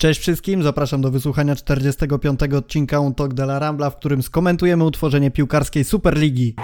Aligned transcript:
Cześć 0.00 0.20
wszystkim, 0.20 0.62
zapraszam 0.62 1.00
do 1.00 1.10
wysłuchania 1.10 1.56
45. 1.56 2.40
odcinka 2.42 3.00
Un 3.00 3.14
Talk 3.14 3.34
de 3.34 3.42
la 3.42 3.58
Rambla, 3.58 3.90
w 3.90 3.96
którym 3.96 4.22
skomentujemy 4.22 4.84
utworzenie 4.84 5.30
piłkarskiej 5.30 5.84
Superligi. 5.84 6.54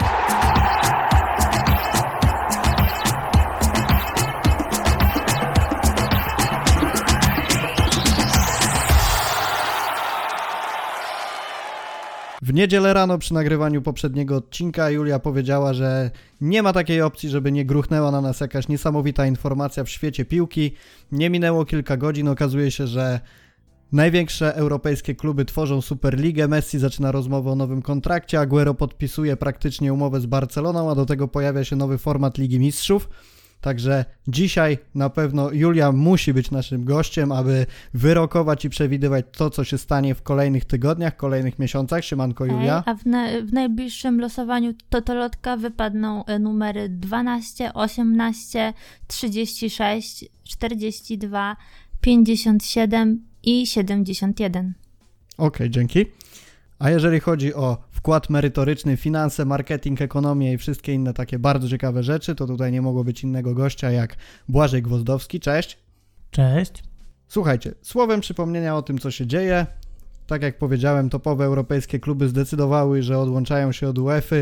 W 12.44 12.54
niedzielę 12.54 12.94
rano 12.94 13.18
przy 13.18 13.34
nagrywaniu 13.34 13.82
poprzedniego 13.82 14.36
odcinka 14.36 14.90
Julia 14.90 15.18
powiedziała, 15.18 15.74
że 15.74 16.10
nie 16.40 16.62
ma 16.62 16.72
takiej 16.72 17.02
opcji, 17.02 17.28
żeby 17.28 17.52
nie 17.52 17.64
gruchnęła 17.64 18.10
na 18.10 18.20
nas 18.20 18.40
jakaś 18.40 18.68
niesamowita 18.68 19.26
informacja 19.26 19.84
w 19.84 19.88
świecie 19.88 20.24
piłki. 20.24 20.72
Nie 21.12 21.30
minęło 21.30 21.64
kilka 21.64 21.96
godzin, 21.96 22.28
okazuje 22.28 22.70
się, 22.70 22.86
że 22.86 23.20
Największe 23.92 24.54
europejskie 24.56 25.14
kluby 25.14 25.44
tworzą 25.44 25.80
Superligę, 25.80 26.48
Messi 26.48 26.78
zaczyna 26.78 27.12
rozmowę 27.12 27.50
o 27.50 27.54
nowym 27.54 27.82
kontrakcie, 27.82 28.40
Aguero 28.40 28.74
podpisuje 28.74 29.36
praktycznie 29.36 29.92
umowę 29.92 30.20
z 30.20 30.26
Barceloną, 30.26 30.90
a 30.90 30.94
do 30.94 31.06
tego 31.06 31.28
pojawia 31.28 31.64
się 31.64 31.76
nowy 31.76 31.98
format 31.98 32.38
Ligi 32.38 32.60
Mistrzów. 32.60 33.08
Także 33.64 34.04
dzisiaj 34.28 34.78
na 34.94 35.10
pewno 35.10 35.52
Julia 35.52 35.92
musi 35.92 36.34
być 36.34 36.50
naszym 36.50 36.84
gościem, 36.84 37.32
aby 37.32 37.66
wyrokować 37.94 38.64
i 38.64 38.70
przewidywać 38.70 39.26
to, 39.32 39.50
co 39.50 39.64
się 39.64 39.78
stanie 39.78 40.14
w 40.14 40.22
kolejnych 40.22 40.64
tygodniach, 40.64 41.16
kolejnych 41.16 41.58
miesiącach. 41.58 42.04
Siemanko 42.04 42.46
Julia. 42.46 42.82
a 42.86 42.94
w, 42.94 43.06
na, 43.06 43.26
w 43.42 43.52
najbliższym 43.52 44.20
losowaniu 44.20 44.74
Totolotka 44.88 45.56
wypadną 45.56 46.24
e, 46.24 46.38
numery 46.38 46.88
12, 46.88 47.74
18, 47.74 48.72
36, 49.06 50.24
42, 50.44 51.56
57 52.00 53.24
i 53.42 53.66
71. 53.66 54.74
Okej, 55.36 55.46
okay, 55.46 55.70
dzięki. 55.70 56.06
A 56.78 56.90
jeżeli 56.90 57.20
chodzi 57.20 57.54
o 57.54 57.78
wkład 58.04 58.30
merytoryczny, 58.30 58.96
finanse, 58.96 59.44
marketing, 59.44 60.02
ekonomię 60.02 60.52
i 60.52 60.58
wszystkie 60.58 60.92
inne 60.92 61.14
takie 61.14 61.38
bardzo 61.38 61.68
ciekawe 61.68 62.02
rzeczy, 62.02 62.34
to 62.34 62.46
tutaj 62.46 62.72
nie 62.72 62.82
mogło 62.82 63.04
być 63.04 63.22
innego 63.22 63.54
gościa 63.54 63.90
jak 63.90 64.16
Błażej 64.48 64.82
Gwozdowski. 64.82 65.40
Cześć. 65.40 65.78
Cześć. 66.30 66.84
Słuchajcie, 67.28 67.74
słowem 67.82 68.20
przypomnienia 68.20 68.76
o 68.76 68.82
tym, 68.82 68.98
co 68.98 69.10
się 69.10 69.26
dzieje. 69.26 69.66
Tak 70.26 70.42
jak 70.42 70.58
powiedziałem, 70.58 71.10
topowe 71.10 71.44
europejskie 71.44 72.00
kluby 72.00 72.28
zdecydowały, 72.28 73.02
że 73.02 73.18
odłączają 73.18 73.72
się 73.72 73.88
od 73.88 73.98
UEFA, 73.98 74.36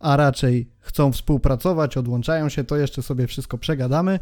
a 0.00 0.16
raczej 0.16 0.70
chcą 0.80 1.12
współpracować, 1.12 1.96
odłączają 1.96 2.48
się, 2.48 2.64
to 2.64 2.76
jeszcze 2.76 3.02
sobie 3.02 3.26
wszystko 3.26 3.58
przegadamy. 3.58 4.20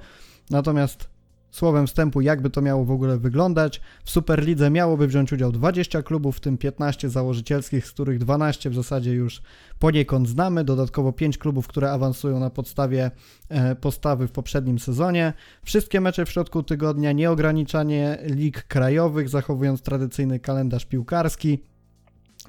Natomiast 0.51 1.09
Słowem 1.51 1.87
wstępu, 1.87 2.21
jakby 2.21 2.51
to 2.51 2.63
miało 2.63 2.85
w 2.85 2.91
ogóle 2.91 3.19
wyglądać. 3.19 3.81
W 4.05 4.11
Superlidze 4.11 4.71
miałoby 4.71 5.07
wziąć 5.07 5.33
udział 5.33 5.53
20 5.53 6.03
klubów, 6.03 6.37
w 6.37 6.41
tym 6.41 6.59
15 6.59 7.11
założycielskich, 7.11 7.87
z 7.87 7.93
których 7.93 8.19
12 8.19 8.71
w 8.71 8.75
zasadzie 8.75 9.13
już 9.13 9.43
poniekąd 9.79 10.29
znamy. 10.29 10.65
Dodatkowo 10.65 11.13
5 11.13 11.39
klubów, 11.39 11.69
które 11.69 11.93
awansują 11.93 12.41
na 12.41 12.51
podstawie 12.51 13.11
e, 13.49 13.75
postawy 13.75 14.29
w 14.29 14.33
poprzednim 14.33 14.79
sezonie. 14.79 15.33
Wszystkie 15.63 16.01
mecze 16.01 16.27
w 16.27 16.31
środku 16.31 16.63
tygodnia, 16.63 17.13
nieograniczanie 17.13 18.19
lig 18.25 18.63
krajowych, 18.63 19.29
zachowując 19.29 19.83
tradycyjny 19.83 20.41
kalendarz 20.41 20.87
piłkarski. 20.87 21.59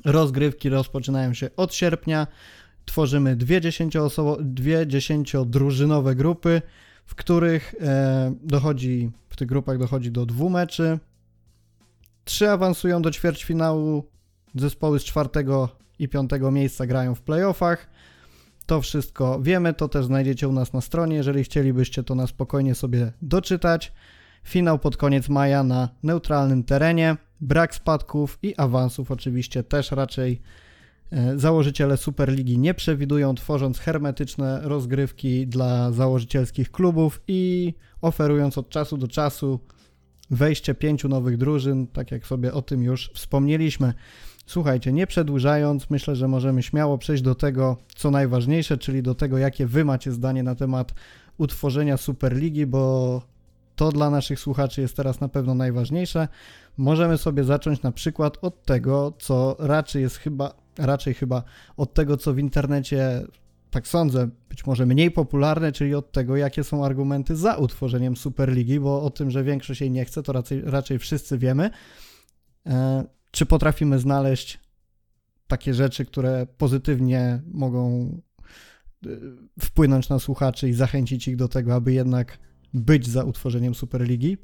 Rozgrywki 0.06 0.70
rozpoczynają 0.70 1.34
się 1.34 1.50
od 1.58 1.74
sierpnia. 1.74 2.28
Tworzymy 2.86 3.36
dwie 3.36 3.62
10-drużynowe 3.62 6.16
grupy 6.16 6.62
w 7.08 7.16
których 7.16 7.76
e, 7.82 8.34
dochodzi, 8.44 9.12
w 9.30 9.36
tych 9.36 9.48
grupach 9.48 9.78
dochodzi 9.78 10.12
do 10.12 10.26
dwóch 10.26 10.52
meczy. 10.52 11.00
Trzy 12.24 12.50
awansują 12.50 13.02
do 13.02 13.12
ćwierćfinału, 13.12 14.04
zespoły 14.56 15.00
z 15.00 15.04
czwartego 15.04 15.70
i 16.00 16.08
piątego 16.08 16.52
miejsca 16.52 16.86
grają 16.86 17.16
w 17.16 17.22
playoffach. 17.22 17.90
To 18.66 18.82
wszystko 18.82 19.40
wiemy, 19.42 19.74
to 19.74 19.90
też 19.90 20.06
znajdziecie 20.06 20.48
u 20.48 20.52
nas 20.52 20.74
na 20.74 20.82
stronie, 20.82 21.16
jeżeli 21.16 21.44
chcielibyście 21.44 22.04
to 22.04 22.16
na 22.16 22.28
spokojnie 22.28 22.76
sobie 22.76 23.12
doczytać. 23.22 23.94
Finał 24.44 24.80
pod 24.80 24.98
koniec 24.98 25.30
maja 25.30 25.64
na 25.64 25.90
neutralnym 26.04 26.64
terenie, 26.64 27.18
brak 27.42 27.76
spadków 27.76 28.40
i 28.44 28.56
awansów 28.58 29.12
oczywiście 29.12 29.64
też 29.64 29.92
raczej 29.92 30.42
założyciele 31.36 31.98
Superligi 31.98 32.58
nie 32.58 32.74
przewidują, 32.74 33.36
tworząc 33.36 33.80
hermetyczne 33.80 34.62
rozgrywki 34.64 35.48
dla 35.48 35.92
założycielskich 35.92 36.72
klubów 36.72 37.22
i 37.28 37.74
oferując 38.02 38.58
od 38.58 38.70
czasu 38.70 38.98
do 38.98 39.08
czasu 39.08 39.60
wejście 40.30 40.76
pięciu 40.76 41.10
nowych 41.10 41.38
drużyn, 41.38 41.88
tak 41.88 42.12
jak 42.12 42.28
sobie 42.28 42.54
o 42.54 42.62
tym 42.62 42.84
już 42.84 43.12
wspomnieliśmy. 43.14 43.94
Słuchajcie, 44.46 44.94
nie 44.94 45.08
przedłużając, 45.08 45.90
myślę, 45.90 46.16
że 46.16 46.28
możemy 46.28 46.64
śmiało 46.64 46.98
przejść 46.98 47.24
do 47.24 47.36
tego, 47.36 47.78
co 47.96 48.12
najważniejsze, 48.12 48.78
czyli 48.78 49.04
do 49.04 49.16
tego, 49.16 49.38
jakie 49.38 49.66
wy 49.66 49.86
macie 49.86 50.12
zdanie 50.12 50.44
na 50.44 50.56
temat 50.56 50.94
utworzenia 51.38 51.98
Superligi, 51.98 52.66
bo 52.66 53.22
to 53.76 53.92
dla 53.92 54.10
naszych 54.10 54.40
słuchaczy 54.40 54.82
jest 54.82 54.96
teraz 54.96 55.22
na 55.22 55.30
pewno 55.30 55.56
najważniejsze. 55.56 56.28
Możemy 56.78 57.18
sobie 57.18 57.44
zacząć 57.44 57.82
na 57.82 57.92
przykład 57.92 58.38
od 58.42 58.64
tego, 58.64 59.14
co 59.20 59.56
raczej 59.60 60.02
jest 60.02 60.18
chyba 60.18 60.67
raczej 60.78 61.14
chyba 61.14 61.44
od 61.78 61.94
tego, 61.94 62.18
co 62.18 62.34
w 62.34 62.40
internecie, 62.40 63.22
tak 63.72 63.88
sądzę, 63.88 64.30
być 64.50 64.66
może 64.66 64.86
mniej 64.86 65.12
popularne, 65.12 65.72
czyli 65.72 65.96
od 65.96 66.12
tego, 66.12 66.38
jakie 66.38 66.64
są 66.64 66.86
argumenty 66.86 67.36
za 67.36 67.56
utworzeniem 67.56 68.18
Superligi, 68.18 68.80
bo 68.80 69.04
o 69.04 69.10
tym, 69.10 69.32
że 69.32 69.44
większość 69.44 69.82
jej 69.82 69.92
nie 69.92 70.06
chce, 70.06 70.24
to 70.24 70.34
raczej, 70.34 70.62
raczej 70.62 71.00
wszyscy 71.00 71.38
wiemy. 71.38 71.70
E, 72.66 73.04
czy 73.32 73.46
potrafimy 73.46 74.00
znaleźć 74.00 74.60
takie 75.48 75.74
rzeczy, 75.74 76.06
które 76.06 76.48
pozytywnie 76.58 77.42
mogą 77.52 78.12
e, 79.06 79.10
wpłynąć 79.60 80.10
na 80.10 80.20
słuchaczy 80.20 80.70
i 80.70 80.74
zachęcić 80.74 81.28
ich 81.28 81.36
do 81.36 81.48
tego, 81.48 81.76
aby 81.76 81.94
jednak 81.94 82.40
być 82.74 83.08
za 83.08 83.24
utworzeniem 83.24 83.76
Superligi? 83.76 84.38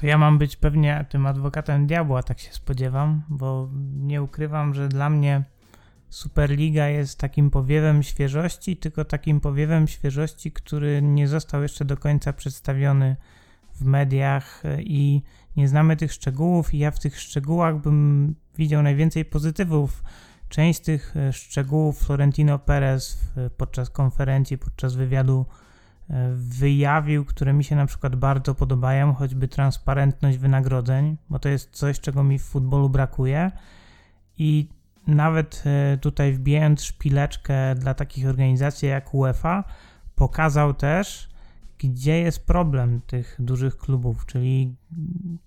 To 0.00 0.06
ja 0.06 0.18
mam 0.18 0.38
być 0.38 0.56
pewnie 0.56 1.06
tym 1.08 1.26
adwokatem 1.26 1.86
diabła, 1.86 2.22
tak 2.22 2.38
się 2.38 2.52
spodziewam, 2.52 3.22
bo 3.28 3.68
nie 3.96 4.22
ukrywam, 4.22 4.74
że 4.74 4.88
dla 4.88 5.10
mnie 5.10 5.44
Superliga 6.08 6.86
jest 6.86 7.18
takim 7.18 7.50
powiewem 7.50 8.02
świeżości, 8.02 8.76
tylko 8.76 9.04
takim 9.04 9.40
powiewem 9.40 9.88
świeżości, 9.88 10.52
który 10.52 11.02
nie 11.02 11.28
został 11.28 11.62
jeszcze 11.62 11.84
do 11.84 11.96
końca 11.96 12.32
przedstawiony 12.32 13.16
w 13.74 13.84
mediach 13.84 14.62
i 14.78 15.22
nie 15.56 15.68
znamy 15.68 15.96
tych 15.96 16.12
szczegółów 16.12 16.74
i 16.74 16.78
ja 16.78 16.90
w 16.90 17.00
tych 17.00 17.20
szczegółach 17.20 17.80
bym 17.80 18.34
widział 18.56 18.82
najwięcej 18.82 19.24
pozytywów. 19.24 20.02
Część 20.48 20.80
tych 20.80 21.14
szczegółów 21.32 21.98
Florentino 21.98 22.58
Perez 22.58 23.18
podczas 23.56 23.90
konferencji, 23.90 24.58
podczas 24.58 24.94
wywiadu 24.94 25.46
wyjawił, 26.34 27.24
które 27.24 27.52
mi 27.52 27.64
się 27.64 27.76
na 27.76 27.86
przykład 27.86 28.16
bardzo 28.16 28.54
podobają, 28.54 29.14
choćby 29.14 29.48
transparentność 29.48 30.38
wynagrodzeń, 30.38 31.16
bo 31.30 31.38
to 31.38 31.48
jest 31.48 31.70
coś, 31.70 32.00
czego 32.00 32.24
mi 32.24 32.38
w 32.38 32.42
futbolu 32.42 32.88
brakuje. 32.88 33.50
I 34.38 34.68
nawet 35.06 35.62
e, 35.66 35.98
tutaj 35.98 36.32
wbijając 36.32 36.82
szpileczkę 36.82 37.74
dla 37.74 37.94
takich 37.94 38.26
organizacji 38.26 38.88
jak 38.88 39.14
UEFA, 39.14 39.64
pokazał 40.14 40.74
też, 40.74 41.30
gdzie 41.78 42.20
jest 42.20 42.46
problem 42.46 43.00
tych 43.06 43.36
dużych 43.38 43.76
klubów, 43.76 44.26
czyli 44.26 44.76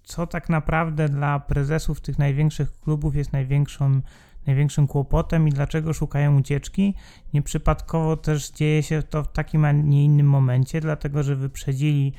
co 0.03 0.27
tak 0.27 0.49
naprawdę 0.49 1.09
dla 1.09 1.39
prezesów 1.39 2.01
tych 2.01 2.19
największych 2.19 2.79
klubów 2.79 3.15
jest 3.15 3.33
największą 3.33 4.01
największym 4.47 4.87
kłopotem 4.87 5.47
i 5.47 5.51
dlaczego 5.51 5.93
szukają 5.93 6.39
ucieczki. 6.39 6.95
Nieprzypadkowo 7.33 8.17
też 8.17 8.51
dzieje 8.51 8.83
się 8.83 9.03
to 9.03 9.23
w 9.23 9.31
takim, 9.31 9.65
a 9.65 9.71
nie 9.71 10.05
innym 10.05 10.29
momencie, 10.29 10.81
dlatego 10.81 11.23
że 11.23 11.35
wyprzedzili, 11.35 12.13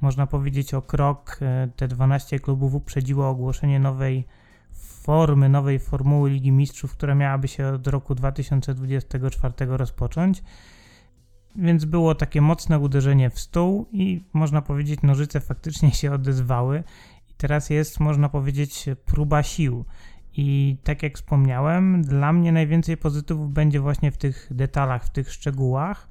można 0.00 0.26
powiedzieć, 0.26 0.74
o 0.74 0.82
krok. 0.82 1.38
E, 1.42 1.68
te 1.76 1.88
12 1.88 2.40
klubów 2.40 2.74
uprzedziło 2.74 3.28
ogłoszenie 3.28 3.80
nowej 3.80 4.24
formy, 5.08 5.48
nowej 5.48 5.78
formuły 5.78 6.30
Ligi 6.30 6.52
Mistrzów, 6.52 6.92
która 6.92 7.14
miałaby 7.14 7.48
się 7.48 7.66
od 7.66 7.86
roku 7.86 8.14
2024 8.14 9.54
rozpocząć. 9.58 10.42
Więc 11.56 11.84
było 11.84 12.14
takie 12.14 12.40
mocne 12.40 12.78
uderzenie 12.78 13.30
w 13.30 13.40
stół 13.40 13.86
i 13.92 14.24
można 14.32 14.62
powiedzieć, 14.62 15.02
nożyce 15.02 15.40
faktycznie 15.40 15.90
się 15.90 16.12
odezwały. 16.12 16.84
I 17.30 17.34
teraz 17.36 17.70
jest, 17.70 18.00
można 18.00 18.28
powiedzieć, 18.28 18.86
próba 19.04 19.42
sił. 19.42 19.84
I 20.40 20.76
tak 20.84 21.02
jak 21.02 21.16
wspomniałem, 21.16 22.02
dla 22.02 22.32
mnie 22.32 22.52
najwięcej 22.52 22.96
pozytywów 22.96 23.52
będzie 23.52 23.80
właśnie 23.80 24.10
w 24.12 24.16
tych 24.16 24.48
detalach, 24.50 25.04
w 25.04 25.10
tych 25.10 25.32
szczegółach, 25.32 26.08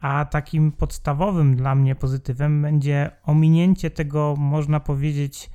a 0.00 0.24
takim 0.24 0.72
podstawowym 0.72 1.56
dla 1.56 1.74
mnie 1.74 1.94
pozytywem 1.94 2.62
będzie 2.62 3.10
ominięcie 3.24 3.90
tego, 3.90 4.34
można 4.38 4.80
powiedzieć, 4.80 5.50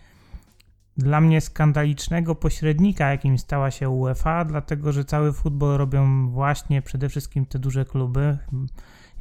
dla 0.97 1.21
mnie 1.21 1.41
skandalicznego 1.41 2.35
pośrednika, 2.35 3.11
jakim 3.11 3.37
stała 3.37 3.71
się 3.71 3.89
UEFA, 3.89 4.45
dlatego 4.45 4.91
że 4.91 5.05
cały 5.05 5.33
futbol 5.33 5.77
robią 5.77 6.29
właśnie 6.29 6.81
przede 6.81 7.09
wszystkim 7.09 7.45
te 7.45 7.59
duże 7.59 7.85
kluby. 7.85 8.37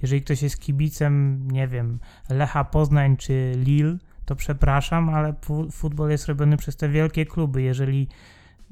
Jeżeli 0.03 0.23
ktoś 0.23 0.43
jest 0.43 0.61
kibicem, 0.61 1.49
nie 1.51 1.69
wiem, 1.69 1.99
Lecha 2.29 2.65
Poznań 2.65 3.17
czy 3.17 3.53
Lille, 3.57 3.99
to 4.25 4.37
przepraszam, 4.37 5.09
ale 5.09 5.35
futbol 5.71 6.11
jest 6.11 6.27
robiony 6.27 6.57
przez 6.57 6.77
te 6.77 6.89
wielkie 6.89 7.27
kluby. 7.27 7.63
Jeżeli 7.63 8.09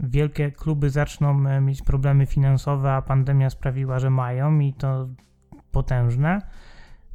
wielkie 0.00 0.52
kluby 0.52 0.90
zaczną 0.90 1.46
e, 1.46 1.60
mieć 1.60 1.82
problemy 1.82 2.26
finansowe, 2.26 2.92
a 2.92 3.02
pandemia 3.02 3.50
sprawiła, 3.50 3.98
że 3.98 4.10
mają 4.10 4.58
i 4.58 4.72
to 4.72 5.08
potężne, 5.70 6.42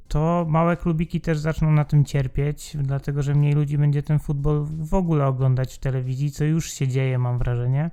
to 0.08 0.46
małe 0.50 0.78
klubiki 0.78 1.22
też 1.22 1.38
zaczną 1.38 1.72
na 1.72 1.86
tym 1.86 2.06
cierpieć, 2.06 2.78
dlatego 2.80 3.24
że 3.24 3.36
mniej 3.36 3.54
ludzi 3.54 3.78
będzie 3.78 4.04
ten 4.04 4.20
futbol 4.20 4.66
w 4.66 4.94
ogóle 4.94 5.28
oglądać 5.28 5.74
w 5.74 5.78
telewizji, 5.78 6.32
co 6.32 6.44
już 6.44 6.72
się 6.72 6.88
dzieje, 6.88 7.20
mam 7.20 7.38
wrażenie. 7.38 7.92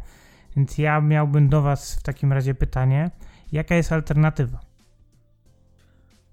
Więc 0.56 0.78
ja 0.78 1.00
miałbym 1.00 1.48
do 1.48 1.62
Was 1.62 1.94
w 1.94 2.02
takim 2.02 2.32
razie 2.32 2.54
pytanie, 2.54 3.10
jaka 3.52 3.74
jest 3.74 3.92
alternatywa? 3.92 4.60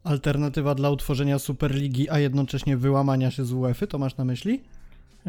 Alternatywa 0.04 0.76
dla 0.76 0.90
utworzenia 0.90 1.40
Superligi, 1.40 2.10
a 2.10 2.20
jednocześnie 2.20 2.78
wyłamania 2.78 3.32
się 3.32 3.46
z 3.46 3.54
UEFA, 3.54 3.88
to 3.88 3.98
masz 3.98 4.18
na 4.18 4.26
myśli? 4.26 4.64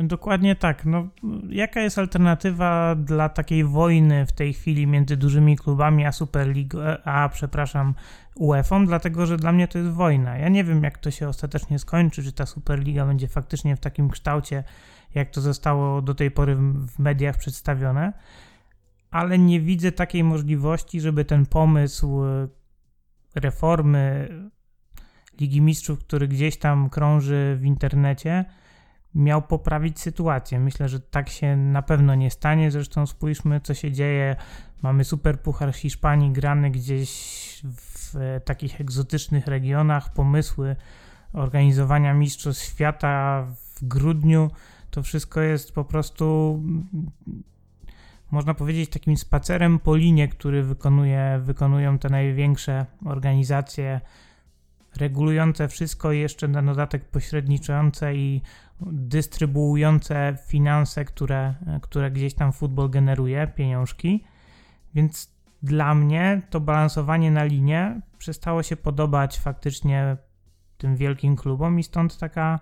Dokładnie 0.03 0.57
tak. 0.57 0.85
No, 0.85 1.09
jaka 1.49 1.81
jest 1.81 1.99
alternatywa 1.99 2.95
dla 2.95 3.29
takiej 3.29 3.65
wojny 3.65 4.27
w 4.27 4.33
tej 4.33 4.55
chwili 4.55 4.87
między 4.87 5.17
dużymi 5.17 5.57
klubami 5.57 6.07
a 6.07 6.13
Superligą, 6.13 6.79
a 7.05 7.29
przepraszam, 7.29 7.95
UEFA? 8.37 8.81
Dlatego, 8.87 9.27
że 9.27 9.37
dla 9.37 9.53
mnie 9.53 9.69
to 9.69 9.79
jest 9.79 9.91
wojna. 9.91 10.37
Ja 10.37 10.49
nie 10.49 10.65
wiem, 10.65 10.83
jak 10.83 10.99
to 10.99 11.11
się 11.11 11.29
ostatecznie 11.29 11.79
skończy, 11.79 12.23
czy 12.23 12.33
ta 12.33 12.47
Superliga 12.47 13.07
będzie 13.07 13.29
faktycznie 13.29 13.77
w 13.77 13.81
takim 13.81 14.11
kształcie, 14.11 14.65
jak 15.15 15.31
to 15.31 15.41
zostało 15.41 16.03
do 16.03 16.15
tej 16.15 16.31
pory 16.31 16.57
w 16.57 16.99
mediach 16.99 17.37
przedstawione, 17.37 18.13
ale 19.11 19.39
nie 19.39 19.61
widzę 19.61 19.93
takiej 19.93 20.25
możliwości, 20.25 21.01
żeby 21.01 21.25
ten 21.25 21.47
pomysł 21.47 22.21
reformy 23.35 24.29
Ligi 25.41 25.61
Mistrzów, 25.61 25.99
który 25.99 26.29
gdzieś 26.29 26.57
tam 26.57 26.91
krąży 26.91 27.57
w 27.61 27.65
internecie, 27.65 28.45
miał 29.19 29.43
poprawić 29.43 30.01
sytuację. 30.01 30.61
Myślę, 30.61 30.89
że 30.89 31.01
tak 31.01 31.29
się 31.29 31.57
na 31.57 31.83
pewno 31.83 32.15
nie 32.15 32.31
stanie. 32.31 32.71
Zresztą 32.71 33.07
spójrzmy, 33.07 33.61
co 33.61 33.75
się 33.75 33.93
dzieje. 33.93 34.37
Mamy 34.83 35.05
super 35.05 35.41
puchar 35.41 35.73
Hiszpanii 35.75 36.33
grany 36.33 36.71
gdzieś 36.71 37.11
w 37.65 38.41
takich 38.45 38.81
egzotycznych 38.81 39.47
regionach. 39.47 40.13
Pomysły 40.13 40.77
organizowania 41.33 42.15
Mistrzostw 42.15 42.65
Świata 42.65 43.47
w 43.75 43.85
grudniu. 43.85 44.51
To 44.91 45.03
wszystko 45.03 45.41
jest 45.41 45.75
po 45.75 45.85
prostu, 45.85 46.59
można 48.31 48.55
powiedzieć, 48.55 48.91
takim 48.91 49.17
spacerem 49.17 49.79
po 49.79 49.97
linie, 49.97 50.29
który 50.29 50.63
wykonuje, 50.63 51.41
wykonują 51.43 51.99
te 51.99 52.09
największe 52.09 52.87
organizacje 53.05 54.01
regulujące 54.97 55.69
wszystko 55.69 56.13
i 56.13 56.19
jeszcze 56.19 56.49
na 56.49 56.63
dodatek 56.63 57.05
pośredniczące 57.05 58.15
i 58.15 58.43
dystrybuujące 58.87 60.37
finanse, 60.47 61.05
które, 61.05 61.55
które 61.83 62.11
gdzieś 62.11 62.35
tam 62.35 62.53
futbol 62.53 62.91
generuje, 62.91 63.47
pieniążki. 63.47 64.25
Więc 64.95 65.33
dla 65.63 65.95
mnie 65.95 66.43
to 66.51 66.61
balansowanie 66.61 67.31
na 67.31 67.45
linie 67.45 68.01
przestało 68.19 68.63
się 68.63 68.77
podobać 68.77 69.39
faktycznie 69.39 70.17
tym 70.79 70.97
wielkim 70.97 71.37
klubom 71.37 71.79
i 71.79 71.83
stąd 71.83 72.19
taka, 72.19 72.61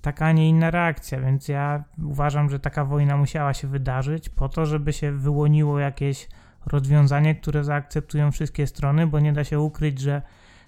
taka, 0.00 0.26
a 0.26 0.32
nie 0.32 0.48
inna 0.48 0.70
reakcja. 0.70 1.20
Więc 1.20 1.48
ja 1.48 1.84
uważam, 2.02 2.50
że 2.50 2.60
taka 2.60 2.84
wojna 2.84 3.16
musiała 3.16 3.54
się 3.54 3.68
wydarzyć 3.68 4.28
po 4.28 4.48
to, 4.48 4.66
żeby 4.66 4.92
się 4.92 5.12
wyłoniło 5.12 5.78
jakieś 5.78 6.28
rozwiązanie, 6.66 7.34
które 7.34 7.64
zaakceptują 7.64 8.32
wszystkie 8.32 8.66
strony, 8.66 9.06
bo 9.06 9.20
nie 9.20 9.32
da 9.32 9.44
się 9.44 9.60
ukryć, 9.60 9.98
że 10.00 10.22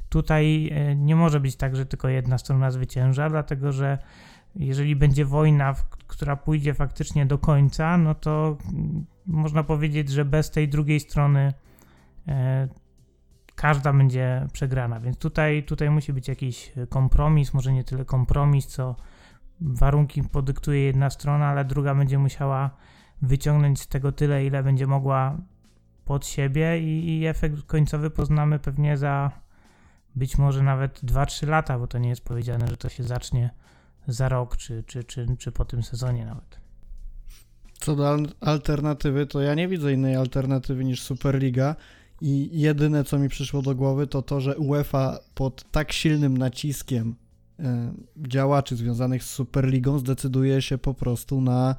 Tutaj 0.08 0.70
e, 0.72 0.96
nie 0.96 1.16
może 1.16 1.40
być 1.40 1.56
tak, 1.56 1.76
że 1.76 1.86
tylko 1.86 2.08
jedna 2.08 2.38
strona 2.38 2.70
zwycięża, 2.70 3.30
dlatego 3.30 3.72
że 3.72 3.98
jeżeli 4.56 4.96
będzie 4.96 5.24
wojna, 5.24 5.74
która 6.06 6.36
pójdzie 6.36 6.74
faktycznie 6.74 7.26
do 7.26 7.38
końca, 7.38 7.96
no 7.96 8.14
to 8.14 8.58
można 9.26 9.62
powiedzieć, 9.62 10.08
że 10.08 10.24
bez 10.24 10.50
tej 10.50 10.68
drugiej 10.68 11.00
strony 11.00 11.52
e, 12.28 12.68
każda 13.54 13.92
będzie 13.92 14.46
przegrana. 14.52 15.00
Więc 15.00 15.18
tutaj, 15.18 15.64
tutaj 15.64 15.90
musi 15.90 16.12
być 16.12 16.28
jakiś 16.28 16.72
kompromis, 16.88 17.54
może 17.54 17.72
nie 17.72 17.84
tyle 17.84 18.04
kompromis, 18.04 18.66
co 18.66 18.96
warunki 19.60 20.22
podyktuje 20.22 20.82
jedna 20.82 21.10
strona, 21.10 21.46
ale 21.46 21.64
druga 21.64 21.94
będzie 21.94 22.18
musiała 22.18 22.70
wyciągnąć 23.22 23.80
z 23.80 23.88
tego 23.88 24.12
tyle, 24.12 24.44
ile 24.44 24.62
będzie 24.62 24.86
mogła 24.86 25.36
pod 26.04 26.26
siebie 26.26 26.80
i, 26.80 27.18
i 27.18 27.26
efekt 27.26 27.62
końcowy 27.62 28.10
poznamy 28.10 28.58
pewnie 28.58 28.96
za 28.96 29.30
być 30.16 30.38
może 30.38 30.62
nawet 30.62 31.02
2-3 31.04 31.48
lata, 31.48 31.78
bo 31.78 31.86
to 31.86 31.98
nie 31.98 32.08
jest 32.08 32.24
powiedziane, 32.24 32.66
że 32.66 32.76
to 32.76 32.88
się 32.88 33.02
zacznie 33.02 33.50
za 34.08 34.28
rok, 34.28 34.56
czy, 34.56 34.84
czy, 34.86 35.04
czy, 35.04 35.26
czy 35.38 35.52
po 35.52 35.64
tym 35.64 35.82
sezonie 35.82 36.26
nawet. 36.26 36.60
Co 37.78 37.96
do 37.96 38.16
alternatywy, 38.40 39.26
to 39.26 39.40
ja 39.40 39.54
nie 39.54 39.68
widzę 39.68 39.92
innej 39.92 40.16
alternatywy 40.16 40.84
niż 40.84 41.02
Superliga. 41.02 41.76
I 42.20 42.60
jedyne, 42.60 43.04
co 43.04 43.18
mi 43.18 43.28
przyszło 43.28 43.62
do 43.62 43.74
głowy, 43.74 44.06
to 44.06 44.22
to, 44.22 44.40
że 44.40 44.56
UEFA 44.56 45.18
pod 45.34 45.70
tak 45.70 45.92
silnym 45.92 46.38
naciskiem 46.38 47.14
e, 47.58 47.92
działaczy 48.16 48.76
związanych 48.76 49.24
z 49.24 49.30
Superligą 49.30 49.98
zdecyduje 49.98 50.62
się 50.62 50.78
po 50.78 50.94
prostu 50.94 51.40
na 51.40 51.76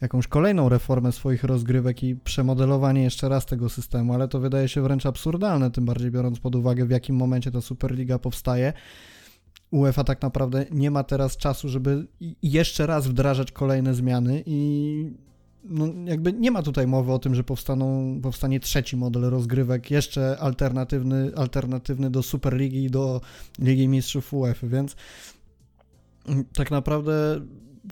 jakąś 0.00 0.26
kolejną 0.26 0.68
reformę 0.68 1.12
swoich 1.12 1.44
rozgrywek 1.44 2.02
i 2.02 2.16
przemodelowanie 2.16 3.02
jeszcze 3.02 3.28
raz 3.28 3.46
tego 3.46 3.68
systemu, 3.68 4.14
ale 4.14 4.28
to 4.28 4.40
wydaje 4.40 4.68
się 4.68 4.82
wręcz 4.82 5.06
absurdalne, 5.06 5.70
tym 5.70 5.84
bardziej 5.84 6.10
biorąc 6.10 6.40
pod 6.40 6.54
uwagę, 6.54 6.86
w 6.86 6.90
jakim 6.90 7.16
momencie 7.16 7.50
ta 7.50 7.60
Superliga 7.60 8.18
powstaje. 8.18 8.72
UEFA 9.70 10.04
tak 10.04 10.22
naprawdę 10.22 10.66
nie 10.70 10.90
ma 10.90 11.04
teraz 11.04 11.36
czasu, 11.36 11.68
żeby 11.68 12.06
jeszcze 12.42 12.86
raz 12.86 13.06
wdrażać 13.06 13.52
kolejne 13.52 13.94
zmiany 13.94 14.42
i 14.46 15.12
no 15.64 15.86
jakby 16.04 16.32
nie 16.32 16.50
ma 16.50 16.62
tutaj 16.62 16.86
mowy 16.86 17.12
o 17.12 17.18
tym, 17.18 17.34
że 17.34 17.44
powstaną, 17.44 18.18
powstanie 18.22 18.60
trzeci 18.60 18.96
model 18.96 19.22
rozgrywek, 19.22 19.90
jeszcze 19.90 20.38
alternatywny, 20.38 21.32
alternatywny 21.36 22.10
do 22.10 22.22
Superligi 22.22 22.84
i 22.84 22.90
do 22.90 23.20
Ligi 23.58 23.88
Mistrzów 23.88 24.34
UEFA, 24.34 24.66
więc 24.66 24.96
tak 26.54 26.70
naprawdę 26.70 27.40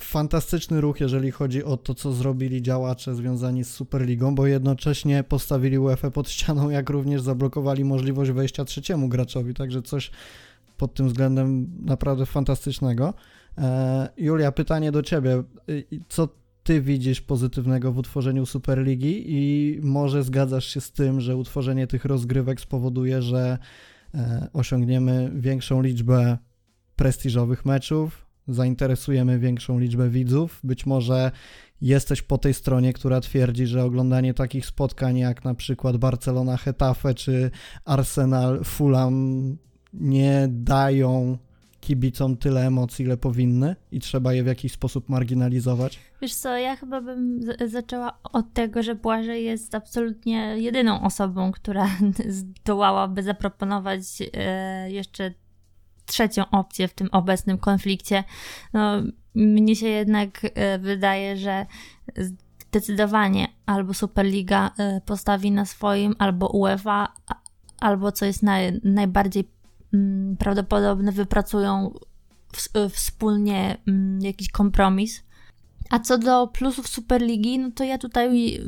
fantastyczny 0.01 0.81
ruch, 0.81 1.01
jeżeli 1.01 1.31
chodzi 1.31 1.65
o 1.65 1.77
to, 1.77 1.95
co 1.95 2.13
zrobili 2.13 2.63
działacze 2.63 3.15
związani 3.15 3.65
z 3.65 3.71
Superligą, 3.71 4.35
bo 4.35 4.47
jednocześnie 4.47 5.25
postawili 5.25 5.79
UEFA 5.79 6.11
pod 6.11 6.31
ścianą, 6.31 6.71
jak 6.71 6.91
również 6.91 7.23
zablokowali 7.23 7.85
możliwość 7.85 8.31
wejścia 8.31 8.65
trzeciemu 8.65 9.09
graczowi, 9.09 9.55
także 9.55 9.83
coś 9.83 10.11
pod 10.77 10.95
tym 10.95 11.09
względem 11.09 11.71
naprawdę 11.85 12.27
fantastycznego. 12.27 13.15
E, 13.59 14.09
Julia, 14.17 14.53
pytanie 14.53 14.93
do 14.93 15.03
Ciebie. 15.03 15.43
Co 16.09 16.29
Ty 16.67 16.81
widzisz 16.81 17.21
pozytywnego 17.21 17.93
w 17.93 17.99
utworzeniu 17.99 18.47
Superligi 18.47 19.25
i 19.27 19.79
może 19.83 20.23
zgadzasz 20.23 20.67
się 20.67 20.81
z 20.81 20.93
tym, 20.93 21.21
że 21.21 21.37
utworzenie 21.37 21.87
tych 21.87 22.05
rozgrywek 22.05 22.61
spowoduje, 22.61 23.23
że 23.23 23.59
e, 24.15 24.49
osiągniemy 24.53 25.31
większą 25.35 25.83
liczbę 25.83 26.39
prestiżowych 26.97 27.65
meczów, 27.65 28.27
zainteresujemy 28.49 29.39
większą 29.39 29.79
liczbę 29.79 30.09
widzów. 30.11 30.61
Być 30.65 30.87
może 30.87 31.31
jesteś 31.81 32.23
po 32.23 32.39
tej 32.39 32.55
stronie, 32.55 32.93
która 32.93 33.21
twierdzi, 33.21 33.67
że 33.67 33.85
oglądanie 33.85 34.35
takich 34.35 34.67
spotkań 34.67 35.19
jak 35.19 35.45
na 35.45 35.55
przykład 35.55 35.97
Barcelona 35.97 36.57
Hetafe 36.57 37.15
czy 37.15 37.51
Arsenal 37.85 38.65
Fulham 38.65 39.57
nie 40.01 40.47
dają 40.51 41.39
kibicom 41.81 42.37
tyle 42.37 42.67
emocji, 42.67 43.05
ile 43.05 43.17
powinny 43.17 43.77
i 43.93 44.01
trzeba 44.01 44.33
je 44.33 44.43
w 44.43 44.47
jakiś 44.47 44.73
sposób 44.73 45.09
marginalizować? 45.09 45.99
Wiesz 46.23 46.35
co, 46.35 46.57
ja 46.57 46.77
chyba 46.77 47.01
bym 47.01 47.41
zaczęła 47.67 48.19
od 48.33 48.53
tego, 48.53 48.83
że 48.83 48.95
Błażej 48.95 49.45
jest 49.45 49.75
absolutnie 49.75 50.39
jedyną 50.59 51.03
osobą, 51.03 51.53
która 51.53 51.89
zdołałaby 52.29 53.23
zaproponować 53.23 54.03
e, 54.35 54.91
jeszcze 54.91 55.35
trzecią 56.07 56.51
opcję 56.51 56.89
w 56.89 56.95
tym 56.95 57.09
obecnym 57.13 57.59
konflikcie. 57.59 58.25
No, 58.73 59.03
mnie 59.35 59.77
się 59.77 59.89
jednak 59.89 60.41
e, 60.45 60.79
wydaje, 60.79 61.37
że 61.37 61.67
zdecydowanie 62.17 63.49
albo 63.67 63.95
Superliga 63.95 64.71
e, 64.79 65.01
postawi 65.01 65.51
na 65.51 65.65
swoim, 65.65 66.15
albo 66.19 66.49
UEFA, 66.49 67.13
albo 67.81 68.13
co 68.13 68.25
jest 68.25 68.43
naj, 68.43 68.81
najbardziej 68.85 69.45
mm, 69.97 70.37
prawdopodobne, 70.37 71.13
wypracują 71.13 71.95
wspólnie 72.91 73.77
mm, 73.89 74.21
jakiś 74.21 74.51
kompromis. 74.51 75.23
A 75.91 75.99
co 75.99 76.19
do 76.19 76.47
plusów 76.47 76.89
Superligi, 76.89 77.59
no 77.59 77.71
to 77.71 77.85
ja 77.85 77.99
tutaj 77.99 78.59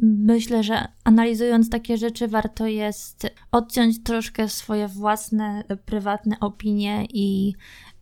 myślę, 0.00 0.62
że 0.62 0.88
analizując 1.04 1.70
takie 1.70 1.98
rzeczy, 1.98 2.28
warto 2.28 2.66
jest 2.66 3.26
odciąć 3.52 4.02
troszkę 4.02 4.48
swoje 4.48 4.88
własne, 4.88 5.64
prywatne 5.84 6.40
opinie 6.40 7.06
i 7.08 7.54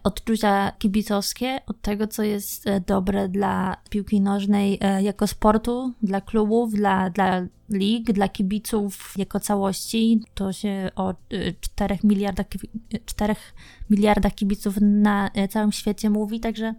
odczucia 0.04 0.72
kibicowskie 0.78 1.60
od 1.66 1.80
tego, 1.80 2.06
co 2.06 2.22
jest 2.22 2.66
e, 2.66 2.80
dobre 2.80 3.28
dla 3.28 3.76
piłki 3.90 4.20
nożnej 4.20 4.78
e, 4.80 5.02
jako 5.02 5.26
sportu, 5.26 5.92
dla 6.02 6.20
klubów, 6.20 6.72
dla, 6.72 7.10
dla 7.10 7.46
lig, 7.70 8.12
dla 8.12 8.28
kibiców 8.28 9.14
jako 9.16 9.40
całości. 9.40 10.20
To 10.34 10.52
się 10.52 10.90
o 10.96 11.14
4 11.60 11.94
e, 11.94 11.98
miliardach, 12.04 12.46
4 13.06 13.34
miliardach 13.90 14.34
kibiców 14.34 14.76
na 14.80 15.30
całym 15.50 15.72
świecie 15.72 16.10
mówi, 16.10 16.40
także 16.40 16.74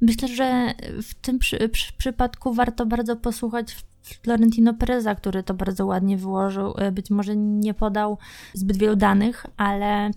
Myślę, 0.00 0.28
że 0.28 0.74
w 1.02 1.14
tym 1.14 1.38
przy, 1.38 1.68
przy, 1.68 1.92
przypadku 1.92 2.54
warto 2.54 2.86
bardzo 2.86 3.16
posłuchać 3.16 3.76
Florentino 4.22 4.74
Pereza, 4.74 5.14
który 5.14 5.42
to 5.42 5.54
bardzo 5.54 5.86
ładnie 5.86 6.16
wyłożył. 6.16 6.74
Być 6.92 7.10
może 7.10 7.36
nie 7.36 7.74
podał 7.74 8.18
zbyt 8.54 8.76
wielu 8.76 8.96
danych, 8.96 9.46
ale 9.56 10.10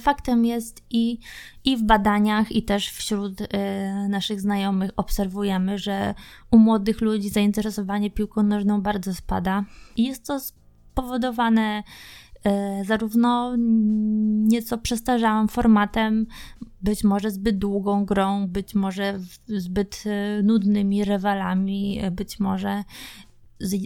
faktem 0.00 0.44
jest 0.44 0.82
i, 0.90 1.18
i 1.64 1.76
w 1.76 1.82
badaniach, 1.82 2.52
i 2.52 2.62
też 2.62 2.88
wśród 2.88 3.40
e, 3.40 4.08
naszych 4.08 4.40
znajomych 4.40 4.90
obserwujemy, 4.96 5.78
że 5.78 6.14
u 6.50 6.58
młodych 6.58 7.00
ludzi 7.00 7.28
zainteresowanie 7.28 8.10
piłką 8.10 8.42
nożną 8.42 8.82
bardzo 8.82 9.14
spada. 9.14 9.64
I 9.96 10.04
jest 10.04 10.26
to 10.26 10.40
spowodowane 10.40 11.82
zarówno 12.84 13.54
nieco 14.48 14.78
przestarzałym 14.78 15.48
formatem, 15.48 16.26
być 16.82 17.04
może 17.04 17.30
zbyt 17.30 17.58
długą 17.58 18.04
grą, 18.04 18.48
być 18.48 18.74
może 18.74 19.20
zbyt 19.48 20.04
nudnymi 20.42 21.04
rywalami, 21.04 22.00
być 22.12 22.40
może 22.40 22.84
z, 23.60 23.76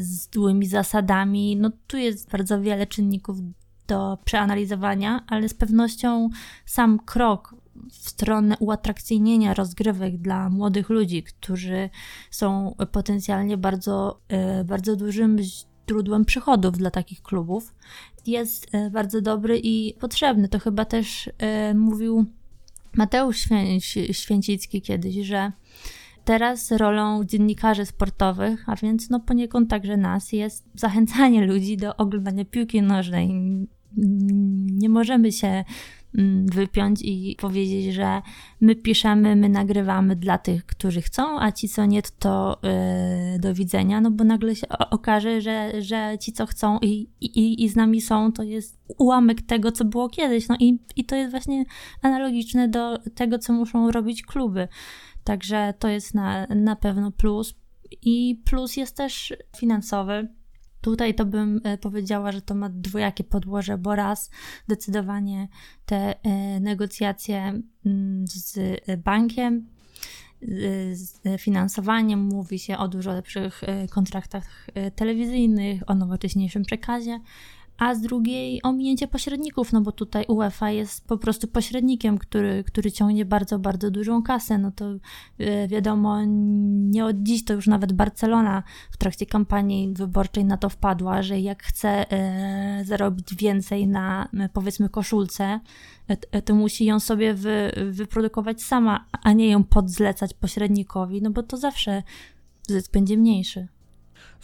z 0.00 0.34
złymi 0.34 0.66
zasadami. 0.66 1.56
No 1.56 1.70
tu 1.86 1.96
jest 1.96 2.30
bardzo 2.30 2.60
wiele 2.60 2.86
czynników 2.86 3.38
do 3.86 4.18
przeanalizowania, 4.24 5.24
ale 5.26 5.48
z 5.48 5.54
pewnością 5.54 6.28
sam 6.66 6.98
krok 6.98 7.54
w 7.90 8.08
stronę 8.08 8.56
uatrakcyjnienia 8.58 9.54
rozgrywek 9.54 10.16
dla 10.16 10.50
młodych 10.50 10.88
ludzi, 10.88 11.22
którzy 11.22 11.90
są 12.30 12.76
potencjalnie 12.92 13.56
bardzo, 13.56 14.20
e, 14.28 14.64
bardzo 14.64 14.96
dużym 14.96 15.38
źródłem 15.88 16.24
przychodów 16.24 16.78
dla 16.78 16.90
takich 16.90 17.22
klubów, 17.22 17.74
jest 18.26 18.74
e, 18.74 18.90
bardzo 18.90 19.20
dobry 19.20 19.60
i 19.62 19.94
potrzebny. 20.00 20.48
To 20.48 20.58
chyba 20.58 20.84
też 20.84 21.30
e, 21.38 21.74
mówił 21.74 22.24
Mateusz 22.94 23.38
Świę 23.78 24.14
Święcicki 24.14 24.82
kiedyś, 24.82 25.14
że 25.26 25.52
teraz 26.24 26.70
rolą 26.72 27.24
dziennikarzy 27.24 27.86
sportowych, 27.86 28.68
a 28.68 28.76
więc 28.76 29.10
no 29.10 29.20
poniekąd 29.20 29.70
także 29.70 29.96
nas, 29.96 30.32
jest 30.32 30.64
zachęcanie 30.74 31.46
ludzi 31.46 31.76
do 31.76 31.96
oglądania 31.96 32.44
piłki 32.44 32.82
nożnej. 32.82 33.34
Nie 34.76 34.88
możemy 34.88 35.32
się 35.32 35.64
wypiąć 36.44 37.02
i 37.02 37.36
powiedzieć, 37.40 37.94
że 37.94 38.22
my 38.60 38.76
piszemy, 38.76 39.36
my 39.36 39.48
nagrywamy 39.48 40.16
dla 40.16 40.38
tych, 40.38 40.66
którzy 40.66 41.02
chcą, 41.02 41.40
a 41.40 41.52
ci, 41.52 41.68
co 41.68 41.86
nie, 41.86 42.02
to 42.18 42.60
yy, 43.32 43.38
do 43.38 43.54
widzenia, 43.54 44.00
no 44.00 44.10
bo 44.10 44.24
nagle 44.24 44.56
się 44.56 44.66
okaże, 44.90 45.40
że, 45.40 45.82
że 45.82 46.16
ci, 46.20 46.32
co 46.32 46.46
chcą 46.46 46.78
i, 46.82 47.08
i, 47.20 47.64
i 47.64 47.68
z 47.68 47.76
nami 47.76 48.00
są, 48.00 48.32
to 48.32 48.42
jest 48.42 48.80
ułamek 48.98 49.42
tego, 49.42 49.72
co 49.72 49.84
było 49.84 50.08
kiedyś. 50.08 50.48
No 50.48 50.56
i, 50.60 50.78
i 50.96 51.04
to 51.04 51.16
jest 51.16 51.30
właśnie 51.30 51.64
analogiczne 52.02 52.68
do 52.68 52.98
tego, 52.98 53.38
co 53.38 53.52
muszą 53.52 53.90
robić 53.90 54.22
kluby. 54.22 54.68
Także 55.24 55.74
to 55.78 55.88
jest 55.88 56.14
na, 56.14 56.46
na 56.46 56.76
pewno 56.76 57.10
plus. 57.10 57.54
I 58.02 58.42
plus 58.44 58.76
jest 58.76 58.96
też 58.96 59.34
finansowy 59.56 60.28
Tutaj 60.84 61.14
to 61.14 61.24
bym 61.24 61.60
e, 61.64 61.78
powiedziała, 61.78 62.32
że 62.32 62.42
to 62.42 62.54
ma 62.54 62.68
dwojakie 62.68 63.24
podłoże, 63.24 63.78
bo 63.78 63.96
raz 63.96 64.30
zdecydowanie 64.66 65.48
te 65.86 66.14
e, 66.22 66.60
negocjacje 66.60 67.60
mm, 67.86 68.26
z 68.26 68.58
bankiem, 69.04 69.68
z 70.92 71.20
finansowaniem, 71.38 72.20
mówi 72.20 72.58
się 72.58 72.78
o 72.78 72.88
dużo 72.88 73.12
lepszych 73.12 73.64
e, 73.64 73.88
kontraktach 73.88 74.66
telewizyjnych, 74.94 75.82
o 75.86 75.94
nowocześniejszym 75.94 76.62
przekazie, 76.62 77.20
a 77.78 77.94
z 77.94 78.00
drugiej 78.00 78.62
ominięcie 78.62 79.08
pośredników, 79.08 79.72
no 79.72 79.80
bo 79.80 79.92
tutaj 79.92 80.24
UEFA 80.28 80.70
jest 80.70 81.06
po 81.06 81.18
prostu 81.18 81.48
pośrednikiem, 81.48 82.18
który, 82.18 82.64
który 82.64 82.92
ciągnie 82.92 83.24
bardzo, 83.24 83.58
bardzo 83.58 83.90
dużą 83.90 84.22
kasę. 84.22 84.58
No 84.58 84.70
to 84.70 84.84
e, 85.38 85.68
wiadomo, 85.68 86.18
nie 86.24 87.04
od 87.04 87.22
dziś 87.22 87.44
to 87.44 87.54
już 87.54 87.66
nawet 87.66 87.92
Barcelona 87.92 88.62
w 88.90 88.96
trakcie 88.96 89.26
kampanii 89.26 89.92
wyborczej 89.92 90.44
na 90.44 90.56
to 90.56 90.68
wpadła, 90.68 91.22
że 91.22 91.40
jak 91.40 91.62
chce 91.62 92.12
e, 92.12 92.84
zarobić 92.84 93.34
więcej 93.34 93.88
na 93.88 94.28
powiedzmy 94.52 94.88
koszulce, 94.88 95.60
e, 96.08 96.42
to 96.42 96.54
musi 96.54 96.84
ją 96.84 97.00
sobie 97.00 97.34
wy, 97.34 97.72
wyprodukować 97.90 98.62
sama, 98.62 99.06
a 99.22 99.32
nie 99.32 99.50
ją 99.50 99.64
podzlecać 99.64 100.34
pośrednikowi, 100.34 101.22
no 101.22 101.30
bo 101.30 101.42
to 101.42 101.56
zawsze 101.56 102.02
zysk 102.68 102.92
będzie 102.92 103.16
mniejszy. 103.16 103.68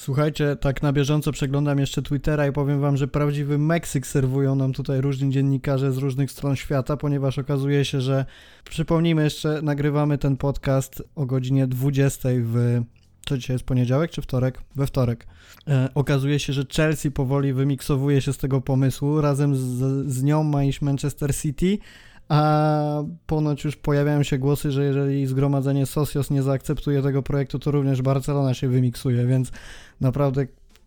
Słuchajcie, 0.01 0.57
tak 0.57 0.83
na 0.83 0.93
bieżąco 0.93 1.33
przeglądam 1.33 1.79
jeszcze 1.79 2.03
Twittera 2.03 2.47
i 2.47 2.53
powiem 2.53 2.81
wam, 2.81 2.97
że 2.97 3.09
prawdziwy 3.09 3.59
Meksyk 3.59 4.07
serwują 4.07 4.55
nam 4.55 4.73
tutaj 4.73 5.01
różni 5.01 5.31
dziennikarze 5.33 5.93
z 5.93 5.97
różnych 5.97 6.31
stron 6.31 6.57
świata, 6.57 6.97
ponieważ 6.97 7.39
okazuje 7.39 7.85
się, 7.85 8.01
że 8.01 8.25
przypomnijmy 8.71 9.25
jeszcze, 9.25 9.63
nagrywamy 9.63 10.19
ten 10.19 10.37
podcast 10.37 11.03
o 11.17 11.27
godzinie 11.27 11.67
20 11.67 12.29
w 12.43 12.83
co 13.27 13.39
dzisiaj 13.39 13.55
jest 13.55 13.65
poniedziałek 13.65 14.11
czy 14.11 14.23
wtorek? 14.23 14.63
We 14.77 14.87
wtorek. 14.87 15.27
E, 15.69 15.89
okazuje 15.95 16.39
się, 16.39 16.53
że 16.53 16.65
Chelsea 16.77 17.11
powoli 17.11 17.53
wymiksowuje 17.53 18.21
się 18.21 18.33
z 18.33 18.39
tego 18.39 18.61
pomysłu. 18.61 19.21
Razem 19.21 19.57
z, 19.57 19.61
z 20.13 20.23
nią 20.23 20.43
ma 20.43 20.65
iść 20.65 20.81
Manchester 20.81 21.37
City, 21.37 21.79
a 22.31 23.03
ponoć 23.27 23.65
już 23.65 23.77
pojawiają 23.77 24.23
się 24.23 24.39
głosy, 24.39 24.73
że 24.73 24.85
jeżeli 24.85 25.27
zgromadzenie 25.27 25.87
Socios 25.87 26.31
nie 26.31 26.43
zaakceptuje 26.43 27.03
tego 27.03 27.23
projektu, 27.23 27.59
to 27.59 27.71
również 27.71 28.03
Barcelona 28.03 28.55
się 28.55 28.69
wymiksuje, 28.69 29.27
więc 29.27 29.53
naprawdę 30.01 30.47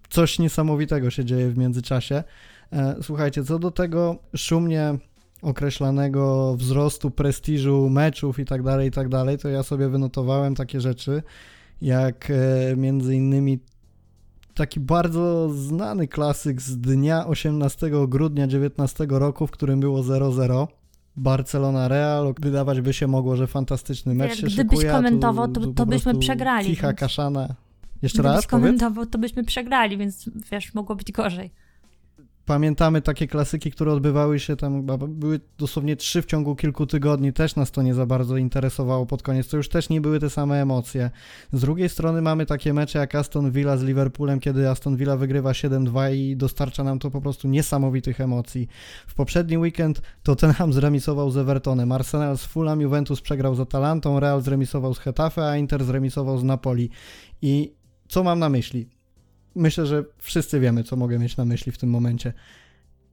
coś 0.09 0.39
niesamowitego 0.39 1.09
się 1.09 1.25
dzieje 1.25 1.50
w 1.50 1.57
międzyczasie. 1.57 2.23
E, 2.73 2.95
słuchajcie, 3.01 3.43
co 3.43 3.59
do 3.59 3.71
tego 3.71 4.15
szumnie 4.35 4.97
określanego 5.41 6.55
wzrostu 6.55 7.12
prestiżu 7.12 7.89
meczów 7.89 8.39
i 8.39 8.45
tak 8.45 8.63
dalej, 8.63 8.88
i 8.88 8.91
tak 8.91 9.09
dalej, 9.09 9.38
to 9.38 9.50
ja 9.50 9.63
sobie 9.63 9.89
wynotowałem 9.89 10.55
takie 10.55 10.81
rzeczy, 10.81 11.23
jak 11.81 12.31
e, 12.31 12.75
między 12.75 13.15
innymi 13.15 13.59
taki 14.53 14.79
bardzo 14.79 15.50
znany 15.50 16.07
klasyk 16.07 16.62
z 16.62 16.77
dnia 16.77 17.27
18 17.27 17.91
grudnia 18.07 18.47
19 18.47 19.07
roku, 19.09 19.47
w 19.47 19.51
którym 19.51 19.79
było 19.79 20.01
0-0 20.01 20.67
Barcelona 21.15 21.88
Real, 21.88 22.34
wydawać 22.39 22.82
by 22.82 22.93
się 22.93 23.08
mogło, 23.08 23.36
że 23.36 23.48
fantastyczny 23.48 24.15
mecz 24.15 24.36
się 24.36 24.48
Gdybyś 24.48 24.55
szykuje, 24.55 24.91
komentował, 24.91 25.48
to, 25.48 25.67
to 25.67 25.86
byśmy 25.86 26.20
przegrali. 26.20 26.70
Cicha 26.70 26.88
więc... 26.88 27.00
kaszana. 27.00 27.55
Jeszcze 28.01 28.20
Gdybyś 28.20 28.36
raz, 28.36 28.48
komentował, 28.48 28.96
powiedz? 28.96 29.12
to 29.12 29.17
byśmy 29.17 29.43
przegrali, 29.43 29.98
więc 29.98 30.29
wiesz, 30.51 30.74
mogło 30.74 30.96
być 30.96 31.12
gorzej 31.12 31.51
pamiętamy 32.45 33.01
takie 33.01 33.27
klasyki, 33.27 33.71
które 33.71 33.91
odbywały 33.91 34.39
się 34.39 34.55
tam, 34.55 34.85
były 35.07 35.39
dosłownie 35.57 35.95
trzy 35.95 36.21
w 36.21 36.25
ciągu 36.25 36.55
kilku 36.55 36.85
tygodni, 36.85 37.33
też 37.33 37.55
nas 37.55 37.71
to 37.71 37.81
nie 37.81 37.93
za 37.93 38.05
bardzo 38.05 38.38
interesowało 38.38 39.05
pod 39.05 39.23
koniec, 39.23 39.47
to 39.47 39.57
już 39.57 39.69
też 39.69 39.89
nie 39.89 40.01
były 40.01 40.19
te 40.19 40.29
same 40.29 40.62
emocje. 40.62 41.12
Z 41.53 41.62
drugiej 41.62 41.89
strony 41.89 42.21
mamy 42.21 42.45
takie 42.45 42.73
mecze 42.73 43.00
jak 43.00 43.15
Aston 43.15 43.51
Villa 43.51 43.77
z 43.77 43.83
Liverpoolem, 43.83 44.39
kiedy 44.39 44.69
Aston 44.69 44.95
Villa 44.95 45.17
wygrywa 45.17 45.51
7-2 45.51 46.15
i 46.15 46.38
dostarcza 46.38 46.83
nam 46.83 47.00
to 47.00 47.12
po 47.12 47.21
prostu 47.21 47.47
niesamowitych 47.47 48.21
emocji. 48.21 48.67
W 49.07 49.13
poprzedni 49.13 49.57
weekend 49.57 50.01
Tottenham 50.23 50.73
zremisował 50.73 51.31
z 51.31 51.38
Evertonem, 51.38 51.91
Arsenal 51.91 52.38
z 52.38 52.45
Fulham, 52.45 52.81
Juventus 52.81 53.21
przegrał 53.21 53.55
z 53.55 53.59
Atalantą, 53.59 54.19
Real 54.19 54.41
zremisował 54.41 54.93
z 54.93 55.00
Hetafe, 55.00 55.50
a 55.50 55.57
Inter 55.57 55.83
zremisował 55.83 56.38
z 56.38 56.43
Napoli. 56.43 56.89
I 57.41 57.73
co 58.07 58.23
mam 58.23 58.39
na 58.39 58.50
myśli? 58.50 59.02
Myślę, 59.55 59.86
że 59.86 60.03
wszyscy 60.17 60.60
wiemy, 60.60 60.83
co 60.83 60.95
mogę 60.95 61.19
mieć 61.19 61.38
na 61.38 61.45
myśli 61.45 61.72
w 61.72 61.77
tym 61.77 61.89
momencie. 61.89 62.33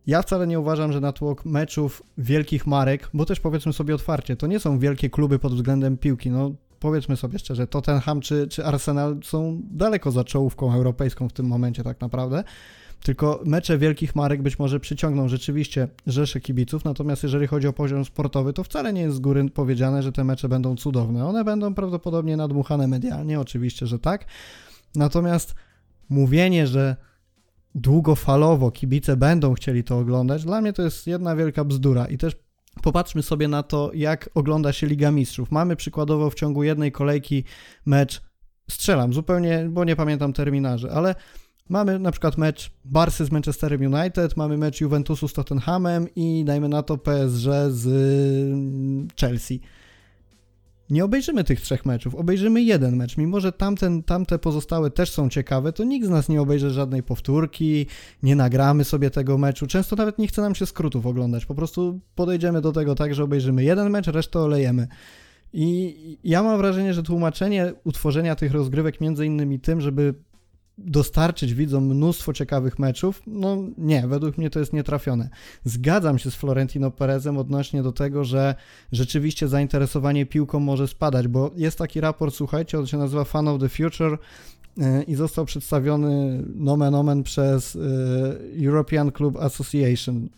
Ja 0.07 0.23
wcale 0.23 0.47
nie 0.47 0.61
uważam, 0.61 0.93
że 0.93 1.01
natłok 1.01 1.45
meczów 1.45 2.03
wielkich 2.19 2.67
marek, 2.67 3.11
bo 3.15 3.25
też 3.27 3.41
powiedzmy 3.41 3.73
sobie 3.73 3.95
otwarcie, 3.95 4.37
to 4.37 4.47
nie 4.47 4.61
są 4.61 4.79
wielkie 4.79 5.11
kluby 5.11 5.39
pod 5.39 5.55
względem 5.55 5.97
piłki. 5.99 6.31
No 6.31 6.55
powiedzmy 6.81 7.17
sobie 7.17 7.39
szczerze, 7.39 7.67
Tottenham 7.67 8.21
czy, 8.21 8.49
czy 8.49 8.65
Arsenal 8.65 9.19
są 9.23 9.61
daleko 9.71 10.11
za 10.11 10.25
czołówką 10.25 10.75
europejską 10.75 11.29
w 11.29 11.33
tym 11.33 11.47
momencie 11.47 11.83
tak 11.83 12.01
naprawdę. 12.01 12.45
Tylko 13.03 13.41
mecze 13.45 13.79
wielkich 13.79 14.17
marek 14.17 14.43
być 14.43 14.59
może 14.59 14.81
przyciągną 14.81 15.29
rzeczywiście 15.29 15.89
rzesze 16.07 16.41
kibiców, 16.41 16.85
natomiast 16.85 17.23
jeżeli 17.23 17.47
chodzi 17.47 17.69
o 17.69 17.73
poziom 17.73 18.05
sportowy, 18.05 18.53
to 18.53 18.65
wcale 18.65 18.93
nie 18.93 19.01
jest 19.01 19.17
z 19.17 19.21
góry 19.21 19.51
powiedziane, 19.51 20.03
że 20.03 20.13
te 20.13 20.25
mecze 20.25 20.49
będą 20.49 20.77
cudowne. 20.77 21.27
One 21.27 21.45
będą 21.45 21.75
prawdopodobnie 21.75 22.37
nadmuchane 22.37 22.89
medialnie, 22.89 23.41
oczywiście, 23.41 23.87
że 23.87 23.99
tak. 23.99 24.25
Natomiast 24.95 25.55
mówienie, 26.11 26.67
że 26.67 26.97
długofalowo 27.75 28.71
kibice 28.71 29.17
będą 29.17 29.55
chcieli 29.55 29.85
to 29.85 29.99
oglądać, 29.99 30.45
dla 30.45 30.61
mnie 30.61 30.73
to 30.73 30.83
jest 30.83 31.07
jedna 31.07 31.37
wielka 31.37 31.65
bzdura. 31.65 32.07
I 32.07 32.19
też 32.19 32.37
popatrzmy 32.83 33.23
sobie 33.23 33.49
na 33.49 33.63
to, 33.63 33.91
jak 33.95 34.31
ogląda 34.35 34.73
się 34.73 34.87
Liga 34.87 35.11
Mistrzów. 35.11 35.51
Mamy 35.51 35.77
przykładowo 35.77 36.31
w 36.31 36.35
ciągu 36.35 36.63
jednej 36.63 36.93
kolejki 36.93 37.45
mecz, 37.87 38.23
strzelam 38.71 39.13
zupełnie, 39.13 39.69
bo 39.71 39.85
nie 39.85 39.97
pamiętam 39.97 40.33
terminarzy, 40.33 40.91
ale 40.91 41.15
mamy 41.69 41.99
na 41.99 42.11
przykład 42.11 42.39
mecz 42.39 42.71
Barsy 42.85 43.25
z 43.25 43.31
Manchesterem 43.31 43.95
United, 43.95 44.37
mamy 44.37 44.59
mecz 44.59 44.81
Juventusu 44.81 45.29
z 45.29 45.33
Tottenhamem 45.33 46.07
i 46.17 46.45
dajmy 46.45 46.69
na 46.69 46.83
to 46.83 46.99
PSG 46.99 47.49
z 47.69 47.87
Chelsea 49.21 49.61
nie 50.91 51.05
obejrzymy 51.05 51.45
tych 51.45 51.61
trzech 51.61 51.87
meczów, 51.87 52.15
obejrzymy 52.15 52.63
jeden 52.63 52.97
mecz. 52.97 53.17
Mimo, 53.17 53.41
że 53.41 53.53
tamten, 53.53 54.03
tamte 54.03 54.39
pozostałe 54.39 54.91
też 54.91 55.11
są 55.11 55.29
ciekawe, 55.29 55.73
to 55.73 55.85
nikt 55.85 56.07
z 56.07 56.11
nas 56.11 56.29
nie 56.29 56.43
obejrzy 56.43 56.71
żadnej 56.71 57.03
powtórki, 57.03 57.87
nie 58.23 58.37
nagramy 58.37 58.85
sobie 58.85 59.11
tego 59.11 59.39
meczu. 59.39 59.67
Często 59.67 59.97
nawet 59.97 60.19
nie 60.19 60.29
chce 60.29 60.43
nam 60.43 60.55
się 60.55 60.67
skrótów 60.67 61.07
oglądać. 61.07 61.47
Po 61.47 61.55
prostu 61.55 62.01
podejdziemy 62.15 62.61
do 62.61 62.73
tego 62.73 62.95
tak, 62.95 63.15
że 63.15 63.25
obejrzymy 63.25 63.65
jeden 63.65 63.91
mecz, 63.91 64.07
resztę 64.07 64.39
olejemy. 64.39 64.89
I 65.53 66.19
ja 66.25 66.43
mam 66.43 66.59
wrażenie, 66.59 66.95
że 66.95 67.03
tłumaczenie 67.03 67.73
utworzenia 67.85 68.35
tych 68.35 68.53
rozgrywek 68.53 69.01
między 69.01 69.27
innymi 69.27 69.61
tym, 69.61 69.81
żeby 69.81 70.15
dostarczyć 70.85 71.55
widzom 71.55 71.85
mnóstwo 71.85 72.33
ciekawych 72.33 72.79
meczów, 72.79 73.23
no 73.27 73.57
nie, 73.79 74.09
według 74.09 74.39
mnie 74.39 74.51
to 74.51 74.59
jest 74.59 74.73
nietrafione. 74.73 75.29
Zgadzam 75.65 76.19
się 76.19 76.31
z 76.31 76.35
Florentino 76.35 76.91
Perezem 76.91 77.39
odnośnie 77.39 77.83
do 77.83 77.93
tego, 77.93 78.25
że 78.25 78.55
rzeczywiście 78.93 79.49
zainteresowanie 79.49 80.27
piłką 80.27 80.61
może 80.61 80.89
spadać, 80.89 81.29
bo 81.29 81.51
jest 81.57 81.79
taki 81.79 82.01
raport, 82.01 82.35
słuchajcie, 82.35 82.79
on 82.79 82.87
się 82.87 82.99
nazywa 82.99 83.25
Fan 83.25 83.49
of 83.49 83.61
the 83.61 83.69
Future 83.69 84.19
e, 84.79 85.03
i 85.03 85.15
został 85.15 85.45
przedstawiony 85.45 86.43
nomen 86.55 86.95
omen 86.95 87.23
przez 87.23 87.77
e, 87.77 87.81
European 88.67 89.13
Club 89.13 89.37
Association. 89.37 90.29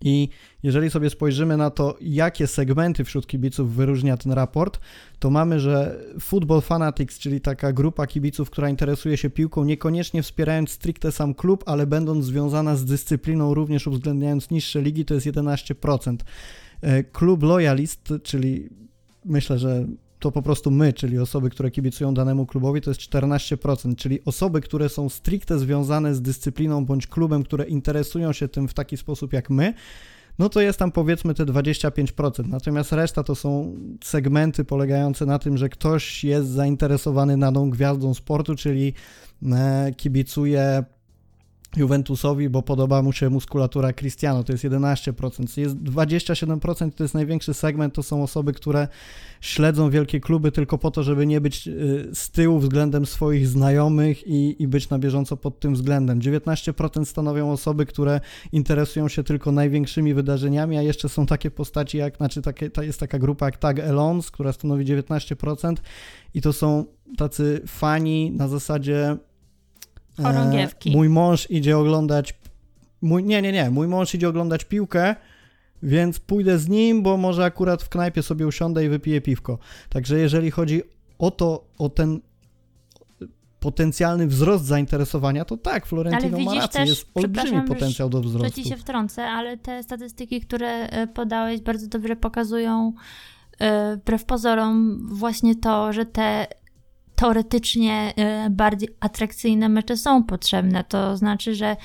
I 0.00 0.28
jeżeli 0.62 0.90
sobie 0.90 1.10
spojrzymy 1.10 1.56
na 1.56 1.70
to, 1.70 1.96
jakie 2.00 2.46
segmenty 2.46 3.04
wśród 3.04 3.26
kibiców 3.26 3.74
wyróżnia 3.74 4.16
ten 4.16 4.32
raport, 4.32 4.80
to 5.18 5.30
mamy, 5.30 5.60
że 5.60 6.00
Football 6.20 6.60
Fanatics, 6.60 7.18
czyli 7.18 7.40
taka 7.40 7.72
grupa 7.72 8.06
kibiców, 8.06 8.50
która 8.50 8.68
interesuje 8.68 9.16
się 9.16 9.30
piłką, 9.30 9.64
niekoniecznie 9.64 10.22
wspierając 10.22 10.70
stricte 10.70 11.12
sam 11.12 11.34
klub, 11.34 11.64
ale 11.66 11.86
będąc 11.86 12.24
związana 12.24 12.76
z 12.76 12.84
dyscypliną, 12.84 13.54
również 13.54 13.86
uwzględniając 13.86 14.50
niższe 14.50 14.82
ligi, 14.82 15.04
to 15.04 15.14
jest 15.14 15.26
11%. 15.26 16.16
E, 16.80 17.04
klub 17.04 17.42
Loyalist, 17.42 18.12
czyli 18.22 18.68
myślę, 19.24 19.58
że 19.58 19.86
to 20.26 20.32
po 20.32 20.42
prostu 20.42 20.70
my, 20.70 20.92
czyli 20.92 21.18
osoby, 21.18 21.50
które 21.50 21.70
kibicują 21.70 22.14
danemu 22.14 22.46
klubowi, 22.46 22.80
to 22.80 22.90
jest 22.90 23.00
14%, 23.00 23.96
czyli 23.96 24.24
osoby, 24.24 24.60
które 24.60 24.88
są 24.88 25.08
stricte 25.08 25.58
związane 25.58 26.14
z 26.14 26.22
dyscypliną 26.22 26.84
bądź 26.84 27.06
klubem, 27.06 27.42
które 27.42 27.64
interesują 27.64 28.32
się 28.32 28.48
tym 28.48 28.68
w 28.68 28.74
taki 28.74 28.96
sposób 28.96 29.32
jak 29.32 29.50
my, 29.50 29.74
no 30.38 30.48
to 30.48 30.60
jest 30.60 30.78
tam 30.78 30.92
powiedzmy 30.92 31.34
te 31.34 31.44
25%. 31.44 32.48
Natomiast 32.48 32.92
reszta 32.92 33.22
to 33.22 33.34
są 33.34 33.76
segmenty 34.04 34.64
polegające 34.64 35.26
na 35.26 35.38
tym, 35.38 35.56
że 35.58 35.68
ktoś 35.68 36.24
jest 36.24 36.48
zainteresowany 36.48 37.38
daną 37.38 37.70
gwiazdą 37.70 38.14
sportu, 38.14 38.54
czyli 38.54 38.92
e, 39.52 39.92
kibicuje 39.96 40.84
Juventusowi, 41.76 42.48
bo 42.48 42.62
podoba 42.62 43.02
mu 43.02 43.12
się 43.12 43.30
muskulatura 43.30 43.92
Cristiano, 43.92 44.44
to 44.44 44.52
jest 44.52 44.64
11%. 44.64 45.60
Jest 45.60 45.76
27% 45.76 46.90
to 46.92 47.04
jest 47.04 47.14
największy 47.14 47.54
segment, 47.54 47.94
to 47.94 48.02
są 48.02 48.22
osoby, 48.22 48.52
które 48.52 48.88
śledzą 49.40 49.90
wielkie 49.90 50.20
kluby 50.20 50.52
tylko 50.52 50.78
po 50.78 50.90
to, 50.90 51.02
żeby 51.02 51.26
nie 51.26 51.40
być 51.40 51.68
y, 51.68 52.10
z 52.14 52.30
tyłu 52.30 52.58
względem 52.58 53.06
swoich 53.06 53.48
znajomych 53.48 54.26
i, 54.26 54.62
i 54.62 54.68
być 54.68 54.88
na 54.90 54.98
bieżąco 54.98 55.36
pod 55.36 55.60
tym 55.60 55.74
względem. 55.74 56.20
19% 56.20 57.04
stanowią 57.04 57.52
osoby, 57.52 57.86
które 57.86 58.20
interesują 58.52 59.08
się 59.08 59.24
tylko 59.24 59.52
największymi 59.52 60.14
wydarzeniami, 60.14 60.78
a 60.78 60.82
jeszcze 60.82 61.08
są 61.08 61.26
takie 61.26 61.50
postaci 61.50 61.98
jak, 61.98 62.16
znaczy 62.16 62.42
takie, 62.42 62.70
ta 62.70 62.84
jest 62.84 63.00
taka 63.00 63.18
grupa 63.18 63.46
jak 63.46 63.56
Tag 63.56 63.78
Elons, 63.78 64.30
która 64.30 64.52
stanowi 64.52 64.84
19% 64.84 65.74
i 66.34 66.40
to 66.40 66.52
są 66.52 66.84
tacy 67.16 67.62
fani 67.66 68.30
na 68.30 68.48
zasadzie 68.48 69.16
Chorągiewki. 70.22 70.90
E, 70.90 70.92
mój 70.92 71.08
mąż 71.08 71.50
idzie 71.50 71.78
oglądać. 71.78 72.34
Mój, 73.02 73.24
nie, 73.24 73.42
nie, 73.42 73.52
nie. 73.52 73.70
Mój 73.70 73.88
mąż 73.88 74.14
idzie 74.14 74.28
oglądać 74.28 74.64
piłkę, 74.64 75.16
więc 75.82 76.18
pójdę 76.18 76.58
z 76.58 76.68
nim, 76.68 77.02
bo 77.02 77.16
może 77.16 77.44
akurat 77.44 77.82
w 77.82 77.88
knajpie 77.88 78.22
sobie 78.22 78.46
usiądę 78.46 78.84
i 78.84 78.88
wypiję 78.88 79.20
piwko. 79.20 79.58
Także 79.88 80.18
jeżeli 80.18 80.50
chodzi 80.50 80.82
o 81.18 81.30
to, 81.30 81.64
o 81.78 81.88
ten 81.88 82.20
potencjalny 83.60 84.26
wzrost 84.26 84.64
zainteresowania, 84.64 85.44
to 85.44 85.56
tak, 85.56 85.86
Florentino 85.86 86.38
ma 86.38 86.54
rację, 86.54 86.80
też, 86.80 86.88
jest 86.88 87.06
olbrzymi 87.14 87.62
potencjał 87.62 88.08
do 88.08 88.20
wzrostu. 88.20 88.56
Że 88.56 88.62
ci 88.62 88.68
się 88.68 88.76
wtrącę, 88.76 89.24
ale 89.24 89.56
te 89.56 89.82
statystyki, 89.82 90.40
które 90.40 90.68
e, 90.68 91.06
podałeś, 91.06 91.60
bardzo 91.60 91.86
dobrze 91.86 92.16
pokazują 92.16 92.92
e, 93.58 93.96
wbrew 93.96 94.24
pozorom 94.24 94.98
właśnie 95.12 95.54
to, 95.54 95.92
że 95.92 96.06
te 96.06 96.46
teoretycznie 97.16 98.12
e, 98.16 98.50
bardziej 98.50 98.88
atrakcyjne 99.00 99.68
mecze 99.68 99.96
są 99.96 100.24
potrzebne. 100.24 100.84
To 100.84 101.16
znaczy, 101.16 101.54
że 101.54 101.76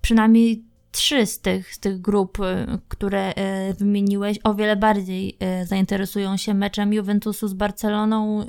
przynajmniej 0.00 0.64
trzy 0.92 1.26
z 1.26 1.40
tych, 1.40 1.74
z 1.74 1.78
tych 1.78 2.00
grup, 2.00 2.38
e, 2.40 2.78
które 2.88 3.34
e, 3.34 3.74
wymieniłeś, 3.74 4.38
o 4.44 4.54
wiele 4.54 4.76
bardziej 4.76 5.38
zainteresują 5.64 6.36
się 6.36 6.54
meczem 6.54 6.92
Juventusu 6.92 7.48
z 7.48 7.54
Barceloną 7.54 8.46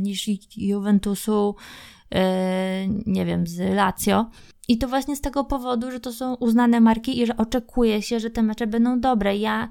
niż 0.00 0.30
Juventusu, 0.56 1.54
nie 3.06 3.26
wiem, 3.26 3.46
z 3.46 3.74
Lazio. 3.74 4.26
I 4.68 4.78
to 4.78 4.88
właśnie 4.88 5.16
z 5.16 5.20
tego 5.20 5.44
powodu, 5.44 5.90
że 5.90 6.00
to 6.00 6.12
są 6.12 6.34
uznane 6.34 6.80
marki 6.80 7.20
i 7.20 7.26
że 7.26 7.36
oczekuje 7.36 8.02
się, 8.02 8.20
że 8.20 8.30
te 8.30 8.42
mecze 8.42 8.66
będą 8.66 9.00
dobre. 9.00 9.36
Ja 9.36 9.68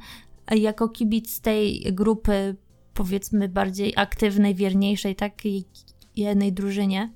jako 0.51 0.89
kibic 0.89 1.41
tej 1.41 1.84
grupy 1.91 2.56
powiedzmy 2.93 3.49
bardziej 3.49 3.93
aktywnej, 3.95 4.56
wierniejszej 4.56 5.15
takiej 5.15 5.65
jednej 6.15 6.54
drużynie. 6.54 7.13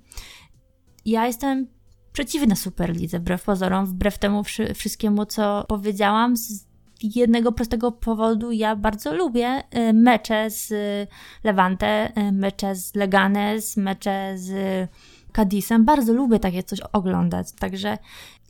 Ja 1.05 1.27
jestem 1.27 1.67
przeciwna 2.13 2.55
Superlidze, 2.55 3.19
wbrew 3.19 3.43
pozorom, 3.43 3.85
wbrew 3.85 4.17
temu 4.17 4.43
wszystkiemu, 4.75 5.25
co 5.25 5.65
powiedziałam. 5.67 6.37
Z 6.37 6.65
jednego 7.03 7.51
prostego 7.51 7.91
powodu 7.91 8.51
ja 8.51 8.75
bardzo 8.75 9.15
lubię 9.15 9.63
y, 9.89 9.93
mecze 9.93 10.49
z 10.49 10.73
Levante, 11.43 12.11
y, 12.17 12.31
mecze 12.31 12.75
z 12.75 12.95
Leganes, 12.95 13.77
mecze 13.77 14.33
z 14.35 14.51
Cadizem. 15.31 15.85
Bardzo 15.85 16.13
lubię 16.13 16.39
takie 16.39 16.63
coś 16.63 16.79
oglądać, 16.93 17.51
także 17.51 17.97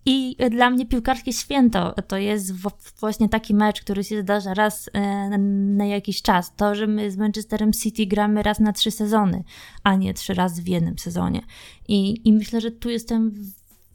i 0.06 0.36
dla 0.52 0.70
mnie 0.70 0.86
piłkarskie 0.86 1.34
święto 1.34 1.96
to 2.08 2.18
jest 2.18 2.54
właśnie 3.00 3.30
taki 3.30 3.54
mecz, 3.56 3.82
który 3.82 4.04
się 4.04 4.22
zdarza 4.22 4.54
raz 4.54 4.90
e, 4.94 5.30
na 5.78 5.86
jakiś 5.86 6.22
czas. 6.22 6.56
To, 6.56 6.76
że 6.76 6.88
my 6.88 7.12
z 7.12 7.18
Manchesterem 7.18 7.74
City 7.74 8.06
gramy 8.06 8.44
raz 8.44 8.60
na 8.60 8.74
trzy 8.74 8.92
sezony, 8.92 9.44
a 9.84 9.96
nie 9.96 10.14
trzy 10.14 10.34
razy 10.34 10.62
w 10.62 10.68
jednym 10.68 11.00
sezonie. 11.00 11.42
I, 11.88 12.30
i 12.30 12.34
myślę, 12.34 12.62
że 12.62 12.72
tu 12.72 12.90
jestem 12.90 13.32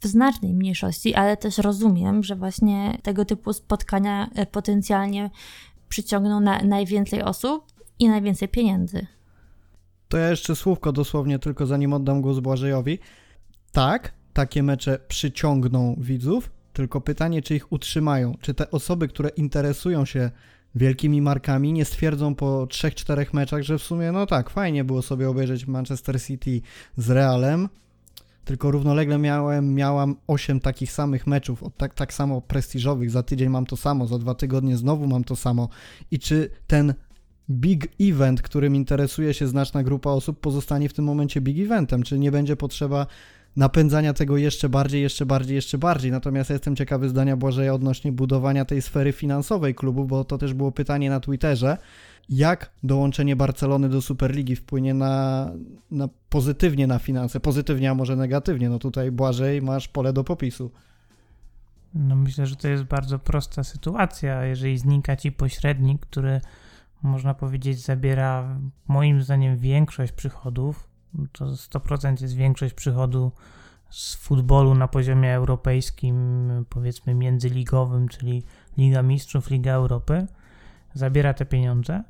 w 0.01 0.07
znacznej 0.07 0.53
mniejszości, 0.53 1.15
ale 1.15 1.37
też 1.37 1.57
rozumiem, 1.57 2.23
że 2.23 2.35
właśnie 2.35 2.97
tego 3.03 3.25
typu 3.25 3.53
spotkania 3.53 4.29
e, 4.35 4.45
potencjalnie 4.45 5.29
przyciągną 5.89 6.39
na 6.39 6.59
najwięcej 6.63 7.21
osób 7.21 7.65
i 7.99 8.09
najwięcej 8.09 8.47
pieniędzy. 8.47 9.07
To 10.07 10.17
ja 10.17 10.29
jeszcze 10.29 10.55
słówko 10.55 10.91
dosłownie, 10.91 11.39
tylko 11.39 11.65
zanim 11.65 11.93
oddam 11.93 12.21
głos 12.21 12.39
Błażejowi. 12.39 12.99
Tak, 13.71 14.13
takie 14.33 14.63
mecze 14.63 14.99
przyciągną 15.07 15.95
widzów, 15.99 16.51
tylko 16.73 17.01
pytanie, 17.01 17.41
czy 17.41 17.55
ich 17.55 17.71
utrzymają. 17.71 18.35
Czy 18.41 18.53
te 18.53 18.71
osoby, 18.71 19.07
które 19.07 19.29
interesują 19.29 20.05
się 20.05 20.31
wielkimi 20.75 21.21
markami, 21.21 21.73
nie 21.73 21.85
stwierdzą 21.85 22.35
po 22.35 22.65
3-4 22.65 23.33
meczach, 23.33 23.63
że 23.63 23.77
w 23.77 23.83
sumie, 23.83 24.11
no 24.11 24.25
tak, 24.25 24.49
fajnie 24.49 24.83
było 24.83 25.01
sobie 25.01 25.29
obejrzeć 25.29 25.67
Manchester 25.67 26.21
City 26.21 26.61
z 26.97 27.09
Realem, 27.09 27.69
tylko 28.45 28.71
równolegle 28.71 29.17
miałem, 29.17 29.73
miałam 29.75 30.15
8 30.27 30.59
takich 30.59 30.91
samych 30.91 31.27
meczów, 31.27 31.63
tak, 31.77 31.93
tak 31.93 32.13
samo 32.13 32.41
prestiżowych, 32.41 33.11
za 33.11 33.23
tydzień 33.23 33.49
mam 33.49 33.65
to 33.65 33.77
samo, 33.77 34.07
za 34.07 34.17
dwa 34.17 34.35
tygodnie 34.35 34.77
znowu 34.77 35.07
mam 35.07 35.23
to 35.23 35.35
samo. 35.35 35.69
I 36.11 36.19
czy 36.19 36.49
ten 36.67 36.93
big 37.49 37.87
event, 38.01 38.41
którym 38.41 38.75
interesuje 38.75 39.33
się 39.33 39.47
znaczna 39.47 39.83
grupa 39.83 40.09
osób, 40.09 40.39
pozostanie 40.39 40.89
w 40.89 40.93
tym 40.93 41.05
momencie 41.05 41.41
big 41.41 41.65
eventem? 41.65 42.03
Czy 42.03 42.19
nie 42.19 42.31
będzie 42.31 42.55
potrzeba 42.55 43.07
napędzania 43.55 44.13
tego 44.13 44.37
jeszcze 44.37 44.69
bardziej, 44.69 45.01
jeszcze 45.01 45.25
bardziej, 45.25 45.55
jeszcze 45.55 45.77
bardziej. 45.77 46.11
Natomiast 46.11 46.49
jestem 46.49 46.75
ciekawy 46.75 47.09
zdania 47.09 47.37
Błażeja 47.37 47.73
odnośnie 47.73 48.11
budowania 48.11 48.65
tej 48.65 48.81
sfery 48.81 49.11
finansowej 49.11 49.75
klubu, 49.75 50.05
bo 50.05 50.23
to 50.23 50.37
też 50.37 50.53
było 50.53 50.71
pytanie 50.71 51.09
na 51.09 51.19
Twitterze. 51.19 51.77
Jak 52.29 52.71
dołączenie 52.83 53.35
Barcelony 53.35 53.89
do 53.89 54.01
Superligi 54.01 54.55
wpłynie 54.55 54.93
na, 54.93 55.47
na 55.91 56.09
pozytywnie 56.29 56.87
na 56.87 56.99
finanse? 56.99 57.39
Pozytywnie, 57.39 57.91
a 57.91 57.95
może 57.95 58.15
negatywnie? 58.15 58.69
No 58.69 58.79
tutaj 58.79 59.11
Błażej, 59.11 59.61
masz 59.61 59.87
pole 59.87 60.13
do 60.13 60.23
popisu. 60.23 60.71
No 61.93 62.15
myślę, 62.15 62.47
że 62.47 62.55
to 62.55 62.67
jest 62.67 62.83
bardzo 62.83 63.19
prosta 63.19 63.63
sytuacja. 63.63 64.45
Jeżeli 64.45 64.77
znika 64.77 65.15
ci 65.15 65.31
pośrednik, 65.31 66.01
który 66.01 66.41
można 67.03 67.33
powiedzieć 67.33 67.79
zabiera 67.85 68.59
moim 68.87 69.21
zdaniem 69.21 69.57
większość 69.57 70.11
przychodów, 70.11 70.90
to 71.31 71.45
100% 71.45 72.21
jest 72.21 72.35
większość 72.35 72.73
przychodu 72.73 73.31
z 73.89 74.15
futbolu 74.15 74.75
na 74.75 74.87
poziomie 74.87 75.33
europejskim, 75.33 76.49
powiedzmy 76.69 77.15
międzyligowym, 77.15 78.07
czyli 78.07 78.43
Liga 78.77 79.01
Mistrzów, 79.01 79.49
Liga 79.49 79.73
Europy, 79.73 80.27
zabiera 80.93 81.33
te 81.33 81.45
pieniądze, 81.45 82.03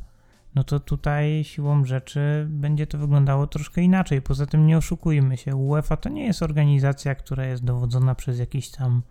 no 0.55 0.63
to 0.63 0.79
tutaj 0.79 1.43
siłą 1.43 1.85
rzeczy 1.85 2.47
będzie 2.49 2.87
to 2.87 2.97
wyglądało 2.97 3.47
troszkę 3.47 3.81
inaczej. 3.81 4.21
Poza 4.21 4.45
tym 4.45 4.67
nie 4.67 4.77
oszukujmy 4.77 5.37
się, 5.37 5.55
UEFA 5.55 5.97
to 5.97 6.09
nie 6.09 6.25
jest 6.25 6.43
organizacja, 6.43 7.15
która 7.15 7.45
jest 7.45 7.63
dowodzona 7.63 8.15
przez 8.15 8.39
jakichś 8.39 8.69
tam 8.69 9.01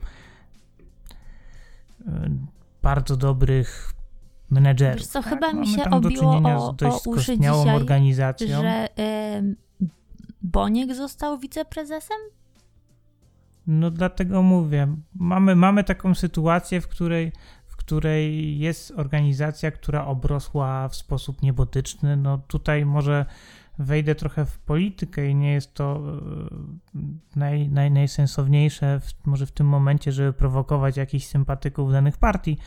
e, 2.07 2.31
bardzo 2.83 3.17
dobrych 3.17 3.93
menedżerów. 4.51 4.97
Wiesz 4.97 5.07
co, 5.07 5.23
tak? 5.23 5.33
chyba 5.33 5.53
mi 5.53 5.69
się 5.69 5.91
obiło 5.91 6.31
o, 6.45 6.75
o 6.85 7.01
uszy 7.07 7.39
dzisiaj, 7.39 7.77
organizacją. 7.77 8.63
że 8.63 8.89
Boniek 10.43 10.95
został 10.95 11.39
wiceprezesem? 11.39 12.19
No 13.67 13.91
dlatego 13.91 14.43
mówię. 14.43 14.97
Mamy, 15.15 15.57
mamy 15.57 15.85
taką 15.85 16.15
sytuację, 16.15 16.81
w 16.81 16.89
której, 16.89 17.33
w 17.67 17.77
której 17.77 18.59
jest 18.59 18.93
organizacja, 18.97 19.71
która 19.71 20.07
obrosła 20.07 20.89
w 20.89 20.97
sposób 20.97 21.43
niebotyczny. 21.43 22.17
No 22.17 22.39
tutaj 22.39 22.87
może 22.87 23.27
wejdę 23.79 24.15
trochę 24.15 24.45
w 24.45 24.59
politykę 24.59 25.29
i 25.29 25.35
nie 25.35 25.53
jest 25.53 25.75
to 25.75 26.03
e, 26.95 27.39
naj, 27.39 27.69
naj, 27.69 27.91
najsensowniejsze 27.91 29.01
w, 29.01 29.27
może 29.27 29.47
w 29.47 29.53
tym 29.53 29.67
momencie, 29.67 30.13
żeby 30.13 30.33
prowokować 30.33 30.97
jakichś 30.97 31.27
sympatyków 31.27 31.93
danych 31.93 32.19
partii, 32.19 32.59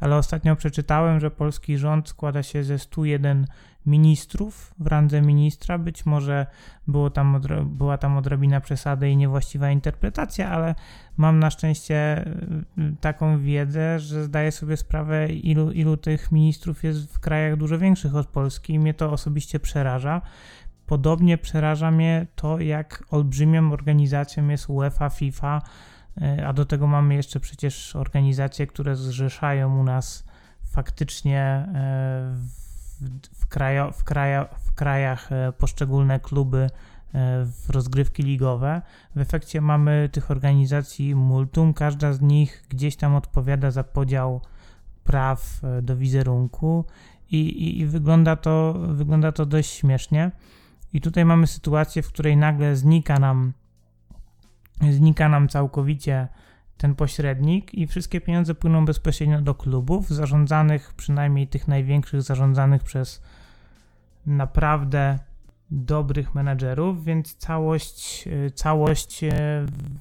ale 0.00 0.16
ostatnio 0.16 0.56
przeczytałem, 0.56 1.20
że 1.20 1.30
polski 1.30 1.78
rząd 1.78 2.08
składa 2.08 2.42
się 2.42 2.64
ze 2.64 2.78
101 2.78 3.46
ministrów 3.86 4.74
w 4.78 4.86
randze 4.86 5.22
ministra. 5.22 5.78
Być 5.78 6.06
może 6.06 6.46
było 6.86 7.10
tam 7.10 7.40
była 7.64 7.98
tam 7.98 8.16
odrobina 8.16 8.60
przesady 8.60 9.10
i 9.10 9.16
niewłaściwa 9.16 9.70
interpretacja, 9.70 10.50
ale 10.50 10.74
mam 11.16 11.38
na 11.38 11.50
szczęście 11.50 12.24
y, 12.78 12.96
taką 13.00 13.40
wiedzę, 13.40 13.98
że 13.98 14.24
zdaję 14.24 14.52
sobie 14.52 14.76
sprawę, 14.76 15.28
ilu, 15.28 15.70
ilu 15.70 15.96
tych 15.96 16.32
ministrów 16.32 16.84
jest 16.84 17.14
w 17.14 17.20
krajach 17.20 17.56
dużo 17.56 17.78
większych 17.78 18.16
od 18.16 18.26
Polski 18.26 18.72
i 18.74 18.78
mnie 18.78 18.94
to 18.94 19.12
osobiście 19.12 19.60
przeraża. 19.60 20.22
Podobnie 20.86 21.38
przeraża 21.38 21.90
mnie 21.90 22.26
to, 22.34 22.60
jak 22.60 23.04
olbrzymią 23.10 23.72
organizacją 23.72 24.48
jest 24.48 24.70
UEFA, 24.70 25.08
FIFA, 25.08 25.62
y, 26.38 26.46
a 26.46 26.52
do 26.52 26.64
tego 26.64 26.86
mamy 26.86 27.14
jeszcze 27.14 27.40
przecież 27.40 27.96
organizacje, 27.96 28.66
które 28.66 28.96
zrzeszają 28.96 29.80
u 29.80 29.84
nas 29.84 30.24
faktycznie 30.64 31.68
w 32.34 32.58
y, 32.58 32.61
w, 33.32 33.46
krajo, 33.46 33.92
w, 33.92 34.04
kraja, 34.04 34.44
w 34.44 34.74
krajach 34.74 35.32
e, 35.32 35.52
poszczególne 35.52 36.20
kluby 36.20 36.58
e, 36.58 36.68
w 37.44 37.70
rozgrywki 37.70 38.22
ligowe. 38.22 38.82
W 39.16 39.20
efekcie 39.20 39.60
mamy 39.60 40.08
tych 40.12 40.30
organizacji 40.30 41.14
multum, 41.14 41.74
każda 41.74 42.12
z 42.12 42.20
nich 42.20 42.64
gdzieś 42.68 42.96
tam 42.96 43.14
odpowiada 43.14 43.70
za 43.70 43.84
podział 43.84 44.40
praw 45.04 45.60
e, 45.64 45.82
do 45.82 45.96
wizerunku 45.96 46.84
i, 47.30 47.36
i, 47.36 47.80
i 47.80 47.86
wygląda, 47.86 48.36
to, 48.36 48.74
wygląda 48.88 49.32
to 49.32 49.46
dość 49.46 49.70
śmiesznie. 49.70 50.30
I 50.92 51.00
tutaj 51.00 51.24
mamy 51.24 51.46
sytuację, 51.46 52.02
w 52.02 52.08
której 52.08 52.36
nagle 52.36 52.76
znika 52.76 53.18
nam 53.18 53.52
znika 54.90 55.28
nam 55.28 55.48
całkowicie 55.48 56.28
ten 56.82 56.94
pośrednik 56.94 57.74
i 57.74 57.86
wszystkie 57.86 58.20
pieniądze 58.20 58.54
płyną 58.54 58.84
bezpośrednio 58.84 59.40
do 59.40 59.54
klubów, 59.54 60.10
zarządzanych, 60.10 60.94
przynajmniej 60.96 61.48
tych 61.48 61.68
największych, 61.68 62.22
zarządzanych 62.22 62.82
przez 62.82 63.22
naprawdę 64.26 65.18
dobrych 65.70 66.34
menedżerów, 66.34 67.04
więc 67.04 67.36
całość, 67.36 68.28
e, 68.28 68.50
całość 68.50 69.24
e, 69.24 69.30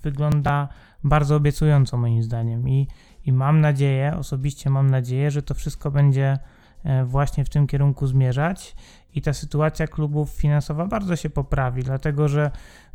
wygląda 0.03 0.67
bardzo 1.03 1.35
obiecująco 1.35 1.97
moim 1.97 2.23
zdaniem. 2.23 2.69
I, 2.69 2.87
i 3.25 3.31
mam 3.31 3.61
nadzieję, 3.61 4.13
osobiście 4.17 4.69
mam 4.69 4.89
nadzieję, 4.89 5.31
że 5.31 5.41
to 5.41 5.53
wszystko 5.53 5.91
będzie 5.91 6.39
e, 6.83 7.05
właśnie 7.05 7.45
w 7.45 7.49
tym 7.49 7.67
kierunku 7.67 8.07
zmierzać 8.07 8.75
i 9.15 9.21
ta 9.21 9.33
sytuacja 9.33 9.87
klubów 9.87 10.29
finansowa 10.29 10.87
bardzo 10.87 11.15
się 11.15 11.29
poprawi, 11.29 11.83
dlatego 11.83 12.27
że 12.27 12.51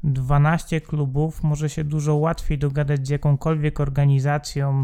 12 0.07 0.81
klubów 0.81 1.42
może 1.42 1.71
się 1.71 1.85
dużo 1.85 2.14
łatwiej 2.14 2.59
dogadać 2.59 3.07
z 3.07 3.11
jakąkolwiek 3.11 3.81
organizacją, 3.81 4.83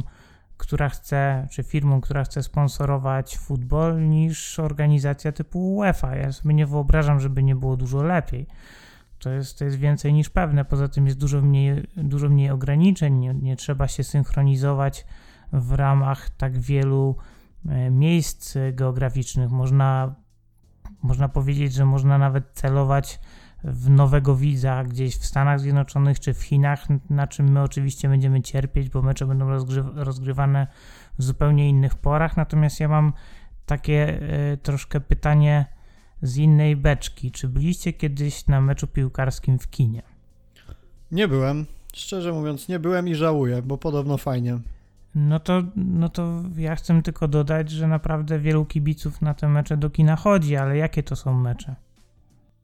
która 0.57 0.89
chce, 0.89 1.49
czy 1.51 1.63
firmą, 1.63 2.01
która 2.01 2.25
chce 2.25 2.43
sponsorować 2.43 3.39
futbol, 3.39 4.09
niż 4.09 4.59
organizacja 4.59 5.33
typu 5.33 5.75
UEFA. 5.75 6.17
Ja 6.17 6.33
sobie 6.33 6.55
nie 6.55 6.67
wyobrażam, 6.67 7.21
żeby 7.21 7.43
nie 7.43 7.57
było 7.57 7.77
dużo 7.77 8.03
lepiej. 8.03 8.47
To 9.19 9.31
jest, 9.31 9.59
to 9.59 9.65
jest 9.65 9.77
więcej 9.77 10.13
niż 10.13 10.31
pewne. 10.31 10.65
Poza 10.65 10.89
tym 10.89 11.07
jest 11.07 11.19
dużo 11.19 11.43
mniej, 11.43 11.87
dużo 11.97 12.29
mniej 12.29 12.51
ograniczeń, 12.51 13.19
nie, 13.19 13.35
nie 13.35 13.57
trzeba 13.57 13.89
się 13.89 14.05
synchronizować 14.05 15.07
w 15.53 15.73
ramach 15.73 16.31
tak 16.31 16.59
wielu 16.59 17.17
e, 17.69 17.91
miejsc 17.91 18.59
geograficznych. 18.73 19.51
Można 19.51 20.15
można 21.03 21.29
powiedzieć, 21.29 21.73
że 21.73 21.85
można 21.85 22.19
nawet 22.19 22.45
celować 22.53 23.21
w 23.65 23.91
nowego 23.91 24.37
widza 24.37 24.85
gdzieś 24.85 25.17
w 25.17 25.27
Stanach 25.27 25.61
Zjednoczonych 25.61 26.21
czy 26.21 26.35
w 26.35 26.43
Chinach, 26.43 26.87
na 27.11 27.27
czym 27.27 27.53
my 27.53 27.63
oczywiście 27.63 28.09
będziemy 28.09 28.43
cierpieć, 28.43 28.89
bo 28.89 29.03
mecze 29.03 29.27
będą 29.27 29.49
rozgrywane 29.95 30.67
w 31.19 31.23
zupełnie 31.23 31.69
innych 31.69 31.95
porach. 31.95 32.37
Natomiast 32.37 32.81
ja 32.81 32.89
mam 32.89 33.13
takie 33.67 34.21
y, 34.53 34.57
troszkę 34.57 35.01
pytanie 35.01 35.67
z 36.23 36.37
innej 36.37 36.77
beczki. 36.77 37.31
Czy 37.31 37.49
byliście 37.49 37.93
kiedyś 37.93 38.47
na 38.47 38.61
meczu 38.61 38.87
piłkarskim 38.87 39.59
w 39.59 39.71
kinie? 39.71 40.03
Nie 41.13 41.29
byłem. 41.29 41.67
Szczerze 41.95 42.33
mówiąc, 42.33 42.69
nie 42.69 42.79
byłem 42.79 43.09
i 43.09 43.15
żałuję, 43.15 43.63
bo 43.63 43.79
podobno 43.79 44.19
fajnie. 44.19 44.59
No 45.15 45.41
to, 45.41 45.63
no 45.77 46.09
to 46.09 46.43
ja 46.57 46.77
chcę 46.77 47.03
tylko 47.03 47.29
dodać, 47.29 47.71
że 47.71 47.89
naprawdę 47.89 48.39
wielu 48.39 48.65
kibiców 48.65 49.23
na 49.23 49.35
te 49.35 49.49
mecze 49.49 49.77
do 49.77 49.91
kina 49.91 50.17
chodzi, 50.17 50.57
ale 50.57 50.77
jakie 50.77 51.03
to 51.03 51.17
są 51.17 51.35
mecze? 51.35 51.75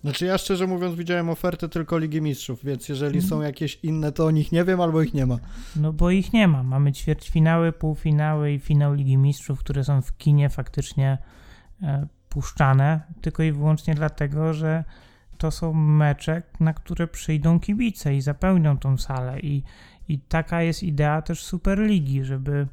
Znaczy 0.00 0.26
ja 0.26 0.38
szczerze 0.38 0.66
mówiąc 0.66 0.94
widziałem 0.94 1.28
ofertę 1.28 1.68
tylko 1.68 1.98
Ligi 1.98 2.22
Mistrzów, 2.22 2.64
więc 2.64 2.88
jeżeli 2.88 3.22
są 3.22 3.40
jakieś 3.40 3.78
inne, 3.82 4.12
to 4.12 4.26
o 4.26 4.30
nich 4.30 4.52
nie 4.52 4.64
wiem 4.64 4.80
albo 4.80 5.02
ich 5.02 5.14
nie 5.14 5.26
ma. 5.26 5.38
No 5.76 5.92
bo 5.92 6.10
ich 6.10 6.32
nie 6.32 6.48
ma. 6.48 6.62
Mamy 6.62 6.92
ćwierćfinały, 6.92 7.72
półfinały 7.72 8.52
i 8.52 8.58
finał 8.58 8.94
Ligi 8.94 9.16
Mistrzów, 9.16 9.58
które 9.58 9.84
są 9.84 10.02
w 10.02 10.16
kinie 10.16 10.48
faktycznie 10.48 11.18
e, 11.82 12.06
puszczane, 12.28 13.00
tylko 13.20 13.42
i 13.42 13.52
wyłącznie 13.52 13.94
dlatego, 13.94 14.54
że 14.54 14.84
to 15.38 15.50
są 15.50 15.72
mecze, 15.72 16.42
na 16.60 16.74
które 16.74 17.08
przyjdą 17.08 17.60
kibice 17.60 18.16
i 18.16 18.20
zapełnią 18.20 18.78
tą 18.78 18.98
salę 18.98 19.40
i 19.40 19.62
i 20.08 20.18
taka 20.18 20.62
jest 20.62 20.82
idea 20.82 21.22
też 21.22 21.44
Superligi, 21.44 22.24
żeby 22.24 22.66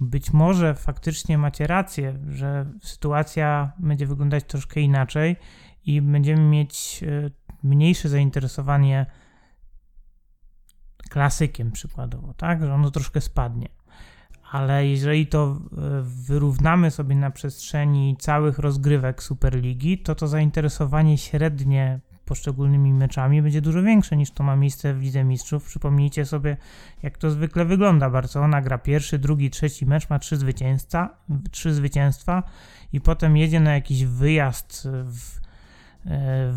być 0.00 0.32
może 0.32 0.74
faktycznie 0.74 1.38
macie 1.38 1.66
rację, 1.66 2.18
że 2.28 2.66
sytuacja 2.82 3.72
będzie 3.78 4.06
wyglądać 4.06 4.44
troszkę 4.44 4.80
inaczej 4.80 5.36
i 5.86 6.02
będziemy 6.02 6.42
mieć 6.42 7.04
e, 7.06 7.30
mniejsze 7.62 8.08
zainteresowanie 8.08 9.06
klasykiem 11.10 11.72
przykładowo, 11.72 12.34
tak, 12.34 12.60
że 12.60 12.74
ono 12.74 12.90
troszkę 12.90 13.20
spadnie. 13.20 13.68
Ale 14.50 14.86
jeżeli 14.86 15.26
to 15.26 15.56
e, 15.56 16.02
wyrównamy 16.02 16.90
sobie 16.90 17.16
na 17.16 17.30
przestrzeni 17.30 18.16
całych 18.18 18.58
rozgrywek 18.58 19.22
Superligi, 19.22 19.98
to 19.98 20.14
to 20.14 20.28
zainteresowanie 20.28 21.18
średnie 21.18 22.00
poszczególnymi 22.24 22.92
meczami 22.92 23.42
będzie 23.42 23.60
dużo 23.60 23.82
większe 23.82 24.16
niż 24.16 24.30
to 24.30 24.44
ma 24.44 24.56
miejsce 24.56 24.94
w 24.94 25.02
Lidze 25.02 25.24
Mistrzów. 25.24 25.64
Przypomnijcie 25.64 26.24
sobie, 26.24 26.56
jak 27.02 27.18
to 27.18 27.30
zwykle 27.30 27.64
wygląda. 27.64 28.10
Barcelona 28.10 28.62
gra 28.62 28.78
pierwszy, 28.78 29.18
drugi, 29.18 29.50
trzeci 29.50 29.86
mecz, 29.86 30.10
ma 30.10 30.18
trzy 30.18 30.38
trzy 31.50 31.74
zwycięstwa 31.74 32.42
i 32.92 33.00
potem 33.00 33.36
jedzie 33.36 33.60
na 33.60 33.74
jakiś 33.74 34.04
wyjazd 34.04 34.88
w 35.04 35.45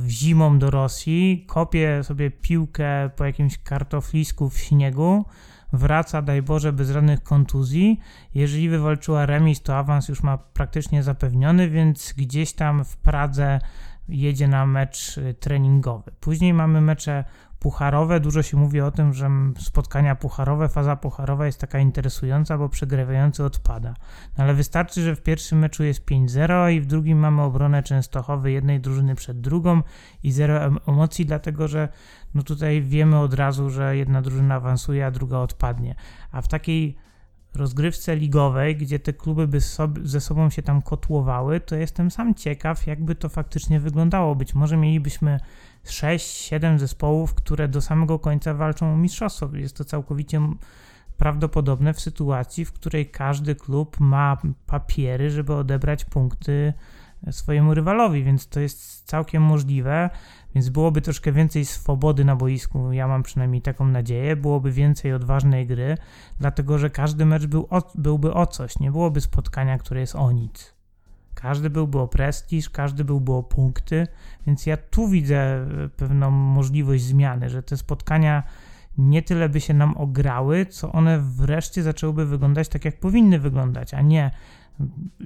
zimą 0.08 0.60
do 0.60 0.70
Rosji, 0.70 1.46
kopie 1.48 2.04
sobie 2.04 2.32
piłkę 2.32 3.10
po 3.16 3.26
jakimś 3.26 3.58
kartoflisku 3.58 4.50
w 4.50 4.58
śniegu, 4.58 5.26
wraca, 5.74 6.22
daj 6.22 6.42
Boże, 6.42 6.74
bez 6.74 6.90
żadnych 6.90 7.24
kontuzji. 7.24 8.00
Jeżeli 8.34 8.70
wywalczyła 8.70 9.26
remis, 9.26 9.62
to 9.62 9.78
awans 9.78 10.10
już 10.10 10.24
ma 10.24 10.38
praktycznie 10.38 11.04
zapewniony, 11.04 11.70
więc 11.70 12.14
gdzieś 12.18 12.54
tam 12.54 12.86
w 12.86 12.98
Pradze 12.98 13.60
jedzie 14.10 14.48
na 14.48 14.66
mecz 14.66 15.18
y, 15.18 15.34
treningowy. 15.34 16.12
Później 16.20 16.54
mamy 16.54 16.82
mecze 16.82 17.24
pucharowe. 17.60 18.20
Dużo 18.20 18.44
się 18.44 18.58
mówi 18.58 18.82
o 18.82 18.92
tym, 18.92 19.14
że 19.14 19.30
spotkania 19.60 20.16
pucharowe, 20.16 20.70
faza 20.70 20.96
pucharowa 20.96 21.46
jest 21.46 21.62
taka 21.62 21.80
interesująca, 21.80 22.58
bo 22.58 22.70
przegrywający 22.70 23.44
odpada. 23.44 23.94
No 24.38 24.44
ale 24.44 24.54
wystarczy, 24.54 25.02
że 25.02 25.16
w 25.16 25.22
pierwszym 25.22 25.60
meczu 25.60 25.84
jest 25.84 26.06
5-0 26.06 26.72
i 26.72 26.82
w 26.82 26.86
drugim 26.86 27.20
mamy 27.20 27.42
obronę 27.42 27.84
Częstochowy 27.84 28.52
jednej 28.52 28.80
drużyny 28.80 29.16
przed 29.16 29.42
drugą 29.42 29.82
i 30.24 30.32
zero 30.32 30.72
emocji, 30.88 31.26
dlatego 31.26 31.68
że 31.68 31.90
no 32.34 32.44
tutaj 32.44 32.82
wiemy 32.82 33.20
od 33.20 33.34
razu, 33.34 33.70
że 33.70 33.98
jedna 33.98 34.22
drużyna 34.22 34.56
awansuje, 34.56 35.06
a 35.06 35.12
druga 35.12 35.38
odpadnie. 35.38 35.96
A 36.32 36.42
w 36.42 36.48
takiej 36.48 36.98
rozgrywce 37.56 38.16
ligowej, 38.16 38.78
gdzie 38.78 39.00
te 39.00 39.14
kluby 39.14 39.48
by 39.48 39.60
ze 40.04 40.22
sobą 40.22 40.50
się 40.50 40.62
tam 40.62 40.82
kotłowały, 40.82 41.60
to 41.60 41.76
jestem 41.76 42.12
sam 42.12 42.36
ciekaw, 42.36 42.88
jakby 42.88 43.16
to 43.16 43.30
faktycznie 43.30 43.80
wyglądało. 43.80 44.36
Być 44.36 44.56
może 44.56 44.78
mielibyśmy 44.78 45.40
6-7 45.90 46.78
zespołów, 46.80 47.34
które 47.34 47.68
do 47.68 47.82
samego 47.82 48.20
końca 48.20 48.54
walczą 48.54 48.94
o 48.94 48.98
mistrzostwo. 48.98 49.50
Jest 49.54 49.78
to 49.78 49.86
całkowicie 49.86 50.42
prawdopodobne 51.18 51.94
w 51.94 52.00
sytuacji, 52.00 52.66
w 52.66 52.74
której 52.74 53.10
każdy 53.10 53.56
klub 53.56 54.00
ma 54.00 54.38
papiery, 54.66 55.32
żeby 55.32 55.54
odebrać 55.54 56.06
punkty 56.06 56.74
swojemu 57.32 57.74
rywalowi, 57.74 58.24
więc 58.24 58.48
to 58.48 58.60
jest 58.60 59.06
całkiem 59.06 59.44
możliwe. 59.44 60.10
Więc 60.56 60.70
byłoby 60.70 61.02
troszkę 61.02 61.32
więcej 61.32 61.66
swobody 61.66 62.26
na 62.26 62.36
boisku, 62.36 62.92
ja 62.92 63.08
mam 63.08 63.24
przynajmniej 63.24 63.62
taką 63.62 63.86
nadzieję, 63.86 64.36
byłoby 64.36 64.72
więcej 64.72 65.14
odważnej 65.14 65.68
gry, 65.68 65.98
dlatego 66.40 66.78
że 66.78 66.90
każdy 66.90 67.26
mecz 67.26 67.46
był 67.46 67.68
o, 67.70 67.82
byłby 67.96 68.34
o 68.34 68.48
coś, 68.48 68.80
nie 68.80 68.92
byłoby 68.92 69.22
spotkania, 69.22 69.78
które 69.78 70.02
jest 70.02 70.16
o 70.16 70.32
nic. 70.32 70.79
Każdy 71.42 71.70
byłby 71.70 72.00
o 72.00 72.08
prestiż, 72.08 72.70
każdy 72.70 73.06
byłby 73.06 73.34
o 73.34 73.44
punkty, 73.44 74.08
więc 74.48 74.66
ja 74.66 74.78
tu 74.78 75.08
widzę 75.08 75.36
e, 75.36 75.90
pewną 75.98 76.32
możliwość 76.32 77.04
zmiany, 77.04 77.50
że 77.50 77.64
te 77.64 77.78
spotkania 77.78 78.44
nie 78.98 79.22
tyle 79.22 79.50
by 79.50 79.62
się 79.62 79.74
nam 79.74 79.98
ograły, 79.98 80.66
co 80.66 80.92
one 80.92 81.20
wreszcie 81.20 81.84
zaczęłyby 81.84 82.26
wyglądać 82.26 82.70
tak, 82.70 82.86
jak 82.86 83.00
powinny 83.00 83.40
wyglądać, 83.40 83.94
a 83.94 84.02
nie 84.02 84.32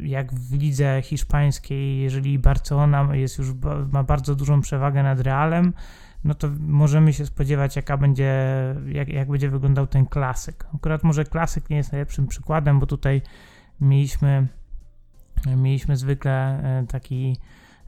jak 0.03 0.33
w 0.33 0.53
lidze 0.53 1.01
hiszpańskiej, 1.03 1.99
jeżeli 1.99 2.39
Barcelona 2.39 3.15
jest 3.15 3.37
już, 3.37 3.47
ma 3.91 4.03
bardzo 4.03 4.35
dużą 4.35 4.61
przewagę 4.61 5.03
nad 5.03 5.19
Realem, 5.19 5.73
no 6.23 6.33
to 6.33 6.49
możemy 6.59 7.13
się 7.13 7.25
spodziewać, 7.25 7.75
jaka 7.75 7.97
będzie, 7.97 8.33
jak, 8.87 9.07
jak 9.07 9.29
będzie 9.29 9.49
wyglądał 9.49 9.87
ten 9.87 10.05
klasyk. 10.05 10.65
Akurat 10.75 11.03
może 11.03 11.23
klasyk 11.25 11.69
nie 11.69 11.77
jest 11.77 11.91
najlepszym 11.91 12.27
przykładem, 12.27 12.79
bo 12.79 12.85
tutaj 12.85 13.21
mieliśmy, 13.81 14.47
mieliśmy 15.45 15.97
zwykle 15.97 16.31
e, 16.31 16.87
taki, 16.87 17.37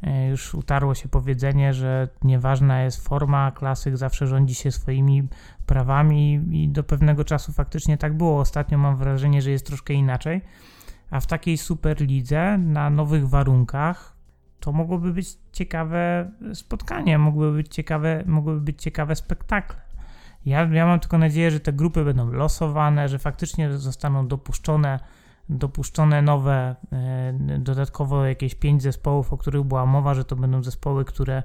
e, 0.04 0.28
już 0.28 0.54
utarło 0.56 0.96
się 0.96 1.10
powiedzenie, 1.10 1.74
że 1.74 2.08
nieważna 2.24 2.82
jest 2.82 3.08
forma, 3.08 3.52
klasyk 3.52 3.98
zawsze 3.98 4.28
rządzi 4.28 4.56
się 4.56 4.72
swoimi 4.72 5.28
prawami 5.65 6.41
i 6.52 6.70
do 6.70 6.84
pewnego 6.84 7.24
czasu 7.24 7.54
faktycznie 7.54 7.98
tak 7.98 8.18
było. 8.18 8.39
Ostatnio 8.39 8.78
mam 8.78 8.98
wrażenie, 8.98 9.41
że 9.41 9.52
jest 9.52 9.65
troszkę 9.65 9.94
inaczej. 9.94 10.41
A 11.12 11.20
w 11.20 11.28
takiej 11.28 11.58
super 11.58 12.02
lidze 12.02 12.58
na 12.58 12.89
nowych 12.89 13.30
warunkach 13.30 14.15
to 14.60 14.72
mogłoby 14.72 15.13
być 15.13 15.28
ciekawe 15.52 16.32
spotkanie, 16.54 17.18
mogłyby 17.18 17.58
być 17.58 17.76
ciekawe, 17.76 18.24
mogłyby 18.26 18.62
być 18.62 18.82
ciekawe 18.82 19.15
spektakle. 19.15 19.82
Ja, 20.46 20.63
ja 20.63 20.86
mam 20.86 21.00
tylko 21.00 21.18
nadzieję, 21.18 21.52
że 21.52 21.60
te 21.60 21.74
grupy 21.74 22.06
będą 22.06 22.32
losowane, 22.32 23.10
że 23.10 23.20
faktycznie 23.20 23.78
zostaną 23.78 24.28
dopuszczone, 24.28 25.00
dopuszczone 25.50 26.22
nowe, 26.22 26.76
e, 26.92 27.60
dodatkowo 27.60 28.26
jakieś 28.26 28.56
pięć 28.56 28.84
zespołów, 28.84 29.34
o 29.34 29.38
których 29.38 29.64
była 29.64 29.86
mowa, 29.86 30.14
że 30.14 30.26
to 30.26 30.36
będą 30.36 30.64
zespoły, 30.64 31.06
które 31.06 31.44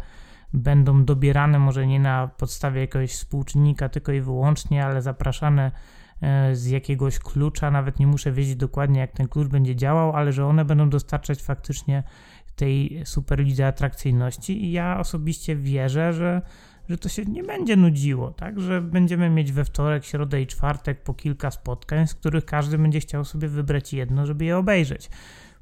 będą 0.52 1.04
dobierane 1.04 1.58
może 1.58 1.86
nie 1.86 2.00
na 2.00 2.28
podstawie 2.28 2.80
jakiegoś 2.80 3.12
współczynnika 3.12 3.88
tylko 3.88 4.12
i 4.12 4.20
wyłącznie, 4.20 4.86
ale 4.86 5.02
zapraszane 5.02 5.72
E, 6.20 6.56
z 6.56 6.66
jakiegoś 6.66 7.18
klucza, 7.18 7.70
nawet 7.70 7.98
nie 7.98 8.06
muszę 8.06 8.32
wiedzieć 8.32 8.56
dokładnie, 8.56 9.00
jak 9.00 9.12
ten 9.12 9.28
klucz 9.28 9.48
będzie 9.48 9.76
działał, 9.76 10.16
ale 10.16 10.32
że 10.32 10.46
one 10.46 10.64
będą 10.64 10.90
dostarczać 10.90 11.42
faktycznie 11.42 12.02
tej 12.56 13.02
superlidze 13.04 13.66
atrakcyjności. 13.66 14.64
I 14.64 14.72
ja 14.72 14.98
osobiście 14.98 15.56
wierzę, 15.56 16.12
że, 16.12 16.42
że 16.90 16.98
to 16.98 17.08
się 17.08 17.24
nie 17.24 17.42
będzie 17.42 17.76
nudziło, 17.76 18.30
tak, 18.30 18.60
że 18.60 18.80
będziemy 18.80 19.30
mieć 19.30 19.52
we 19.52 19.64
wtorek, 19.64 20.04
środę 20.04 20.42
i 20.42 20.46
czwartek 20.46 21.02
po 21.02 21.14
kilka 21.14 21.50
spotkań, 21.50 22.06
z 22.06 22.14
których 22.14 22.44
każdy 22.44 22.78
będzie 22.78 23.00
chciał 23.00 23.24
sobie 23.24 23.48
wybrać 23.48 23.92
jedno, 23.92 24.26
żeby 24.26 24.44
je 24.44 24.56
obejrzeć. 24.56 25.10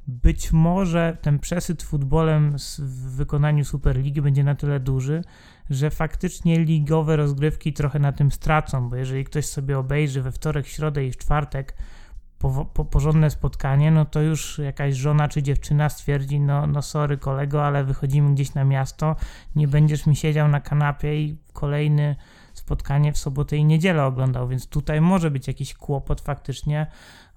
Być 0.06 0.52
może 0.52 1.16
ten 1.22 1.38
przesyt 1.38 1.82
futbolem 1.82 2.56
w 2.78 3.16
wykonaniu 3.16 3.64
Superligi 3.64 4.22
będzie 4.22 4.44
na 4.44 4.54
tyle 4.54 4.80
duży, 4.80 5.24
że 5.70 5.90
faktycznie 5.90 6.64
ligowe 6.64 7.16
rozgrywki 7.16 7.72
trochę 7.72 7.98
na 7.98 8.12
tym 8.12 8.30
stracą, 8.30 8.88
bo 8.88 8.96
jeżeli 8.96 9.24
ktoś 9.24 9.46
sobie 9.46 9.78
obejrzy 9.78 10.22
we 10.22 10.32
wtorek, 10.32 10.66
środę 10.66 11.04
i 11.04 11.10
czwartek 11.10 11.74
po, 12.38 12.64
po, 12.64 12.85
porządne 12.85 13.31
spotkanie, 13.31 13.90
no 13.90 14.05
to 14.05 14.20
już 14.20 14.59
jakaś 14.59 14.94
żona 14.94 15.29
czy 15.29 15.42
dziewczyna 15.42 15.88
stwierdzi, 15.88 16.40
no, 16.40 16.66
no 16.66 16.83
sorry 16.83 17.18
kolego, 17.18 17.66
ale 17.66 17.85
wychodzimy 17.85 18.35
gdzieś 18.35 18.55
na 18.55 18.64
miasto, 18.64 19.16
nie 19.57 19.68
będziesz 19.68 20.07
mi 20.07 20.16
siedział 20.16 20.48
na 20.48 20.61
kanapie 20.61 21.22
i 21.22 21.38
kolejny 21.53 22.16
spotkanie 22.55 23.12
w 23.12 23.18
sobotę 23.18 23.57
i 23.57 23.64
niedzielę 23.64 24.05
oglądał, 24.05 24.48
więc 24.48 24.66
tutaj 24.66 25.01
może 25.01 25.31
być 25.31 25.48
jakiś 25.48 25.74
kłopot 25.74 26.20
faktycznie. 26.20 26.87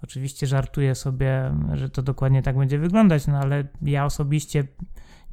Oczywiście 0.04 0.48
żartuję 0.48 0.96
sobie, 0.96 1.54
że 1.74 1.90
to 1.90 2.02
dokładnie 2.02 2.42
tak 2.42 2.58
będzie 2.58 2.80
wyglądać, 2.80 3.28
no 3.28 3.38
ale 3.38 3.64
ja 3.82 4.06
osobiście 4.06 4.64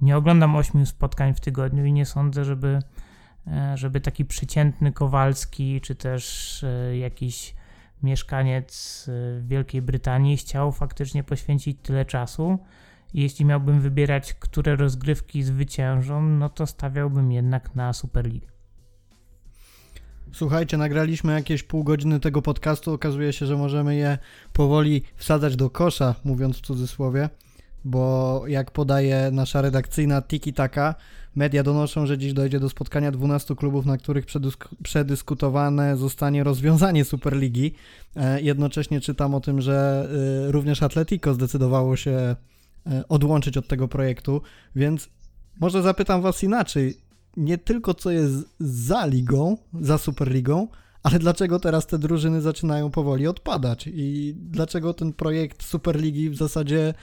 nie 0.01 0.17
oglądam 0.17 0.57
ośmiu 0.57 0.87
spotkań 0.87 1.35
w 1.35 1.41
tygodniu 1.41 1.85
i 1.85 1.93
nie 1.93 2.07
sądzę, 2.07 2.45
żeby, 2.45 2.79
e, 3.47 3.77
żeby 3.77 4.01
taki 4.01 4.25
przeciętny 4.25 4.93
Kowalski 4.93 5.81
czy 5.81 5.95
też 5.95 6.65
e, 6.65 6.99
jakiś 6.99 7.58
mieszkaniec 8.03 9.07
e, 9.09 9.43
Wielkiej 9.43 9.83
Brytanii 9.83 10.37
chciał 10.37 10.73
faktycznie 10.73 11.25
poświęcić 11.25 11.79
tyle 11.83 12.05
czasu. 12.05 12.59
Jeśli 13.15 13.45
miałbym 13.45 13.81
wybierać, 13.81 14.35
które 14.35 14.77
rozgrywki 14.77 15.43
zwyciężą, 15.43 16.23
no 16.23 16.49
to 16.49 16.67
stawiałbym 16.67 17.33
jednak 17.33 17.75
na 17.75 17.93
Superligę. 17.93 18.47
Słuchajcie, 20.33 20.77
nagraliśmy 20.77 21.33
jakieś 21.33 21.63
pół 21.63 21.85
godziny 21.85 22.21
tego 22.21 22.43
podcastu. 22.43 22.93
Okazuje 22.93 23.33
się, 23.33 23.47
że 23.47 23.57
możemy 23.57 23.97
je 23.97 24.19
powoli 24.53 25.03
wsadzać 25.17 25.57
do 25.57 25.71
kosza, 25.71 26.15
mówiąc 26.25 26.59
w 26.59 26.61
cudzysłowie 26.61 27.29
bo 27.85 28.43
jak 28.47 28.71
podaje 28.71 29.31
nasza 29.33 29.63
redakcyjna 29.63 30.23
Tiki 30.23 30.53
Taka, 30.53 30.95
media 31.37 31.63
donoszą, 31.63 32.07
że 32.07 32.19
dziś 32.19 32.33
dojdzie 32.33 32.61
do 32.61 32.69
spotkania 32.69 33.11
12 33.11 33.57
klubów, 33.57 33.87
na 33.87 33.99
których 33.99 34.27
przedyskutowane 34.83 35.97
zostanie 35.97 36.45
rozwiązanie 36.45 37.05
Superligi. 37.05 37.75
E, 38.17 38.41
jednocześnie 38.43 39.01
czytam 39.01 39.35
o 39.35 39.41
tym, 39.41 39.61
że 39.61 40.09
e, 40.49 40.53
również 40.53 40.83
Atletico 40.83 41.35
zdecydowało 41.35 41.97
się 41.97 42.11
e, 42.11 42.37
odłączyć 43.09 43.57
od 43.57 43.69
tego 43.69 43.89
projektu, 43.89 44.43
więc 44.77 45.09
może 45.61 45.83
zapytam 45.83 46.23
Was 46.23 46.43
inaczej. 46.43 46.95
Nie 47.37 47.59
tylko 47.59 47.95
co 47.95 48.11
jest 48.11 48.35
za 48.61 49.07
ligą, 49.07 49.57
za 49.81 49.99
Superligą, 49.99 50.69
ale 51.03 51.19
dlaczego 51.19 51.61
teraz 51.61 51.87
te 51.87 51.99
drużyny 51.99 52.41
zaczynają 52.41 52.91
powoli 52.91 53.27
odpadać 53.27 53.89
i 53.93 54.35
dlaczego 54.37 54.95
ten 54.95 55.13
projekt 55.13 55.63
Superligi 55.63 56.31
w 56.31 56.37
zasadzie 56.37 56.95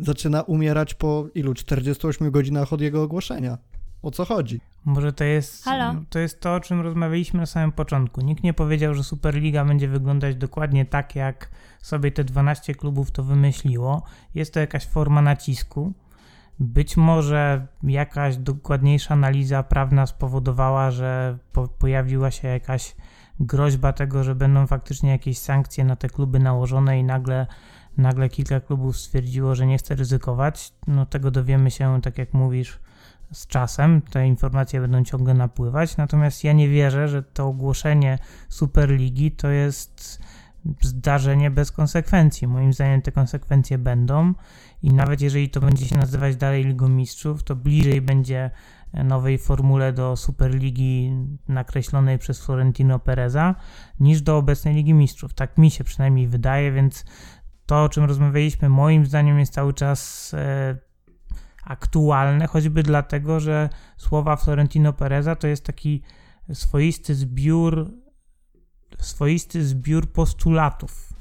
zaczyna 0.00 0.42
umierać 0.42 0.94
po 0.94 1.26
ilu? 1.34 1.54
48 1.54 2.30
godzinach 2.30 2.72
od 2.72 2.80
jego 2.80 3.02
ogłoszenia. 3.02 3.58
O 4.02 4.10
co 4.10 4.24
chodzi? 4.24 4.60
Może 4.84 5.12
to 5.12 5.24
jest, 5.24 5.64
Halo? 5.64 5.94
to 6.10 6.18
jest 6.18 6.40
to, 6.40 6.54
o 6.54 6.60
czym 6.60 6.80
rozmawialiśmy 6.80 7.40
na 7.40 7.46
samym 7.46 7.72
początku. 7.72 8.20
Nikt 8.20 8.44
nie 8.44 8.54
powiedział, 8.54 8.94
że 8.94 9.04
Superliga 9.04 9.64
będzie 9.64 9.88
wyglądać 9.88 10.36
dokładnie 10.36 10.84
tak, 10.84 11.16
jak 11.16 11.50
sobie 11.82 12.12
te 12.12 12.24
12 12.24 12.74
klubów 12.74 13.10
to 13.10 13.24
wymyśliło. 13.24 14.02
Jest 14.34 14.54
to 14.54 14.60
jakaś 14.60 14.86
forma 14.86 15.22
nacisku. 15.22 15.92
Być 16.60 16.96
może 16.96 17.66
jakaś 17.82 18.36
dokładniejsza 18.36 19.14
analiza 19.14 19.62
prawna 19.62 20.06
spowodowała, 20.06 20.90
że 20.90 21.38
po, 21.52 21.68
pojawiła 21.68 22.30
się 22.30 22.48
jakaś 22.48 22.94
groźba 23.40 23.92
tego, 23.92 24.24
że 24.24 24.34
będą 24.34 24.66
faktycznie 24.66 25.10
jakieś 25.10 25.38
sankcje 25.38 25.84
na 25.84 25.96
te 25.96 26.08
kluby 26.08 26.38
nałożone 26.38 26.98
i 26.98 27.04
nagle 27.04 27.46
nagle 28.00 28.28
kilka 28.28 28.60
klubów 28.60 28.96
stwierdziło, 28.96 29.54
że 29.54 29.66
nie 29.66 29.78
chce 29.78 29.94
ryzykować, 29.94 30.72
no 30.86 31.06
tego 31.06 31.30
dowiemy 31.30 31.70
się, 31.70 32.00
tak 32.02 32.18
jak 32.18 32.34
mówisz, 32.34 32.78
z 33.32 33.46
czasem. 33.46 34.02
Te 34.02 34.26
informacje 34.26 34.80
będą 34.80 35.04
ciągle 35.04 35.34
napływać. 35.34 35.96
Natomiast 35.96 36.44
ja 36.44 36.52
nie 36.52 36.68
wierzę, 36.68 37.08
że 37.08 37.22
to 37.22 37.46
ogłoszenie 37.46 38.18
Superligi 38.48 39.32
to 39.32 39.48
jest 39.48 40.22
zdarzenie 40.80 41.50
bez 41.50 41.72
konsekwencji. 41.72 42.48
Moim 42.48 42.72
zdaniem 42.72 43.02
te 43.02 43.12
konsekwencje 43.12 43.78
będą 43.78 44.34
i 44.82 44.92
nawet 44.92 45.20
jeżeli 45.20 45.50
to 45.50 45.60
będzie 45.60 45.86
się 45.86 45.96
nazywać 45.96 46.36
dalej 46.36 46.64
Ligą 46.64 46.88
Mistrzów, 46.88 47.42
to 47.42 47.56
bliżej 47.56 48.00
będzie 48.00 48.50
nowej 49.04 49.38
formule 49.38 49.92
do 49.92 50.16
Superligi 50.16 51.12
nakreślonej 51.48 52.18
przez 52.18 52.44
Florentino 52.44 52.98
Pereza 52.98 53.54
niż 54.00 54.22
do 54.22 54.36
obecnej 54.36 54.74
Ligi 54.74 54.94
Mistrzów. 54.94 55.34
Tak 55.34 55.58
mi 55.58 55.70
się 55.70 55.84
przynajmniej 55.84 56.28
wydaje, 56.28 56.72
więc 56.72 57.04
to, 57.70 57.84
o 57.84 57.88
czym 57.88 58.04
rozmawialiśmy, 58.04 58.68
moim 58.68 59.06
zdaniem 59.06 59.38
jest 59.38 59.52
cały 59.52 59.74
czas 59.74 60.30
e, 60.34 60.76
aktualne, 61.64 62.46
choćby 62.46 62.82
dlatego, 62.82 63.40
że 63.40 63.68
słowa 63.96 64.36
Florentino 64.36 64.92
Pereza 64.92 65.36
to 65.36 65.46
jest 65.46 65.64
taki 65.64 66.02
swoisty 66.52 67.14
zbiór, 67.14 67.90
swoisty 68.98 69.64
zbiór 69.64 70.12
postulatów. 70.12 71.12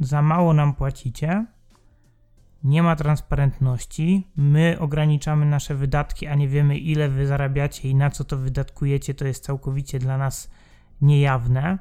Za 0.00 0.22
mało 0.22 0.54
nam 0.54 0.74
płacicie, 0.74 1.46
nie 2.64 2.82
ma 2.82 2.96
transparentności, 2.96 4.28
my 4.36 4.76
ograniczamy 4.80 5.46
nasze 5.46 5.74
wydatki, 5.74 6.26
a 6.26 6.34
nie 6.34 6.48
wiemy 6.48 6.78
ile 6.78 7.08
wy 7.08 7.26
zarabiacie 7.26 7.88
i 7.88 7.94
na 7.94 8.10
co 8.10 8.24
to 8.24 8.36
wydatkujecie, 8.36 9.14
to 9.14 9.26
jest 9.26 9.44
całkowicie 9.44 9.98
dla 9.98 10.18
nas 10.18 10.50
niejawne 11.00 11.78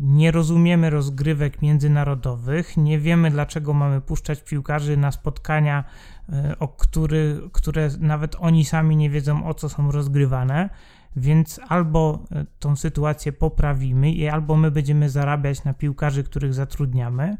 nie 0.00 0.30
rozumiemy 0.30 0.90
rozgrywek 0.90 1.62
międzynarodowych, 1.62 2.76
nie 2.76 2.98
wiemy 2.98 3.30
dlaczego 3.30 3.72
mamy 3.72 4.00
puszczać 4.00 4.42
piłkarzy 4.42 4.96
na 4.96 5.12
spotkania, 5.12 5.84
e, 6.32 6.58
o 6.58 6.68
który, 6.68 7.40
które 7.52 7.88
nawet 7.98 8.36
oni 8.38 8.64
sami 8.64 8.96
nie 8.96 9.10
wiedzą 9.10 9.46
o 9.46 9.54
co 9.54 9.68
są 9.68 9.92
rozgrywane, 9.92 10.70
więc 11.16 11.60
albo 11.68 12.24
e, 12.32 12.46
tą 12.58 12.76
sytuację 12.76 13.32
poprawimy 13.32 14.10
i 14.10 14.28
albo 14.28 14.56
my 14.56 14.70
będziemy 14.70 15.10
zarabiać 15.10 15.64
na 15.64 15.74
piłkarzy, 15.74 16.24
których 16.24 16.54
zatrudniamy, 16.54 17.36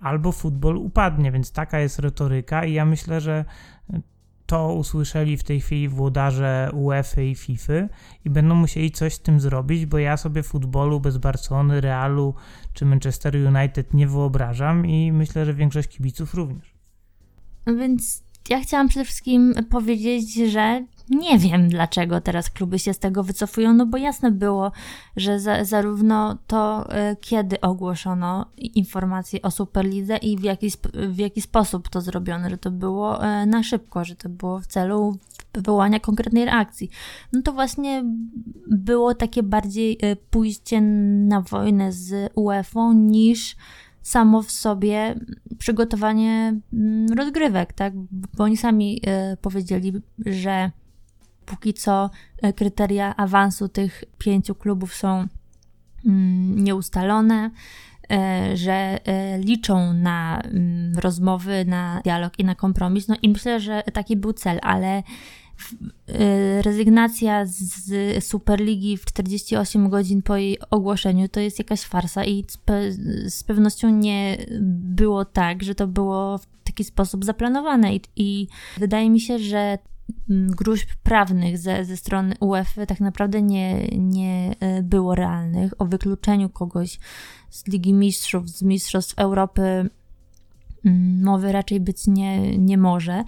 albo 0.00 0.32
futbol 0.32 0.76
upadnie, 0.76 1.32
więc 1.32 1.52
taka 1.52 1.78
jest 1.78 1.98
retoryka 1.98 2.64
i 2.64 2.72
ja 2.72 2.84
myślę, 2.84 3.20
że 3.20 3.44
to 4.48 4.72
usłyszeli 4.72 5.36
w 5.36 5.42
tej 5.42 5.60
chwili 5.60 5.88
włodarze 5.88 6.70
UEFA 6.72 7.20
i 7.20 7.34
FIFA 7.34 7.72
i 8.24 8.30
będą 8.30 8.54
musieli 8.54 8.90
coś 8.90 9.14
z 9.14 9.20
tym 9.20 9.40
zrobić, 9.40 9.86
bo 9.86 9.98
ja 9.98 10.16
sobie 10.16 10.42
futbolu 10.42 11.00
bez 11.00 11.18
Barcelony, 11.18 11.80
Realu 11.80 12.34
czy 12.72 12.86
Manchester 12.86 13.36
United 13.36 13.94
nie 13.94 14.06
wyobrażam 14.06 14.86
i 14.86 15.12
myślę, 15.12 15.44
że 15.44 15.54
większość 15.54 15.88
kibiców 15.88 16.34
również. 16.34 16.74
Więc 17.66 18.22
ja 18.48 18.60
chciałam 18.60 18.88
przede 18.88 19.04
wszystkim 19.04 19.54
powiedzieć, 19.70 20.34
że 20.34 20.84
nie 21.10 21.38
wiem, 21.38 21.68
dlaczego 21.68 22.20
teraz 22.20 22.50
kluby 22.50 22.78
się 22.78 22.94
z 22.94 22.98
tego 22.98 23.22
wycofują, 23.22 23.74
no 23.74 23.86
bo 23.86 23.96
jasne 23.96 24.30
było, 24.30 24.72
że 25.16 25.40
za, 25.40 25.64
zarówno 25.64 26.38
to, 26.46 26.92
e, 26.92 27.16
kiedy 27.20 27.60
ogłoszono 27.60 28.46
informacje 28.56 29.42
o 29.42 29.50
Superlidze 29.50 30.16
i 30.16 30.36
w 30.36 30.42
jaki, 30.42 30.70
w 31.08 31.18
jaki 31.18 31.42
sposób 31.42 31.88
to 31.88 32.00
zrobiono, 32.00 32.50
że 32.50 32.58
to 32.58 32.70
było 32.70 33.24
e, 33.24 33.46
na 33.46 33.62
szybko, 33.62 34.04
że 34.04 34.16
to 34.16 34.28
było 34.28 34.60
w 34.60 34.66
celu 34.66 35.16
wywołania 35.54 36.00
konkretnej 36.00 36.44
reakcji. 36.44 36.90
No 37.32 37.42
to 37.42 37.52
właśnie 37.52 38.04
było 38.70 39.14
takie 39.14 39.42
bardziej 39.42 39.98
e, 40.00 40.16
pójście 40.16 40.80
na 40.80 41.40
wojnę 41.40 41.92
z 41.92 42.32
UEFA 42.34 42.92
niż 42.94 43.56
samo 44.02 44.42
w 44.42 44.50
sobie 44.50 45.14
przygotowanie 45.58 46.60
mm, 46.72 47.06
rozgrywek, 47.18 47.72
tak? 47.72 47.92
Bo 48.36 48.44
oni 48.44 48.56
sami 48.56 49.02
powiedzieli, 49.42 49.92
że 50.26 50.70
póki 51.48 51.74
co 51.74 52.10
e, 52.42 52.52
kryteria 52.52 53.16
awansu 53.16 53.68
tych 53.68 54.04
pięciu 54.18 54.54
klubów 54.54 54.94
są 54.94 55.26
mm, 56.06 56.64
nieustalone, 56.64 57.50
e, 58.10 58.56
że 58.56 58.72
e, 58.72 59.38
liczą 59.38 59.92
na 59.92 60.40
mm, 60.40 60.98
rozmowy, 60.98 61.64
na 61.64 62.00
dialog 62.04 62.38
i 62.38 62.44
na 62.44 62.54
kompromis. 62.54 63.08
No 63.08 63.16
i 63.22 63.28
myślę, 63.28 63.60
że 63.60 63.82
taki 63.92 64.16
był 64.16 64.32
cel, 64.32 64.58
ale 64.62 65.02
rezygnacja 66.62 67.46
z 67.46 68.24
Superligi 68.24 68.96
w 68.96 69.04
48 69.04 69.88
godzin 69.88 70.22
po 70.22 70.36
jej 70.36 70.58
ogłoszeniu 70.70 71.28
to 71.28 71.40
jest 71.40 71.58
jakaś 71.58 71.80
farsa 71.80 72.24
i 72.24 72.44
z, 73.26 73.44
pewnością 73.44 73.90
nie 73.90 74.46
było 74.70 75.24
tak, 75.24 75.62
że 75.62 75.74
to 75.74 75.86
było 75.86 76.38
w 76.38 76.46
taki 76.64 76.84
sposób 76.84 77.24
zaplanowane 77.24 77.94
i, 77.94 78.00
i 78.16 78.48
wydaje 78.78 79.10
mi 79.10 79.20
się, 79.20 79.38
że 79.38 79.78
gruźb 80.28 80.88
prawnych 81.02 81.58
ze, 81.58 81.84
ze 81.84 81.96
strony 81.96 82.34
UEFA 82.40 82.86
tak 82.86 83.00
naprawdę 83.00 83.42
nie, 83.42 83.88
nie 83.88 84.54
e, 84.60 84.82
było 84.82 85.14
realnych. 85.14 85.72
O 85.78 85.86
wykluczeniu 85.86 86.48
kogoś 86.48 86.98
z 87.50 87.66
Ligi 87.66 87.94
Mistrzów, 87.94 88.48
z 88.48 88.62
Mistrzostw 88.62 89.18
Europy 89.18 89.62
mm, 90.84 91.24
mowy 91.24 91.52
raczej 91.52 91.80
być 91.80 92.06
nie, 92.06 92.58
nie 92.58 92.78
może. 92.78 93.24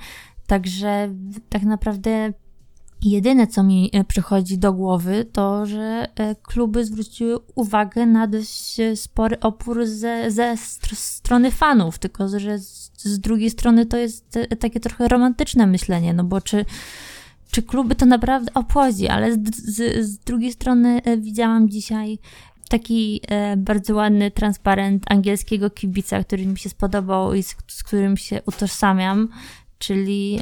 Także 0.50 1.14
tak 1.48 1.62
naprawdę 1.62 2.32
Jedyne, 3.02 3.46
co 3.46 3.62
mi 3.62 3.90
e, 3.92 4.04
przychodzi 4.04 4.58
do 4.58 4.72
głowy, 4.72 5.26
to, 5.32 5.66
że 5.66 6.08
e, 6.16 6.34
kluby 6.34 6.84
zwróciły 6.84 7.38
uwagę 7.54 8.06
na 8.06 8.26
dość 8.26 8.80
e, 8.80 8.96
spory 8.96 9.40
opór 9.40 9.86
ze, 9.86 10.30
ze 10.30 10.56
strony 10.94 11.50
fanów, 11.50 11.98
tylko 11.98 12.28
że 12.38 12.58
z, 12.58 12.90
z 12.96 13.20
drugiej 13.20 13.50
strony 13.50 13.86
to 13.86 13.96
jest 13.96 14.38
takie 14.60 14.80
trochę 14.80 15.08
romantyczne 15.08 15.66
myślenie, 15.66 16.14
no 16.14 16.24
bo 16.24 16.40
czy, 16.40 16.64
czy 17.50 17.62
kluby 17.62 17.94
to 17.94 18.06
naprawdę 18.06 18.54
obchodzi, 18.54 19.08
ale 19.08 19.34
z, 19.34 19.38
z, 19.56 20.06
z 20.06 20.18
drugiej 20.18 20.52
strony 20.52 21.00
widziałam 21.18 21.68
dzisiaj 21.68 22.18
taki 22.70 23.20
e, 23.28 23.56
bardzo 23.56 23.94
ładny 23.94 24.30
transparent 24.30 25.04
angielskiego 25.12 25.70
kibica, 25.70 26.24
który 26.24 26.46
mi 26.46 26.58
się 26.58 26.68
spodobał 26.68 27.34
i 27.34 27.42
z, 27.42 27.56
z 27.68 27.82
którym 27.82 28.16
się 28.16 28.42
utożsamiam, 28.46 29.28
czyli 29.80 30.40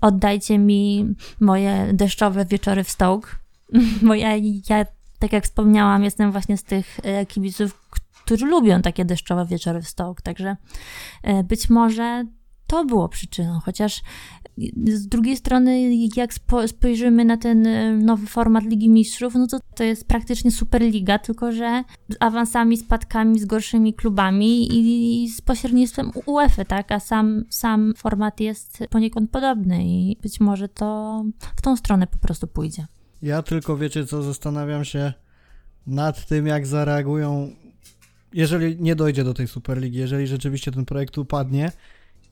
oddajcie 0.00 0.58
mi 0.58 1.14
moje 1.40 1.90
deszczowe 1.92 2.44
wieczory 2.44 2.84
w 2.84 2.90
Stoke, 2.90 3.30
bo 4.06 4.14
ja, 4.14 4.36
ja, 4.68 4.84
tak 5.18 5.32
jak 5.32 5.44
wspomniałam, 5.44 6.04
jestem 6.04 6.32
właśnie 6.32 6.56
z 6.56 6.62
tych 6.62 7.00
e, 7.02 7.26
kibiców, 7.26 7.88
którzy 8.24 8.46
lubią 8.46 8.82
takie 8.82 9.04
deszczowe 9.04 9.46
wieczory 9.46 9.82
w 9.82 9.88
Stoke, 9.88 10.22
także 10.22 10.56
e, 11.22 11.44
być 11.44 11.70
może 11.70 12.24
to 12.66 12.84
było 12.84 13.08
przyczyną, 13.08 13.60
chociaż 13.60 14.02
z 14.84 15.06
drugiej 15.06 15.36
strony, 15.36 15.90
jak 16.16 16.30
spojrzymy 16.66 17.24
na 17.24 17.36
ten 17.36 17.66
e, 17.66 17.96
nowy 17.96 18.26
format 18.26 18.64
Ligi 18.64 18.88
Mistrzów, 18.88 19.34
no 19.34 19.46
to 19.46 19.58
to 19.74 19.84
jest 19.84 20.08
praktycznie 20.08 20.50
Superliga, 20.50 21.18
tylko 21.18 21.52
że 21.52 21.84
z 22.08 22.16
awansami, 22.20 22.76
spadkami, 22.76 23.40
z 23.40 23.44
gorszymi 23.44 23.94
klubami 23.94 24.68
i, 24.72 25.28
z 25.28 25.40
pośrednictwem 25.40 26.10
UEFA, 26.26 26.64
tak? 26.64 26.92
A 26.92 27.00
sam, 27.00 27.44
sam 27.50 27.94
format 27.96 28.40
jest 28.40 28.78
poniekąd 28.90 29.30
podobny 29.30 29.84
i 29.84 30.16
być 30.22 30.40
może 30.40 30.68
to 30.68 31.24
w 31.56 31.62
tą 31.62 31.76
stronę 31.76 32.06
po 32.06 32.18
prostu 32.18 32.46
pójdzie. 32.46 32.86
Ja 33.22 33.42
tylko 33.42 33.76
wiecie 33.76 34.06
co, 34.06 34.22
zastanawiam 34.22 34.84
się 34.84 35.12
nad 35.86 36.26
tym, 36.26 36.46
jak 36.46 36.66
zareagują, 36.66 37.50
jeżeli 38.32 38.76
nie 38.80 38.96
dojdzie 38.96 39.24
do 39.24 39.34
tej 39.34 39.48
Superligi, 39.48 39.98
jeżeli 39.98 40.26
rzeczywiście 40.26 40.72
ten 40.72 40.84
projekt 40.84 41.18
upadnie 41.18 41.72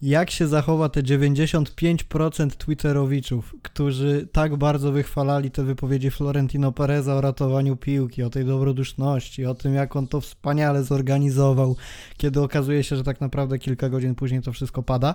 jak 0.03 0.31
się 0.31 0.47
zachowa 0.47 0.89
te 0.89 1.03
95% 1.03 2.51
Twitterowiczów, 2.51 3.55
którzy 3.63 4.29
tak 4.33 4.57
bardzo 4.57 4.93
wychwalali 4.93 5.51
te 5.51 5.65
wypowiedzi 5.65 6.11
Florentino 6.11 6.73
Pereza 6.73 7.15
o 7.15 7.21
ratowaniu 7.21 7.77
piłki, 7.77 8.23
o 8.23 8.31
tej 8.31 8.45
dobroduszności, 8.45 9.47
o 9.47 9.55
tym, 9.55 9.75
jak 9.75 9.97
on 9.97 10.07
to 10.07 10.21
wspaniale 10.21 10.85
zorganizował, 10.85 11.77
kiedy 12.17 12.41
okazuje 12.41 12.85
się, 12.85 12.97
że 12.97 13.05
tak 13.05 13.21
naprawdę 13.21 13.59
kilka 13.59 13.89
godzin 13.89 14.15
później 14.15 14.43
to 14.43 14.53
wszystko 14.53 14.83
pada. 14.83 15.15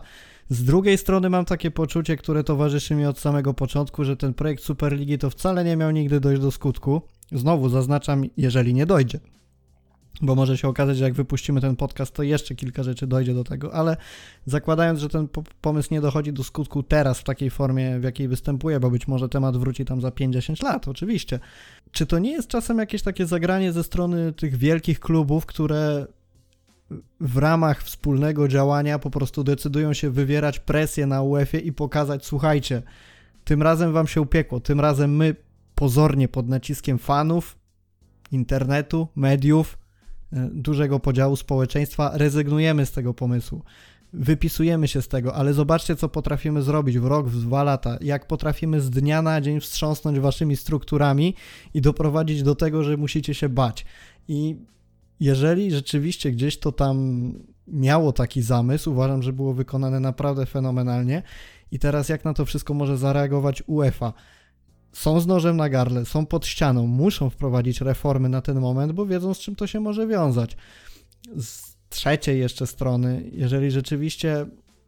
Z 0.49 0.63
drugiej 0.63 0.97
strony 0.97 1.29
mam 1.29 1.45
takie 1.45 1.71
poczucie, 1.71 2.17
które 2.17 2.43
towarzyszy 2.43 2.95
mi 2.95 3.05
od 3.05 3.19
samego 3.19 3.53
początku, 3.53 4.03
że 4.03 4.17
ten 4.17 4.33
projekt 4.33 4.63
Superligi 4.63 5.17
to 5.17 5.29
wcale 5.29 5.63
nie 5.63 5.75
miał 5.75 5.91
nigdy 5.91 6.19
dojść 6.19 6.41
do 6.41 6.51
skutku. 6.51 7.01
Znowu 7.31 7.69
zaznaczam, 7.69 8.23
jeżeli 8.37 8.73
nie 8.73 8.85
dojdzie 8.85 9.19
bo 10.21 10.35
może 10.35 10.57
się 10.57 10.67
okazać, 10.67 10.97
że 10.97 11.03
jak 11.03 11.13
wypuścimy 11.13 11.61
ten 11.61 11.75
podcast, 11.75 12.13
to 12.13 12.23
jeszcze 12.23 12.55
kilka 12.55 12.83
rzeczy 12.83 13.07
dojdzie 13.07 13.33
do 13.33 13.43
tego, 13.43 13.73
ale 13.73 13.97
zakładając, 14.45 14.99
że 14.99 15.09
ten 15.09 15.27
pomysł 15.61 15.89
nie 15.91 16.01
dochodzi 16.01 16.33
do 16.33 16.43
skutku 16.43 16.83
teraz 16.83 17.19
w 17.19 17.23
takiej 17.23 17.49
formie, 17.49 17.99
w 17.99 18.03
jakiej 18.03 18.27
występuje, 18.27 18.79
bo 18.79 18.89
być 18.89 19.07
może 19.07 19.29
temat 19.29 19.57
wróci 19.57 19.85
tam 19.85 20.01
za 20.01 20.11
50 20.11 20.63
lat, 20.63 20.87
oczywiście. 20.87 21.39
Czy 21.91 22.05
to 22.05 22.19
nie 22.19 22.31
jest 22.31 22.47
czasem 22.47 22.77
jakieś 22.77 23.01
takie 23.01 23.25
zagranie 23.25 23.71
ze 23.71 23.83
strony 23.83 24.33
tych 24.33 24.57
wielkich 24.57 24.99
klubów, 24.99 25.45
które 25.45 26.07
w 27.19 27.37
ramach 27.37 27.83
wspólnego 27.83 28.47
działania 28.47 28.99
po 28.99 29.09
prostu 29.09 29.43
decydują 29.43 29.93
się 29.93 30.09
wywierać 30.09 30.59
presję 30.59 31.07
na 31.07 31.21
UEFA 31.21 31.57
i 31.57 31.71
pokazać, 31.71 32.25
słuchajcie, 32.25 32.81
tym 33.43 33.61
razem 33.61 33.93
wam 33.93 34.07
się 34.07 34.21
upiekło, 34.21 34.59
tym 34.59 34.79
razem 34.79 35.15
my 35.15 35.35
pozornie 35.75 36.27
pod 36.27 36.49
naciskiem 36.49 36.97
fanów, 36.97 37.57
internetu, 38.31 39.07
mediów, 39.15 39.77
dużego 40.51 40.99
podziału 40.99 41.35
społeczeństwa, 41.35 42.11
rezygnujemy 42.13 42.85
z 42.85 42.91
tego 42.91 43.13
pomysłu. 43.13 43.61
Wypisujemy 44.13 44.87
się 44.87 45.01
z 45.01 45.07
tego, 45.07 45.35
ale 45.35 45.53
zobaczcie, 45.53 45.95
co 45.95 46.09
potrafimy 46.09 46.61
zrobić 46.61 46.99
w 46.99 47.05
rok, 47.05 47.27
w 47.27 47.45
dwa 47.45 47.63
lata. 47.63 47.97
Jak 48.01 48.27
potrafimy 48.27 48.81
z 48.81 48.89
dnia 48.89 49.21
na 49.21 49.41
dzień 49.41 49.59
wstrząsnąć 49.59 50.19
waszymi 50.19 50.57
strukturami 50.57 51.35
i 51.73 51.81
doprowadzić 51.81 52.43
do 52.43 52.55
tego, 52.55 52.83
że 52.83 52.97
musicie 52.97 53.33
się 53.33 53.49
bać. 53.49 53.85
I 54.27 54.55
jeżeli 55.19 55.71
rzeczywiście 55.71 56.31
gdzieś 56.31 56.59
to 56.59 56.71
tam 56.71 57.33
miało 57.67 58.11
taki 58.11 58.41
zamysł, 58.41 58.91
uważam, 58.91 59.23
że 59.23 59.33
było 59.33 59.53
wykonane 59.53 59.99
naprawdę 59.99 60.45
fenomenalnie. 60.45 61.23
I 61.71 61.79
teraz 61.79 62.09
jak 62.09 62.25
na 62.25 62.33
to 62.33 62.45
wszystko 62.45 62.73
może 62.73 62.97
zareagować 62.97 63.63
UEFA? 63.67 64.13
Są 64.93 65.19
z 65.19 65.27
nożem 65.27 65.57
na 65.57 65.69
gardle, 65.69 66.05
są 66.05 66.25
pod 66.25 66.45
ścianą, 66.45 66.87
muszą 66.87 67.29
wprowadzić 67.29 67.81
reformy 67.81 68.29
na 68.29 68.41
ten 68.41 68.59
moment, 68.59 68.91
bo 68.91 69.05
wiedzą 69.05 69.33
z 69.33 69.39
czym 69.39 69.55
to 69.55 69.67
się 69.67 69.79
może 69.79 70.07
wiązać. 70.07 70.57
Z 71.37 71.73
trzeciej 71.89 72.39
jeszcze 72.39 72.67
strony, 72.67 73.29
jeżeli 73.31 73.71
rzeczywiście 73.71 74.45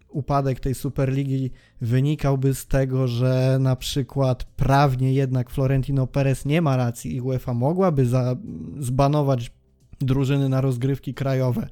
upadek 0.10 0.60
tej 0.60 0.76
Superligi 0.76 1.52
wynikałby 1.82 2.54
z 2.54 2.68
tego, 2.68 3.08
że 3.08 3.58
na 3.60 3.76
przykład 3.76 4.44
prawnie 4.44 5.14
jednak 5.14 5.50
Florentino 5.50 6.08
Perez 6.08 6.46
nie 6.46 6.62
ma 6.62 6.78
racji 6.78 7.16
i 7.16 7.22
UEFA 7.22 7.54
mogłaby 7.54 8.06
za, 8.06 8.36
zbanować 8.80 9.52
drużyny 10.00 10.50
na 10.50 10.62
rozgrywki 10.62 11.14
krajowe, 11.14 11.68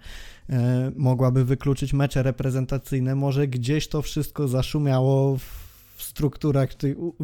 e, 0.50 0.92
mogłaby 0.96 1.46
wykluczyć 1.46 1.94
mecze 1.94 2.24
reprezentacyjne, 2.24 3.16
może 3.16 3.48
gdzieś 3.48 3.88
to 3.88 4.02
wszystko 4.02 4.48
zaszumiało 4.48 5.38
w 5.38 5.63
strukturach 6.04 6.70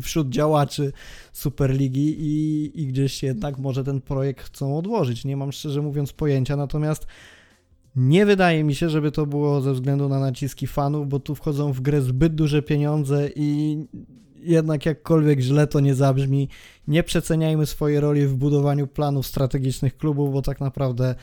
wśród 0.02 0.30
działaczy 0.30 0.92
Superligi 1.34 2.16
i, 2.20 2.72
i 2.82 2.88
gdzieś 2.88 3.24
jednak 3.24 3.58
może 3.58 3.84
ten 3.84 4.02
projekt 4.02 4.46
chcą 4.46 4.78
odłożyć. 4.78 5.26
Nie 5.26 5.38
mam 5.38 5.52
szczerze 5.52 5.82
mówiąc 5.82 6.14
pojęcia, 6.14 6.56
natomiast 6.56 7.08
nie 7.96 8.26
wydaje 8.26 8.64
mi 8.64 8.76
się, 8.76 8.90
żeby 8.90 9.12
to 9.12 9.26
było 9.26 9.62
ze 9.62 9.74
względu 9.74 10.10
na 10.10 10.20
naciski 10.20 10.68
fanów, 10.68 11.10
bo 11.10 11.20
tu 11.20 11.36
wchodzą 11.36 11.74
w 11.74 11.82
grę 11.82 12.02
zbyt 12.02 12.36
duże 12.36 12.62
pieniądze 12.62 13.30
i 13.36 13.78
jednak 14.36 14.86
jakkolwiek 14.86 15.40
źle 15.40 15.68
to 15.68 15.80
nie 15.80 15.96
zabrzmi, 15.96 16.50
nie 16.88 17.04
przeceniajmy 17.04 17.66
swojej 17.66 18.00
roli 18.00 18.26
w 18.28 18.36
budowaniu 18.36 18.88
planów 18.88 19.28
strategicznych 19.28 19.98
klubów, 19.98 20.34
bo 20.34 20.42
tak 20.42 20.60
naprawdę 20.60 21.16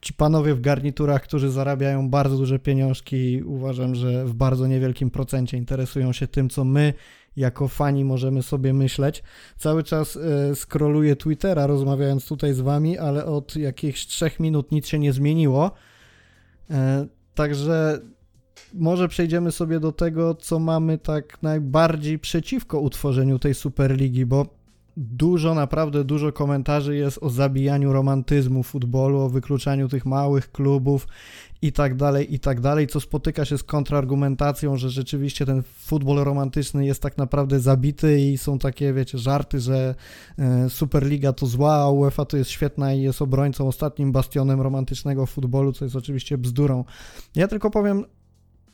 ci 0.00 0.14
panowie 0.14 0.54
w 0.54 0.60
garniturach, 0.60 1.22
którzy 1.22 1.50
zarabiają 1.50 2.10
bardzo 2.10 2.36
duże 2.36 2.58
pieniążki, 2.58 3.42
uważam, 3.42 3.94
że 3.94 4.24
w 4.24 4.34
bardzo 4.34 4.66
niewielkim 4.66 5.10
procencie 5.10 5.56
interesują 5.56 6.12
się 6.12 6.26
tym, 6.26 6.48
co 6.48 6.64
my 6.64 6.94
jako 7.36 7.68
fani 7.68 8.04
możemy 8.04 8.42
sobie 8.42 8.72
myśleć. 8.72 9.22
Cały 9.56 9.82
czas 9.82 10.16
e, 10.16 10.54
scrolluję 10.54 11.16
Twittera, 11.16 11.66
rozmawiając 11.66 12.26
tutaj 12.26 12.54
z 12.54 12.60
wami, 12.60 12.98
ale 12.98 13.24
od 13.24 13.56
jakichś 13.56 14.06
trzech 14.06 14.40
minut 14.40 14.72
nic 14.72 14.86
się 14.86 14.98
nie 14.98 15.12
zmieniło. 15.12 15.70
E, 16.70 17.06
także 17.34 18.00
może 18.74 19.08
przejdziemy 19.08 19.52
sobie 19.52 19.80
do 19.80 19.92
tego, 19.92 20.34
co 20.34 20.58
mamy 20.58 20.98
tak 20.98 21.42
najbardziej 21.42 22.18
przeciwko 22.18 22.80
utworzeniu 22.80 23.38
tej 23.38 23.54
Superligi, 23.54 24.26
bo 24.26 24.59
dużo, 24.96 25.54
naprawdę 25.54 26.04
dużo 26.04 26.32
komentarzy 26.32 26.96
jest 26.96 27.18
o 27.22 27.30
zabijaniu 27.30 27.92
romantyzmu 27.92 28.62
futbolu, 28.62 29.18
o 29.18 29.28
wykluczaniu 29.28 29.88
tych 29.88 30.06
małych 30.06 30.52
klubów 30.52 31.06
i 31.62 31.72
tak 31.72 31.96
dalej, 31.96 32.34
i 32.34 32.38
tak 32.38 32.60
dalej, 32.60 32.86
co 32.86 33.00
spotyka 33.00 33.44
się 33.44 33.58
z 33.58 33.62
kontrargumentacją, 33.62 34.76
że 34.76 34.90
rzeczywiście 34.90 35.46
ten 35.46 35.62
futbol 35.62 36.24
romantyczny 36.24 36.86
jest 36.86 37.02
tak 37.02 37.18
naprawdę 37.18 37.60
zabity 37.60 38.20
i 38.20 38.38
są 38.38 38.58
takie, 38.58 38.92
wiecie, 38.92 39.18
żarty, 39.18 39.60
że 39.60 39.94
e, 40.38 40.70
Superliga 40.70 41.32
to 41.32 41.46
zła, 41.46 41.74
a 41.74 41.90
UEFA 41.90 42.24
to 42.24 42.36
jest 42.36 42.50
świetna 42.50 42.94
i 42.94 43.02
jest 43.02 43.22
obrońcą, 43.22 43.68
ostatnim 43.68 44.12
bastionem 44.12 44.60
romantycznego 44.60 45.26
futbolu, 45.26 45.72
co 45.72 45.84
jest 45.84 45.96
oczywiście 45.96 46.38
bzdurą. 46.38 46.84
Ja 47.34 47.48
tylko 47.48 47.70
powiem, 47.70 48.04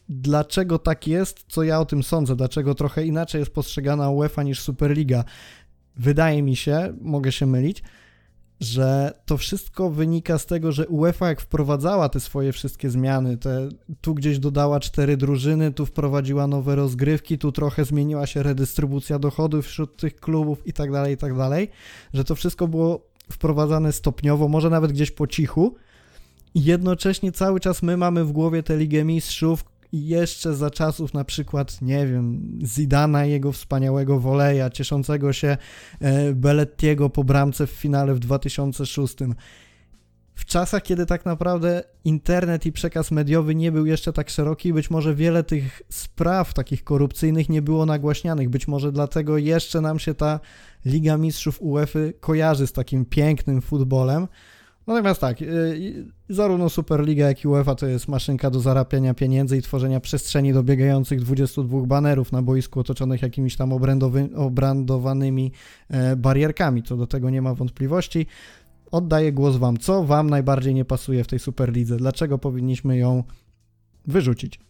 dlaczego 0.09 0.79
tak 0.79 1.07
jest, 1.07 1.45
co 1.49 1.63
ja 1.63 1.81
o 1.81 1.87
tym 1.87 2.03
sądzę, 2.03 2.37
dlaczego 2.37 2.75
trochę 2.75 3.05
inaczej 3.07 3.39
jest 3.39 3.51
postrzegana 3.51 4.11
UEFA 4.11 4.43
niż 4.43 4.61
Superliga. 4.61 5.25
Wydaje 5.97 6.43
mi 6.43 6.57
się, 6.57 6.95
mogę 7.01 7.33
się 7.33 7.47
mylić, 7.47 7.83
że 8.61 9.13
to 9.27 9.37
wszystko 9.37 9.91
wynika 9.91 10.39
z 10.39 10.47
tego, 10.47 10.73
że 10.73 10.89
UEFA 10.89 11.29
jak 11.29 11.41
wprowadzała 11.41 12.09
te 12.09 12.21
swoje 12.21 12.53
wszystkie 12.53 12.91
zmiany, 12.91 13.37
te, 13.37 13.69
tu 14.01 14.15
gdzieś 14.15 14.39
dodała 14.39 14.81
cztery 14.81 15.17
drużyny, 15.17 15.73
tu 15.73 15.87
wprowadziła 15.87 16.47
nowe 16.47 16.77
rozgrywki, 16.77 17.39
tu 17.39 17.53
trochę 17.53 17.85
zmieniła 17.85 18.27
się 18.27 18.43
redystrybucja 18.43 19.19
dochodów 19.19 19.67
wśród 19.67 19.97
tych 19.97 20.17
klubów 20.17 20.67
i 20.67 20.73
tak 20.73 20.93
dalej, 20.93 21.15
i 21.15 21.17
tak 21.17 21.37
dalej, 21.37 21.69
że 22.15 22.25
to 22.25 22.35
wszystko 22.35 22.69
było 22.69 23.07
wprowadzane 23.33 23.93
stopniowo, 23.93 24.49
może 24.49 24.71
nawet 24.71 24.93
gdzieś 24.93 25.11
po 25.11 25.27
cichu. 25.27 25.75
I 26.55 26.65
jednocześnie 26.65 27.33
cały 27.33 27.61
czas 27.61 27.83
my 27.83 27.97
mamy 27.97 28.25
w 28.25 28.33
głowie 28.33 28.63
tę 28.63 28.77
Ligę 28.77 29.05
Mistrzów, 29.05 29.65
i 29.97 30.07
jeszcze 30.07 30.55
za 30.55 30.71
czasów 30.71 31.15
na 31.15 31.25
przykład, 31.25 31.83
nie 31.83 32.07
wiem, 32.07 32.59
Zidana 32.65 33.27
i 33.27 33.31
jego 33.31 33.53
wspaniałego 33.53 34.21
woleja, 34.21 34.71
cieszącego 34.71 35.33
się 35.33 35.57
e, 36.01 36.33
Bellettiego 36.33 37.11
po 37.11 37.25
bramce 37.25 37.67
w 37.67 37.71
finale 37.71 38.15
w 38.15 38.19
2006. 38.19 39.17
W 40.35 40.45
czasach, 40.45 40.83
kiedy 40.83 41.07
tak 41.07 41.25
naprawdę 41.25 41.83
internet 42.05 42.67
i 42.67 42.73
przekaz 42.73 43.11
mediowy 43.11 43.55
nie 43.55 43.73
był 43.73 43.87
jeszcze 43.87 44.13
tak 44.13 44.31
szeroki, 44.31 44.73
być 44.73 44.91
może 44.91 45.15
wiele 45.15 45.45
tych 45.45 45.83
spraw 45.89 46.55
takich 46.55 46.85
korupcyjnych 46.85 47.49
nie 47.49 47.63
było 47.63 47.87
nagłaśnianych. 47.87 48.51
Być 48.51 48.69
może 48.69 48.93
dlatego 48.93 49.39
jeszcze 49.39 49.81
nam 49.81 49.99
się 49.99 50.15
ta 50.15 50.41
Liga 50.85 51.17
Mistrzów 51.17 51.63
UEFA 51.63 51.99
kojarzy 52.21 52.67
z 52.67 52.73
takim 52.73 53.05
pięknym 53.05 53.63
futbolem. 53.63 54.29
Natomiast 54.87 55.21
tak, 55.21 55.43
y, 55.43 56.07
zarówno 56.29 56.69
Superliga, 56.69 57.27
jak 57.29 57.45
i 57.45 57.49
UEFA 57.49 57.75
to 57.75 57.87
jest 57.87 58.09
maszynka 58.09 58.51
do 58.51 58.61
zarapiania 58.61 59.15
pieniędzy 59.15 59.57
i 59.57 59.63
tworzenia 59.63 60.01
przestrzeni 60.01 60.53
do 60.53 60.63
biegających 60.63 61.21
22 61.21 61.87
banerów 61.87 62.33
na 62.33 62.43
boisku 62.43 62.81
otoczonych 62.81 63.23
jakimiś 63.23 63.57
tam 63.57 63.73
obrandowanymi 64.35 65.53
e, 65.89 66.17
barierkami. 66.17 66.83
Co 66.83 66.97
do 66.97 67.07
tego 67.07 67.31
nie 67.31 67.43
ma 67.43 67.55
wątpliwości. 67.55 68.27
Oddaję 68.91 69.33
głos 69.33 69.57
Wam. 69.57 69.77
Co 69.77 70.05
Wam 70.05 70.31
najbardziej 70.31 70.75
nie 70.75 70.85
pasuje 70.85 71.25
w 71.25 71.27
tej 71.27 71.39
Superlidze? 71.39 71.97
Dlaczego 71.97 72.39
powinniśmy 72.39 72.97
ją 72.97 73.25
wyrzucić? 74.07 74.61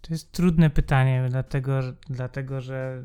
To 0.00 0.14
jest 0.14 0.32
trudne 0.32 0.70
pytanie, 0.70 1.26
dlatego, 1.30 1.80
dlatego 2.10 2.60
że 2.60 3.04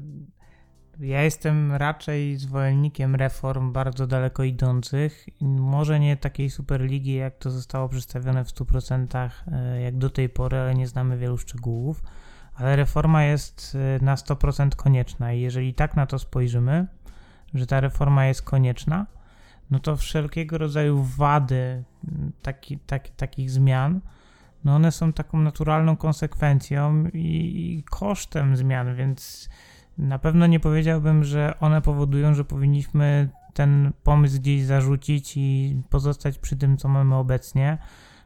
ja 1.00 1.22
jestem 1.22 1.72
raczej 1.72 2.38
zwolennikiem 2.38 3.16
reform 3.16 3.72
bardzo 3.72 4.08
daleko 4.08 4.44
idących. 4.44 5.26
Może 5.42 6.00
nie 6.00 6.18
takiej 6.18 6.50
superligi, 6.50 7.14
jak 7.14 7.38
to 7.38 7.52
zostało 7.52 7.90
przedstawione 7.90 8.46
w 8.46 8.48
100%, 8.48 9.32
e, 9.52 9.82
jak 9.82 9.98
do 9.98 10.10
tej 10.10 10.30
pory, 10.30 10.58
ale 10.58 10.76
nie 10.76 10.88
znamy 10.88 11.18
wielu 11.18 11.38
szczegółów. 11.38 12.04
Ale 12.56 12.76
reforma 12.76 13.24
jest 13.24 13.78
e, 14.00 14.06
na 14.06 14.16
100% 14.16 14.76
konieczna 14.76 15.34
i 15.34 15.42
jeżeli 15.42 15.74
tak 15.74 15.96
na 15.96 16.06
to 16.06 16.20
spojrzymy, 16.20 16.88
że 17.54 17.68
ta 17.68 17.80
reforma 17.80 18.26
jest 18.26 18.42
konieczna, 18.42 19.06
no 19.72 19.80
to 19.80 19.98
wszelkiego 19.98 20.58
rodzaju 20.58 21.04
wady 21.04 21.84
taki, 22.42 22.80
taki, 22.80 23.12
takich 23.12 23.52
zmian, 23.52 24.02
no 24.64 24.76
one 24.76 24.92
są 24.92 25.14
taką 25.14 25.40
naturalną 25.40 25.98
konsekwencją 25.98 27.06
i, 27.14 27.78
i 27.78 27.84
kosztem 27.84 28.58
zmian, 28.58 28.96
więc 28.96 29.50
na 29.98 30.20
pewno 30.20 30.48
nie 30.48 30.60
powiedziałbym, 30.60 31.24
że 31.24 31.60
one 31.60 31.82
powodują, 31.82 32.34
że 32.34 32.46
powinniśmy 32.46 33.30
ten 33.54 33.92
pomysł 34.04 34.40
gdzieś 34.40 34.64
zarzucić 34.64 35.34
i 35.38 35.82
pozostać 35.90 36.38
przy 36.38 36.58
tym, 36.58 36.78
co 36.78 36.88
mamy 36.88 37.16
obecnie, 37.16 37.78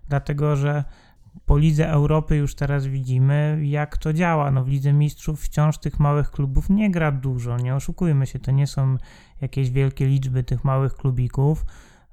dlatego 0.09 0.55
że 0.55 0.83
po 1.45 1.57
Lidze 1.57 1.89
Europy 1.89 2.35
już 2.35 2.55
teraz 2.55 2.85
widzimy, 2.85 3.59
jak 3.63 3.97
to 3.97 4.13
działa. 4.13 4.51
No 4.51 4.63
w 4.63 4.67
Lidze 4.67 4.93
Mistrzów 4.93 5.41
wciąż 5.41 5.77
tych 5.77 5.99
małych 5.99 6.31
klubów 6.31 6.69
nie 6.69 6.91
gra 6.91 7.11
dużo, 7.11 7.57
nie 7.57 7.75
oszukujmy 7.75 8.27
się, 8.27 8.39
to 8.39 8.51
nie 8.51 8.67
są 8.67 8.97
jakieś 9.41 9.71
wielkie 9.71 10.05
liczby 10.05 10.43
tych 10.43 10.63
małych 10.63 10.93
klubików. 10.93 11.65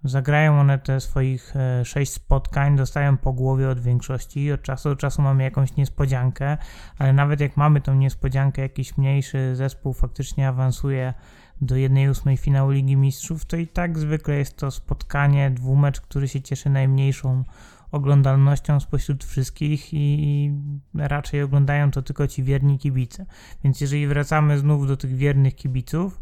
Zagrają 0.05 0.61
one 0.61 0.78
te 0.78 1.00
swoich 1.00 1.57
e, 1.57 1.84
sześć 1.84 2.12
spotkań, 2.12 2.76
dostają 2.76 3.16
po 3.16 3.32
głowie 3.32 3.68
od 3.68 3.80
większości 3.80 4.53
od 4.53 4.62
czasu 4.62 4.88
do 4.88 4.96
czasu 4.96 5.22
mamy 5.22 5.42
jakąś 5.42 5.76
niespodziankę, 5.76 6.57
ale 6.98 7.12
nawet 7.12 7.40
jak 7.40 7.57
mamy 7.57 7.80
tą 7.80 7.94
niespodziankę, 7.94 8.62
jakiś 8.62 8.96
mniejszy 8.96 9.57
zespół 9.57 9.92
faktycznie 9.92 10.48
awansuje 10.48 11.14
do 11.61 11.74
1-8 11.74 12.36
finału 12.38 12.70
Ligi 12.70 12.96
Mistrzów, 12.96 13.44
to 13.44 13.57
i 13.57 13.66
tak 13.66 13.98
zwykle 13.98 14.34
jest 14.34 14.57
to 14.57 14.70
spotkanie, 14.70 15.50
dwumecz, 15.50 16.00
który 16.00 16.28
się 16.28 16.40
cieszy 16.40 16.70
najmniejszą 16.70 17.44
oglądalnością 17.92 18.80
spośród 18.80 19.24
wszystkich 19.24 19.94
i 19.94 20.53
raczej 20.94 21.42
oglądają 21.42 21.90
to 21.90 22.03
tylko 22.03 22.26
ci 22.26 22.42
wierni 22.42 22.78
kibice. 22.78 23.26
Więc 23.64 23.80
jeżeli 23.80 24.07
wracamy 24.07 24.59
znów 24.59 24.88
do 24.88 24.96
tych 24.96 25.16
wiernych 25.16 25.55
kibiców, 25.55 26.20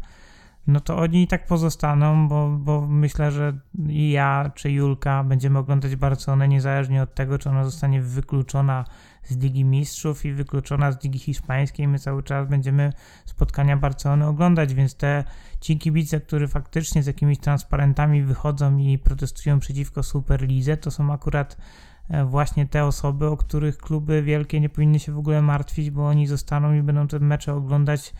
no 0.67 0.79
to 0.79 0.97
oni 0.97 1.23
i 1.23 1.27
tak 1.27 1.45
pozostaną, 1.45 2.27
bo, 2.27 2.49
bo 2.49 2.87
myślę, 2.87 3.31
że 3.31 3.53
i 3.87 4.11
ja 4.11 4.51
czy 4.55 4.71
Julka 4.71 5.23
będziemy 5.23 5.59
oglądać 5.59 5.95
Barcelonę 5.95 6.47
niezależnie 6.47 7.03
od 7.03 7.15
tego, 7.15 7.37
czy 7.37 7.49
ona 7.49 7.63
zostanie 7.63 8.01
wykluczona 8.01 8.85
z 9.23 9.37
Ligi 9.37 9.65
Mistrzów 9.65 10.25
i 10.25 10.33
wykluczona 10.33 10.91
z 10.91 11.03
Ligi 11.03 11.19
Hiszpańskiej. 11.19 11.87
My 11.87 11.99
cały 11.99 12.23
czas 12.23 12.49
będziemy 12.49 12.93
spotkania 13.25 13.77
Barcelony 13.77 14.27
oglądać, 14.27 14.73
więc 14.73 14.95
te 14.95 15.23
ci 15.61 15.77
kibice, 15.77 16.19
którzy 16.19 16.47
faktycznie 16.47 17.03
z 17.03 17.07
jakimiś 17.07 17.39
transparentami 17.39 18.23
wychodzą 18.23 18.77
i 18.77 18.97
protestują 18.97 19.59
przeciwko 19.59 20.03
Superlidze, 20.03 20.77
to 20.77 20.91
są 20.91 21.13
akurat 21.13 21.57
e, 22.09 22.25
właśnie 22.25 22.67
te 22.67 22.85
osoby, 22.85 23.27
o 23.27 23.37
których 23.37 23.77
kluby 23.77 24.23
wielkie 24.23 24.59
nie 24.59 24.69
powinny 24.69 24.99
się 24.99 25.11
w 25.11 25.17
ogóle 25.17 25.41
martwić, 25.41 25.91
bo 25.91 26.07
oni 26.07 26.27
zostaną 26.27 26.73
i 26.73 26.81
będą 26.81 27.07
te 27.07 27.19
mecze 27.19 27.53
oglądać 27.53 28.13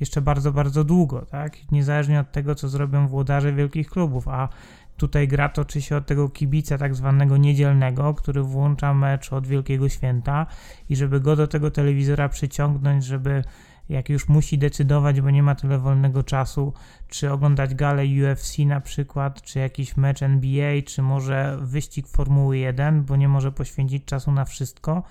jeszcze 0.00 0.20
bardzo, 0.20 0.52
bardzo 0.52 0.84
długo, 0.84 1.26
tak? 1.26 1.72
Niezależnie 1.72 2.20
od 2.20 2.32
tego, 2.32 2.54
co 2.54 2.68
zrobią 2.68 3.08
włodarze 3.08 3.52
wielkich 3.52 3.90
klubów, 3.90 4.28
a 4.28 4.48
tutaj 4.96 5.28
gra 5.28 5.48
toczy 5.48 5.82
się 5.82 5.96
od 5.96 6.06
tego 6.06 6.28
kibica 6.28 6.78
tak 6.78 6.94
zwanego 6.94 7.36
niedzielnego, 7.36 8.14
który 8.14 8.42
włącza 8.42 8.94
mecz 8.94 9.32
od 9.32 9.46
Wielkiego 9.46 9.88
Święta 9.88 10.46
i 10.88 10.96
żeby 10.96 11.20
go 11.20 11.36
do 11.36 11.46
tego 11.46 11.70
telewizora 11.70 12.28
przyciągnąć, 12.28 13.04
żeby 13.04 13.44
jak 13.88 14.08
już 14.08 14.28
musi 14.28 14.58
decydować, 14.58 15.20
bo 15.20 15.30
nie 15.30 15.42
ma 15.42 15.54
tyle 15.54 15.78
wolnego 15.78 16.22
czasu, 16.22 16.72
czy 17.08 17.32
oglądać 17.32 17.74
galę 17.74 18.02
UFC 18.04 18.58
na 18.58 18.80
przykład, 18.80 19.42
czy 19.42 19.58
jakiś 19.58 19.96
mecz 19.96 20.22
NBA, 20.22 20.82
czy 20.86 21.02
może 21.02 21.58
wyścig 21.60 22.08
Formuły 22.08 22.58
1, 22.58 23.04
bo 23.04 23.16
nie 23.16 23.28
może 23.28 23.52
poświęcić 23.52 24.04
czasu 24.04 24.32
na 24.32 24.44
wszystko, 24.44 25.02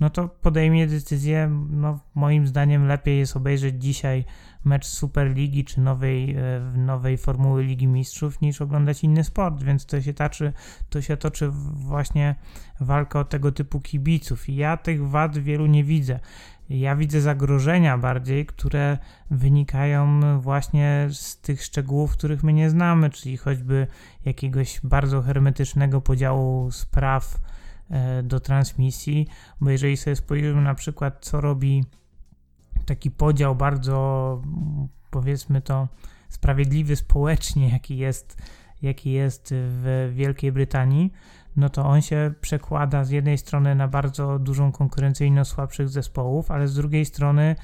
no 0.00 0.10
to 0.10 0.28
podejmie 0.28 0.86
decyzję, 0.86 1.50
no 1.70 2.00
moim 2.14 2.46
zdaniem 2.46 2.86
lepiej 2.86 3.18
jest 3.18 3.36
obejrzeć 3.36 3.82
dzisiaj 3.82 4.24
mecz 4.64 4.86
Superligi 4.86 5.64
czy 5.64 5.80
nowej, 5.80 6.36
e, 6.36 6.60
nowej 6.76 7.18
Formuły 7.18 7.64
Ligi 7.64 7.86
Mistrzów 7.86 8.40
niż 8.40 8.60
oglądać 8.62 9.04
inny 9.04 9.24
sport, 9.24 9.62
więc 9.62 9.86
to 9.86 10.02
się, 10.02 10.14
taczy, 10.14 10.52
to 10.90 11.02
się 11.02 11.16
toczy 11.16 11.48
właśnie 11.74 12.34
walka 12.80 13.20
o 13.20 13.24
tego 13.24 13.52
typu 13.52 13.80
kibiców 13.80 14.48
i 14.48 14.56
ja 14.56 14.76
tych 14.76 15.08
wad 15.08 15.38
wielu 15.38 15.66
nie 15.66 15.84
widzę. 15.84 16.20
Ja 16.70 16.96
widzę 16.96 17.20
zagrożenia 17.20 17.98
bardziej, 17.98 18.46
które 18.46 18.98
wynikają 19.30 20.20
właśnie 20.40 21.08
z 21.10 21.40
tych 21.40 21.62
szczegółów, 21.62 22.12
których 22.12 22.42
my 22.42 22.52
nie 22.52 22.70
znamy, 22.70 23.10
czyli 23.10 23.36
choćby 23.36 23.86
jakiegoś 24.24 24.80
bardzo 24.84 25.22
hermetycznego 25.22 26.00
podziału 26.00 26.70
spraw 26.70 27.40
do 28.22 28.40
transmisji, 28.40 29.28
bo 29.60 29.70
jeżeli 29.70 29.96
sobie 29.96 30.16
spojrzymy 30.16 30.62
na 30.62 30.74
przykład, 30.74 31.18
co 31.20 31.40
robi 31.40 31.84
taki 32.86 33.10
podział 33.10 33.56
bardzo, 33.56 34.42
powiedzmy 35.10 35.60
to, 35.60 35.88
sprawiedliwy 36.28 36.96
społecznie, 36.96 37.68
jaki 37.68 37.96
jest, 37.96 38.42
jaki 38.82 39.12
jest 39.12 39.48
w 39.52 40.12
Wielkiej 40.14 40.52
Brytanii, 40.52 41.12
no 41.56 41.68
to 41.68 41.84
on 41.84 42.02
się 42.02 42.34
przekłada 42.40 43.04
z 43.04 43.10
jednej 43.10 43.38
strony 43.38 43.74
na 43.74 43.88
bardzo 43.88 44.38
dużą 44.38 44.72
konkurencyjność 44.72 45.50
słabszych 45.50 45.88
zespołów, 45.88 46.50
ale 46.50 46.68
z 46.68 46.74
drugiej 46.74 47.04
strony 47.04 47.56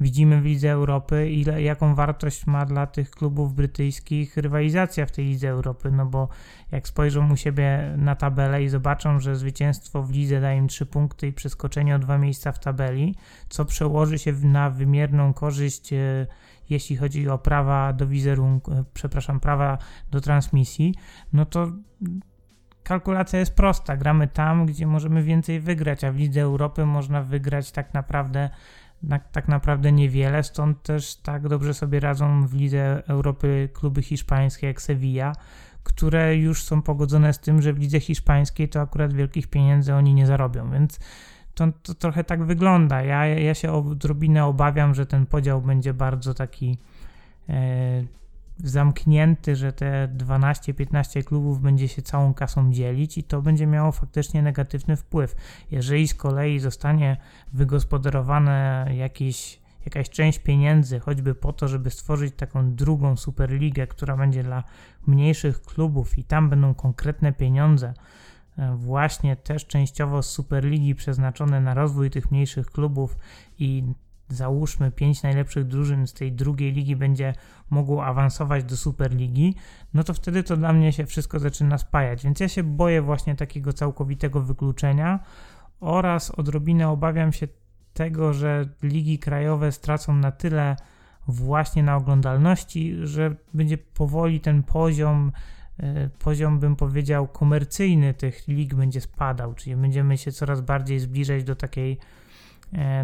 widzimy 0.00 0.40
w 0.40 0.44
Lidze 0.44 0.70
Europy, 0.70 1.30
ile, 1.30 1.62
jaką 1.62 1.94
wartość 1.94 2.46
ma 2.46 2.66
dla 2.66 2.86
tych 2.86 3.10
klubów 3.10 3.54
brytyjskich 3.54 4.36
rywalizacja 4.36 5.06
w 5.06 5.10
tej 5.10 5.24
Lidze 5.24 5.48
Europy, 5.48 5.90
no 5.90 6.06
bo 6.06 6.28
jak 6.72 6.88
spojrzą 6.88 7.32
u 7.32 7.36
siebie 7.36 7.94
na 7.96 8.14
tabelę 8.14 8.62
i 8.62 8.68
zobaczą, 8.68 9.20
że 9.20 9.36
zwycięstwo 9.36 10.02
w 10.02 10.10
lidze 10.10 10.40
daje 10.40 10.58
im 10.58 10.68
3 10.68 10.86
punkty 10.86 11.26
i 11.26 11.32
przeskoczenie 11.32 11.96
o 11.96 11.98
dwa 11.98 12.18
miejsca 12.18 12.52
w 12.52 12.58
tabeli, 12.58 13.14
co 13.48 13.64
przełoży 13.64 14.18
się 14.18 14.32
na 14.32 14.70
wymierną 14.70 15.34
korzyść, 15.34 15.92
e, 15.92 16.26
jeśli 16.70 16.96
chodzi 16.96 17.28
o 17.28 17.38
prawa 17.38 17.92
do 17.92 18.06
wizerunku, 18.06 18.72
e, 18.72 18.84
przepraszam, 18.94 19.40
prawa 19.40 19.78
do 20.10 20.20
transmisji, 20.20 20.94
no 21.32 21.46
to 21.46 21.72
kalkulacja 22.82 23.38
jest 23.38 23.54
prosta. 23.54 23.96
Gramy 23.96 24.28
tam, 24.28 24.66
gdzie 24.66 24.86
możemy 24.86 25.22
więcej 25.22 25.60
wygrać, 25.60 26.04
a 26.04 26.12
w 26.12 26.16
Lidze 26.16 26.40
Europy 26.40 26.86
można 26.86 27.22
wygrać 27.22 27.72
tak 27.72 27.94
naprawdę 27.94 28.50
tak 29.32 29.48
naprawdę 29.48 29.92
niewiele, 29.92 30.42
stąd 30.42 30.82
też 30.82 31.16
tak 31.16 31.48
dobrze 31.48 31.74
sobie 31.74 32.00
radzą 32.00 32.46
w 32.46 32.54
Lidze 32.54 33.02
Europy 33.08 33.68
kluby 33.74 34.02
hiszpańskie 34.02 34.66
jak 34.66 34.82
Sevilla, 34.82 35.32
które 35.82 36.36
już 36.36 36.62
są 36.62 36.82
pogodzone 36.82 37.32
z 37.32 37.38
tym, 37.38 37.62
że 37.62 37.72
w 37.72 37.78
lidze 37.78 38.00
hiszpańskiej 38.00 38.68
to 38.68 38.80
akurat 38.80 39.12
wielkich 39.12 39.46
pieniędzy 39.46 39.94
oni 39.94 40.14
nie 40.14 40.26
zarobią, 40.26 40.70
więc 40.70 40.98
to, 41.54 41.66
to 41.82 41.94
trochę 41.94 42.24
tak 42.24 42.44
wygląda. 42.44 43.02
Ja, 43.02 43.26
ja 43.26 43.54
się 43.54 43.72
odrobinę 43.72 44.44
obawiam, 44.44 44.94
że 44.94 45.06
ten 45.06 45.26
podział 45.26 45.62
będzie 45.62 45.94
bardzo 45.94 46.34
taki 46.34 46.78
e, 47.48 48.04
zamknięty, 48.58 49.56
że 49.56 49.72
te 49.72 50.08
12-15 50.16 51.24
klubów 51.24 51.60
będzie 51.60 51.88
się 51.88 52.02
całą 52.02 52.34
kasą 52.34 52.72
dzielić 52.72 53.18
i 53.18 53.24
to 53.24 53.42
będzie 53.42 53.66
miało 53.66 53.92
faktycznie 53.92 54.42
negatywny 54.42 54.96
wpływ. 54.96 55.36
Jeżeli 55.70 56.08
z 56.08 56.14
kolei 56.14 56.58
zostanie 56.58 57.16
wygospodarowane 57.52 58.86
jakieś 58.96 59.64
jakaś 59.84 60.10
część 60.10 60.38
pieniędzy, 60.38 61.00
choćby 61.00 61.34
po 61.34 61.52
to, 61.52 61.68
żeby 61.68 61.90
stworzyć 61.90 62.34
taką 62.36 62.74
drugą 62.74 63.16
superligę, 63.16 63.86
która 63.86 64.16
będzie 64.16 64.42
dla 64.42 64.64
mniejszych 65.06 65.62
klubów 65.62 66.18
i 66.18 66.24
tam 66.24 66.50
będą 66.50 66.74
konkretne 66.74 67.32
pieniądze, 67.32 67.94
e, 68.58 68.76
właśnie 68.76 69.36
też 69.36 69.66
częściowo 69.66 70.22
z 70.22 70.30
Superligi 70.30 70.94
przeznaczone 70.94 71.60
na 71.60 71.74
rozwój 71.74 72.10
tych 72.10 72.30
mniejszych 72.30 72.66
klubów 72.66 73.16
i 73.58 73.84
załóżmy 74.28 74.90
pięć 74.90 75.22
najlepszych 75.22 75.64
drużyn 75.66 76.06
z 76.06 76.12
tej 76.12 76.32
drugiej 76.32 76.72
ligi 76.72 76.96
będzie 76.96 77.34
mogło 77.70 78.06
awansować 78.06 78.64
do 78.64 78.76
Superligi, 78.76 79.54
no 79.94 80.04
to 80.04 80.14
wtedy 80.14 80.42
to 80.42 80.56
dla 80.56 80.72
mnie 80.72 80.92
się 80.92 81.06
wszystko 81.06 81.38
zaczyna 81.38 81.78
spajać. 81.78 82.24
Więc 82.24 82.40
ja 82.40 82.48
się 82.48 82.62
boję 82.62 83.02
właśnie 83.02 83.34
takiego 83.34 83.72
całkowitego 83.72 84.40
wykluczenia 84.40 85.20
oraz 85.80 86.30
odrobinę 86.30 86.88
obawiam 86.88 87.32
się 87.32 87.48
tego, 87.94 88.32
że 88.32 88.68
ligi 88.82 89.18
krajowe 89.18 89.72
stracą 89.72 90.14
na 90.14 90.32
tyle 90.32 90.76
właśnie 91.28 91.82
na 91.82 91.96
oglądalności, 91.96 92.96
że 93.02 93.34
będzie 93.54 93.78
powoli 93.78 94.40
ten 94.40 94.62
poziom, 94.62 95.32
e, 95.78 96.08
poziom 96.08 96.58
bym 96.58 96.76
powiedział 96.76 97.28
komercyjny 97.28 98.14
tych 98.14 98.48
lig 98.48 98.74
będzie 98.74 99.00
spadał, 99.00 99.54
czyli 99.54 99.76
będziemy 99.76 100.18
się 100.18 100.32
coraz 100.32 100.60
bardziej 100.60 101.00
zbliżać 101.00 101.44
do 101.44 101.56
takiej 101.56 101.98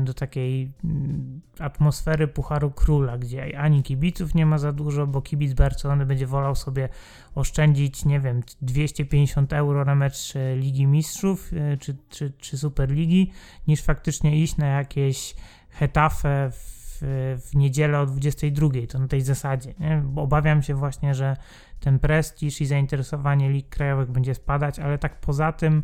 do 0.01 0.15
takiej 0.15 0.73
mm, 0.85 1.41
atmosfery 1.59 2.29
Pucharu 2.29 2.71
Króla, 2.71 3.19
gdzie 3.19 3.59
ani 3.59 3.83
kibiców 3.83 4.35
nie 4.35 4.47
ma 4.47 4.59
za 4.59 4.73
dużo, 4.73 5.07
bo 5.07 5.23
kibic 5.23 5.55
Barcelony 5.55 6.07
będzie 6.07 6.27
wolał 6.27 6.55
sobie 6.55 6.89
oszczędzić, 7.35 8.05
nie 8.05 8.21
wiem, 8.21 8.41
250 8.63 9.53
euro 9.53 9.85
na 9.85 9.95
mecz 9.95 10.37
e, 10.37 10.57
Ligi 10.57 10.87
Mistrzów 10.87 11.51
e, 11.53 11.77
czy, 11.77 11.97
czy, 12.09 12.33
czy 12.39 12.59
Superligi, 12.59 13.33
niż 13.69 13.83
faktycznie 13.83 14.43
iść 14.43 14.57
na 14.57 14.67
jakieś 14.67 15.35
Hetafe 15.71 16.51
w, 16.53 17.03
w 17.51 17.57
niedzielę 17.57 18.01
o 18.01 18.07
22. 18.07 18.69
To 18.89 18.99
na 18.99 19.09
tej 19.09 19.21
zasadzie. 19.21 19.75
Nie? 19.81 20.03
Bo 20.05 20.23
obawiam 20.23 20.63
się 20.63 20.75
właśnie, 20.75 21.15
że 21.15 21.37
ten 21.81 21.99
prestiż 21.99 22.61
i 22.61 22.67
zainteresowanie 22.67 23.51
lig 23.51 23.69
krajowych 23.69 24.11
będzie 24.11 24.35
spadać, 24.35 24.79
ale 24.79 24.99
tak 24.99 25.21
poza 25.21 25.53
tym 25.53 25.83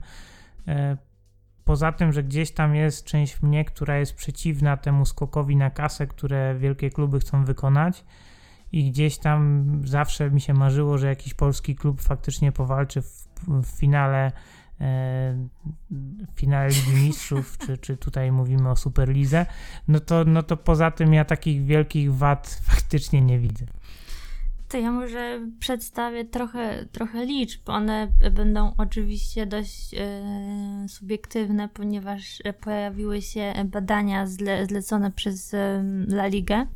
poza 1.66 1.92
tym, 1.92 2.12
że 2.12 2.22
gdzieś 2.22 2.50
tam 2.50 2.74
jest 2.74 3.04
część 3.04 3.42
mnie, 3.42 3.64
która 3.64 3.98
jest 3.98 4.14
przeciwna 4.14 4.76
temu 4.76 5.06
skokowi 5.06 5.56
na 5.56 5.70
kasę, 5.70 6.06
które 6.06 6.54
wielkie 6.58 6.90
kluby 6.90 7.20
chcą 7.20 7.44
wykonać 7.44 8.04
i 8.72 8.90
gdzieś 8.90 9.18
tam 9.18 9.66
zawsze 9.84 10.30
mi 10.30 10.40
się 10.40 10.54
marzyło, 10.54 10.98
że 10.98 11.06
jakiś 11.06 11.34
polski 11.34 11.76
klub 11.76 12.00
faktycznie 12.00 12.52
powalczy 12.52 13.02
w, 13.02 13.28
w 13.46 13.66
finale 13.66 14.26
e, 14.26 14.32
w 15.90 16.40
finale 16.40 16.68
Ligi 16.68 17.04
Mistrzów, 17.04 17.58
czy, 17.58 17.78
czy 17.78 17.96
tutaj 17.96 18.32
mówimy 18.32 18.70
o 18.70 18.76
Superlize, 18.76 19.46
no 19.88 20.00
to, 20.00 20.24
no 20.24 20.42
to 20.42 20.56
poza 20.56 20.90
tym 20.90 21.14
ja 21.14 21.24
takich 21.24 21.64
wielkich 21.64 22.14
wad 22.14 22.60
faktycznie 22.70 23.20
nie 23.20 23.38
widzę. 23.38 23.66
To 24.68 24.78
ja 24.78 24.92
może 24.92 25.40
przedstawię 25.58 26.24
trochę, 26.24 26.86
trochę 26.92 27.24
liczb. 27.24 27.68
One 27.68 28.08
będą 28.32 28.72
oczywiście 28.78 29.46
dość 29.46 29.94
e, 29.94 30.88
subiektywne, 30.88 31.68
ponieważ 31.68 32.42
pojawiły 32.60 33.22
się 33.22 33.52
badania 33.64 34.26
zle, 34.26 34.66
zlecone 34.66 35.10
przez 35.10 35.54
e, 35.54 35.84
La 36.08 36.26
Ligę, 36.26 36.66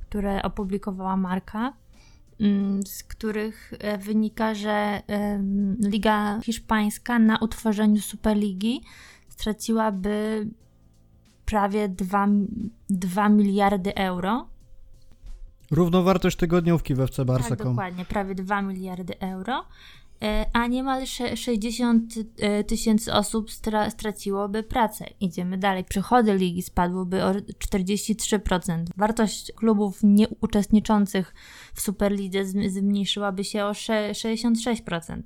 które 0.00 0.42
opublikowała 0.42 1.16
Marka, 1.16 1.72
m, 2.40 2.80
z 2.86 3.02
których 3.02 3.72
e, 3.78 3.98
wynika, 3.98 4.54
że 4.54 4.70
e, 4.70 5.42
Liga 5.80 6.40
Hiszpańska 6.40 7.18
na 7.18 7.38
utworzeniu 7.38 8.00
Superligi 8.00 8.80
straciłaby 9.28 10.46
prawie 11.44 11.88
2, 11.88 12.28
2 12.90 13.28
miliardy 13.28 13.94
euro 13.94 14.53
Równowartość 15.74 16.36
tygodniówki 16.36 16.94
we 16.94 17.04
FC 17.04 17.24
Barca. 17.24 17.48
Tak, 17.48 17.64
dokładnie, 17.64 18.04
prawie 18.04 18.34
2 18.34 18.62
miliardy 18.62 19.20
euro, 19.20 19.64
e, 20.22 20.46
a 20.52 20.66
niemal 20.66 21.06
60 21.34 22.14
e, 22.38 22.64
tysięcy 22.64 23.12
osób 23.12 23.50
stra 23.50 23.90
straciłoby 23.90 24.62
pracę. 24.62 25.06
Idziemy 25.20 25.58
dalej. 25.58 25.84
Przychody 25.84 26.34
ligi 26.34 26.62
spadłyby 26.62 27.24
o 27.24 27.32
43%. 27.32 28.84
Wartość 28.96 29.52
klubów 29.52 29.98
nieuczestniczących 30.02 31.34
w 31.74 31.80
Superlidze 31.80 32.44
zmniejszyłaby 32.44 33.44
się 33.44 33.64
o 33.64 33.72
66% 33.72 35.22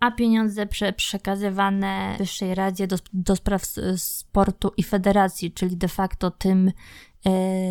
a 0.00 0.10
pieniądze 0.10 0.66
prze, 0.66 0.92
przekazywane 0.92 2.16
Wyższej 2.18 2.54
Radzie 2.54 2.86
do, 2.86 2.96
do 3.12 3.36
Spraw 3.36 3.62
Sportu 3.96 4.72
i 4.76 4.82
Federacji, 4.82 5.52
czyli 5.52 5.76
de 5.76 5.88
facto 5.88 6.30
tym 6.30 6.72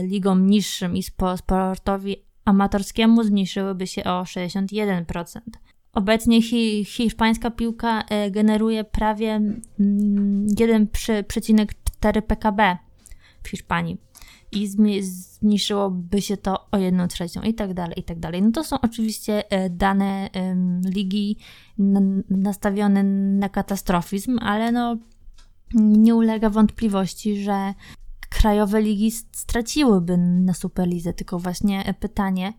ligom 0.03 0.47
niższym 0.47 0.95
i 0.95 1.03
sportowi 1.03 2.26
amatorskiemu 2.45 3.24
zmniejszyłyby 3.24 3.88
się 3.88 4.03
o 4.03 4.24
61%. 4.24 5.39
Obecnie 5.93 6.41
hi, 6.41 6.86
hiszpańska 6.86 7.51
piłka 7.51 8.03
e, 8.10 8.32
generuje 8.32 8.84
prawie 8.84 9.41
1,4 9.80 11.51
mm, 11.51 11.68
PKB 12.24 12.78
w 13.43 13.49
Hiszpanii 13.49 13.97
i 14.51 14.68
zmniejszyłoby 15.01 16.22
się 16.22 16.38
to 16.38 16.68
o 16.72 16.78
1 16.78 17.08
trzecią 17.08 17.41
i 17.41 17.53
tak 17.53 17.74
dalej, 17.74 17.99
i 17.99 18.03
tak 18.03 18.20
dalej. 18.20 18.41
No 18.41 18.51
to 18.51 18.64
są 18.64 18.82
oczywiście 18.82 19.51
e, 19.51 19.70
dane 19.70 20.30
ligi 20.95 21.38
nastawione 22.30 23.03
na 23.39 23.49
katastrofizm, 23.49 24.39
ale 24.41 24.72
no 24.72 24.97
nie 25.74 26.16
ulega 26.16 26.49
wątpliwości, 26.49 27.43
że 27.43 27.74
krajowe 28.45 28.81
ligi 28.81 29.11
straciłyby 29.11 30.17
na 30.17 30.53
Superlidze, 30.53 31.13
tylko 31.13 31.39
właśnie 31.39 31.95
pytanie, 31.99 32.53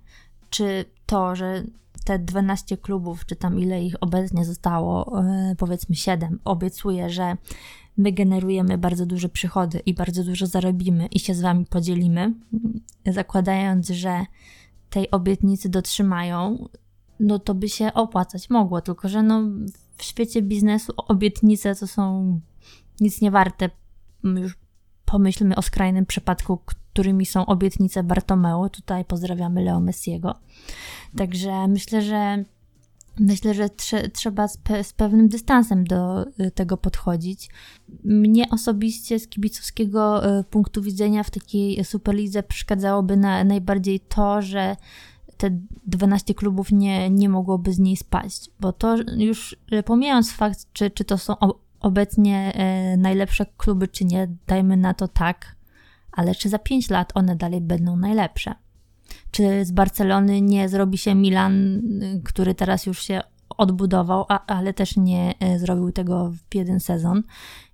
czy 0.50 0.84
to, 1.06 1.36
że 1.36 1.62
te 2.04 2.18
12 2.18 2.76
klubów, 2.76 3.26
czy 3.26 3.36
tam 3.36 3.60
ile 3.60 3.84
ich 3.84 3.94
obecnie 4.00 4.44
zostało, 4.44 5.20
e, 5.20 5.54
powiedzmy 5.58 5.94
7, 5.94 6.40
obiecuje, 6.44 7.10
że 7.10 7.36
my 7.96 8.12
generujemy 8.12 8.78
bardzo 8.78 9.06
duże 9.06 9.28
przychody 9.28 9.78
i 9.78 9.94
bardzo 9.94 10.24
dużo 10.24 10.46
zarobimy 10.46 11.06
i 11.06 11.20
się 11.20 11.34
z 11.34 11.40
wami 11.40 11.66
podzielimy, 11.66 12.34
zakładając, 13.06 13.88
że 13.88 14.26
tej 14.90 15.10
obietnicy 15.10 15.68
dotrzymają, 15.68 16.68
no 17.20 17.38
to 17.38 17.54
by 17.54 17.68
się 17.68 17.94
opłacać 17.94 18.50
mogło, 18.50 18.80
tylko 18.80 19.08
że 19.08 19.22
no 19.22 19.42
w 19.96 20.02
świecie 20.02 20.42
biznesu 20.42 20.92
obietnice 20.96 21.74
to 21.74 21.86
są 21.86 22.40
nic 23.00 23.20
nie 23.20 23.30
warte 23.30 23.70
już 24.24 24.65
pomyślmy 25.06 25.56
o 25.56 25.62
skrajnym 25.62 26.06
przypadku, 26.06 26.58
którymi 26.66 27.26
są 27.26 27.46
obietnice 27.46 28.02
Bartomeu. 28.02 28.68
Tutaj 28.68 29.04
pozdrawiamy 29.04 29.64
Leo 29.64 29.80
Messiego. 29.80 30.34
Także 31.16 31.68
myślę, 31.68 32.02
że 32.02 32.44
myślę, 33.20 33.54
że 33.54 33.70
trze 33.70 34.08
trzeba 34.08 34.48
z, 34.48 34.56
pe 34.56 34.84
z, 34.84 34.92
pewnym 34.92 35.28
dystansem 35.28 35.84
do 35.84 36.26
y, 36.40 36.50
tego 36.50 36.76
podchodzić. 36.76 37.48
Mnie 38.04 38.50
osobiście 38.50 39.18
z 39.18 39.28
kibicowskiego 39.28 40.30
y, 40.38 40.44
punktu 40.44 40.82
widzenia 40.82 41.22
w 41.22 41.30
takiej 41.30 41.84
Superlidze 41.84 42.42
przeszkadzałoby 42.42 43.16
na, 43.16 43.44
najbardziej 43.44 44.00
to, 44.00 44.42
że 44.42 44.76
te 45.36 45.50
12 45.86 46.34
klubów 46.34 46.72
nie, 46.72 47.10
nie 47.10 47.28
mogłoby 47.28 47.72
z 47.72 47.78
niej 47.78 47.96
spaść, 47.96 48.50
bo 48.60 48.72
to 48.72 48.96
już 49.16 49.56
pomijając 49.84 50.32
fakt, 50.32 50.66
czy, 50.72 50.90
czy 50.90 51.04
to 51.04 51.18
są 51.18 51.34
obecnie 51.80 52.52
e, 52.54 52.96
najlepsze 52.96 53.46
kluby, 53.56 53.88
czy 53.88 54.04
nie, 54.04 54.28
dajmy 54.46 54.76
na 54.76 54.94
to 54.94 55.08
tak, 55.08 55.56
ale 56.12 56.34
czy 56.34 56.48
za 56.48 56.58
5 56.58 56.90
lat 56.90 57.12
one 57.14 57.36
dalej 57.36 57.60
będą 57.60 57.96
najlepsze? 57.96 58.54
Czy 59.30 59.64
z 59.64 59.70
Barcelony 59.70 60.40
nie 60.40 60.68
zrobi 60.68 60.98
się 60.98 61.14
Milan, 61.14 61.82
który 62.24 62.54
teraz 62.54 62.86
już 62.86 63.02
się 63.02 63.20
odbudował, 63.48 64.24
a, 64.28 64.46
ale 64.46 64.74
też 64.74 64.96
nie 64.96 65.34
e, 65.40 65.58
zrobił 65.58 65.92
tego 65.92 66.32
w 66.50 66.54
jeden 66.54 66.80
sezon? 66.80 67.22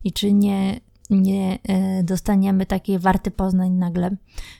I 0.05 0.12
czy 0.12 0.32
nie, 0.32 0.80
nie 1.11 1.59
e, 1.68 2.03
dostaniemy 2.03 2.66
takiej 2.66 2.98
warty 2.98 3.30
Poznań 3.30 3.72
nagle, 3.72 4.16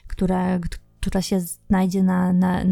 która, 0.07 0.59
która 0.99 1.21
się 1.21 1.39
znajdzie 1.39 2.03
na, 2.03 2.33
na, 2.33 2.63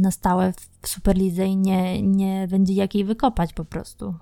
na 0.00 0.10
stałe 0.10 0.52
w 0.82 0.88
Superlidze 0.88 1.46
i 1.46 1.56
nie, 1.56 2.02
nie 2.02 2.48
będzie 2.50 2.74
jak 2.74 2.94
jej 2.94 3.04
wykopać 3.04 3.52
po 3.52 3.64
prostu? 3.64 4.14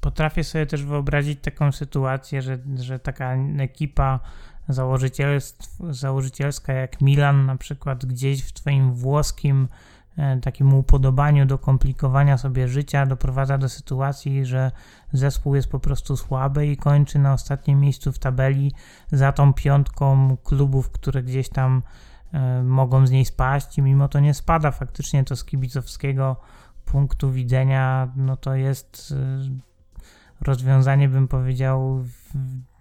Potrafię 0.00 0.44
sobie 0.44 0.66
też 0.66 0.84
wyobrazić 0.84 1.40
taką 1.40 1.72
sytuację, 1.72 2.42
że, 2.42 2.58
że 2.76 2.98
taka 2.98 3.34
ekipa 3.58 4.20
założycielska 5.90 6.72
jak 6.72 7.00
Milan 7.00 7.46
na 7.46 7.56
przykład 7.56 8.06
gdzieś 8.06 8.42
w 8.42 8.52
twoim 8.52 8.94
włoskim 8.94 9.68
e, 10.16 10.40
takim 10.40 10.74
upodobaniu 10.74 11.46
do 11.46 11.58
komplikowania 11.58 12.38
sobie 12.38 12.68
życia 12.68 13.06
doprowadza 13.06 13.58
do 13.58 13.68
sytuacji, 13.68 14.46
że 14.46 14.70
zespół 15.12 15.54
jest 15.54 15.70
po 15.70 15.80
prostu 15.80 16.16
słaby 16.16 16.66
i 16.66 16.76
kończy 16.76 17.18
na 17.18 17.32
ostatnim 17.32 17.80
miejscu 17.80 18.12
w 18.12 18.18
tabeli 18.18 18.72
za 19.12 19.32
tą 19.32 19.52
piątką 19.52 20.36
klubów, 20.44 20.90
które 20.90 21.22
gdzieś 21.22 21.48
tam 21.48 21.82
e, 22.32 22.62
mogą 22.62 23.06
z 23.06 23.10
niej 23.10 23.24
spaść 23.24 23.78
i 23.78 23.82
mimo 23.82 24.08
to 24.08 24.20
nie 24.20 24.34
spada. 24.34 24.70
Faktycznie 24.70 25.24
to 25.24 25.36
z 25.36 25.44
kibicowskiego 25.44 26.36
punktu 26.84 27.32
widzenia 27.32 28.12
no 28.16 28.36
to 28.36 28.54
jest 28.54 29.14
e, 29.16 29.69
rozwiązanie, 30.40 31.08
bym 31.08 31.28
powiedział, 31.28 32.04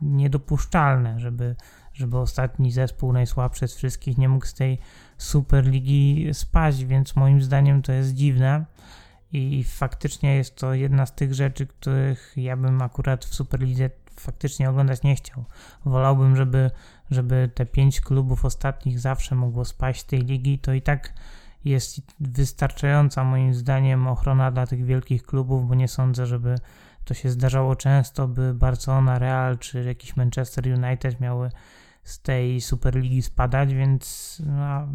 niedopuszczalne, 0.01 1.19
żeby, 1.19 1.55
żeby 1.93 2.17
ostatni 2.17 2.71
zespół, 2.71 3.13
najsłabszy 3.13 3.67
z 3.67 3.75
wszystkich, 3.75 4.17
nie 4.17 4.29
mógł 4.29 4.45
z 4.45 4.53
tej 4.53 4.79
Superligi 5.17 6.29
spaść, 6.33 6.85
więc 6.85 7.15
moim 7.15 7.41
zdaniem 7.41 7.81
to 7.81 7.91
jest 7.91 8.13
dziwne. 8.13 8.65
I 9.31 9.63
faktycznie 9.63 10.35
jest 10.35 10.55
to 10.55 10.73
jedna 10.73 11.05
z 11.05 11.15
tych 11.15 11.33
rzeczy, 11.33 11.67
których 11.67 12.33
ja 12.35 12.57
bym 12.57 12.81
akurat 12.81 13.25
w 13.25 13.35
Superlidze 13.35 13.89
faktycznie 14.19 14.69
oglądać 14.69 15.03
nie 15.03 15.15
chciał. 15.15 15.45
Wolałbym, 15.85 16.35
żeby, 16.35 16.71
żeby 17.11 17.49
te 17.55 17.65
pięć 17.65 18.01
klubów 18.01 18.45
ostatnich 18.45 18.99
zawsze 18.99 19.35
mogło 19.35 19.65
spaść 19.65 20.01
z 20.01 20.05
tej 20.05 20.19
ligi. 20.19 20.59
To 20.59 20.73
i 20.73 20.81
tak 20.81 21.13
jest 21.65 22.01
wystarczająca 22.19 23.23
moim 23.23 23.53
zdaniem 23.53 24.07
ochrona 24.07 24.51
dla 24.51 24.67
tych 24.67 24.85
wielkich 24.85 25.23
klubów, 25.23 25.67
bo 25.67 25.75
nie 25.75 25.87
sądzę, 25.87 26.25
żeby 26.25 26.55
to 27.09 27.13
się 27.13 27.29
zdarzało 27.29 27.75
często, 27.75 28.27
by 28.27 28.53
Barcelona, 28.53 29.19
Real 29.19 29.57
czy 29.57 29.83
jakiś 29.83 30.15
Manchester 30.15 30.67
United 30.67 31.19
miały 31.19 31.49
z 32.03 32.21
tej 32.21 32.61
Superligi 32.61 33.21
spadać, 33.21 33.73
więc 33.73 34.37
no, 34.45 34.87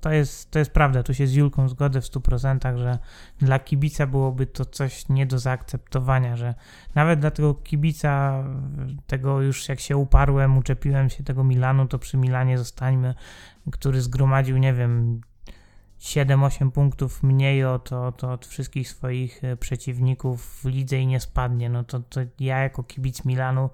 to, 0.00 0.10
jest, 0.12 0.50
to 0.50 0.58
jest 0.58 0.70
prawda. 0.70 1.02
Tu 1.02 1.14
się 1.14 1.26
z 1.26 1.34
Julką 1.34 1.68
zgodzę 1.68 2.00
w 2.00 2.04
100%, 2.04 2.78
że 2.78 2.98
dla 3.38 3.58
kibica 3.58 4.06
byłoby 4.06 4.46
to 4.46 4.64
coś 4.64 5.08
nie 5.08 5.26
do 5.26 5.38
zaakceptowania, 5.38 6.36
że 6.36 6.54
nawet 6.94 7.20
dla 7.20 7.30
tego 7.30 7.54
kibica, 7.54 8.44
tego 9.06 9.40
już 9.40 9.68
jak 9.68 9.80
się 9.80 9.96
uparłem, 9.96 10.58
uczepiłem 10.58 11.10
się 11.10 11.24
tego 11.24 11.44
Milanu, 11.44 11.86
to 11.86 11.98
przy 11.98 12.16
Milanie 12.16 12.58
zostańmy, 12.58 13.14
który 13.72 14.00
zgromadził, 14.00 14.58
nie 14.58 14.74
wiem, 14.74 15.20
7-8 16.00 16.70
punktów 16.70 17.22
mniej 17.22 17.64
od, 17.64 17.92
od, 17.92 18.24
od, 18.24 18.46
wszystkich 18.46 18.88
swoich 18.88 19.44
e, 19.44 19.56
przeciwników 19.56 20.60
w 20.62 20.64
lidze 20.64 20.98
i 20.98 21.06
nie 21.06 21.20
spadnie, 21.20 21.70
no 21.70 21.84
to, 21.84 22.00
to 22.00 22.20
ja 22.40 22.58
jako 22.58 22.82
kibic 22.82 23.24
Milanu, 23.24 23.70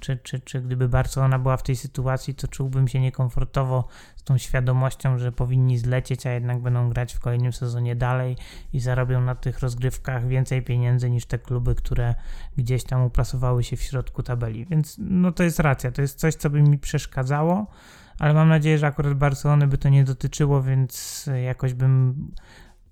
czy, 0.00 0.16
czy, 0.16 0.40
czy 0.40 0.60
gdyby 0.60 0.88
Barcelona 0.88 1.38
była 1.38 1.56
w 1.56 1.62
tej 1.62 1.76
sytuacji, 1.76 2.34
to 2.34 2.48
czułbym 2.48 2.88
się 2.88 3.00
niekomfortowo 3.00 3.88
z 4.16 4.22
tą 4.22 4.38
świadomością, 4.38 5.18
że 5.18 5.32
powinni 5.32 5.78
zlecieć, 5.78 6.26
a 6.26 6.30
jednak 6.30 6.60
będą 6.60 6.88
grać 6.88 7.14
w 7.14 7.20
kolejnym 7.20 7.52
sezonie 7.52 7.96
dalej 7.96 8.36
i 8.72 8.80
zarobią 8.80 9.20
na 9.20 9.34
tych 9.34 9.60
rozgrywkach 9.60 10.28
więcej 10.28 10.62
pieniędzy 10.62 11.10
niż 11.10 11.26
te 11.26 11.38
kluby, 11.38 11.74
które 11.74 12.14
gdzieś 12.56 12.84
tam 12.84 13.04
uplasowały 13.04 13.64
się 13.64 13.76
w 13.76 13.82
środku 13.82 14.22
tabeli. 14.22 14.66
Więc 14.66 14.96
no 14.98 15.32
to 15.32 15.42
jest 15.42 15.60
racja, 15.60 15.92
to 15.92 16.02
jest 16.02 16.18
coś, 16.18 16.34
co 16.34 16.50
by 16.50 16.62
mi 16.62 16.78
przeszkadzało 16.78 17.66
ale 18.18 18.34
mam 18.34 18.48
nadzieję, 18.48 18.78
że 18.78 18.86
akurat 18.86 19.14
Barcelony 19.14 19.66
by 19.66 19.78
to 19.78 19.88
nie 19.88 20.04
dotyczyło, 20.04 20.62
więc 20.62 21.24
jakoś 21.44 21.74
bym 21.74 22.14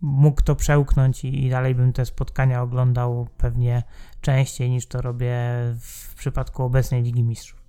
mógł 0.01 0.43
to 0.43 0.57
przełknąć 0.57 1.25
i, 1.25 1.47
i 1.47 1.51
dalej 1.51 1.75
bym 1.75 1.93
te 1.93 2.07
spotkania 2.07 2.63
oglądał 2.63 3.29
pewnie 3.37 3.83
częściej 4.21 4.71
niż 4.71 4.87
to 4.87 5.03
robię 5.03 5.37
w 5.81 6.15
przypadku 6.15 6.63
obecnej 6.63 7.03
Ligi 7.03 7.23
Mistrzów. 7.23 7.63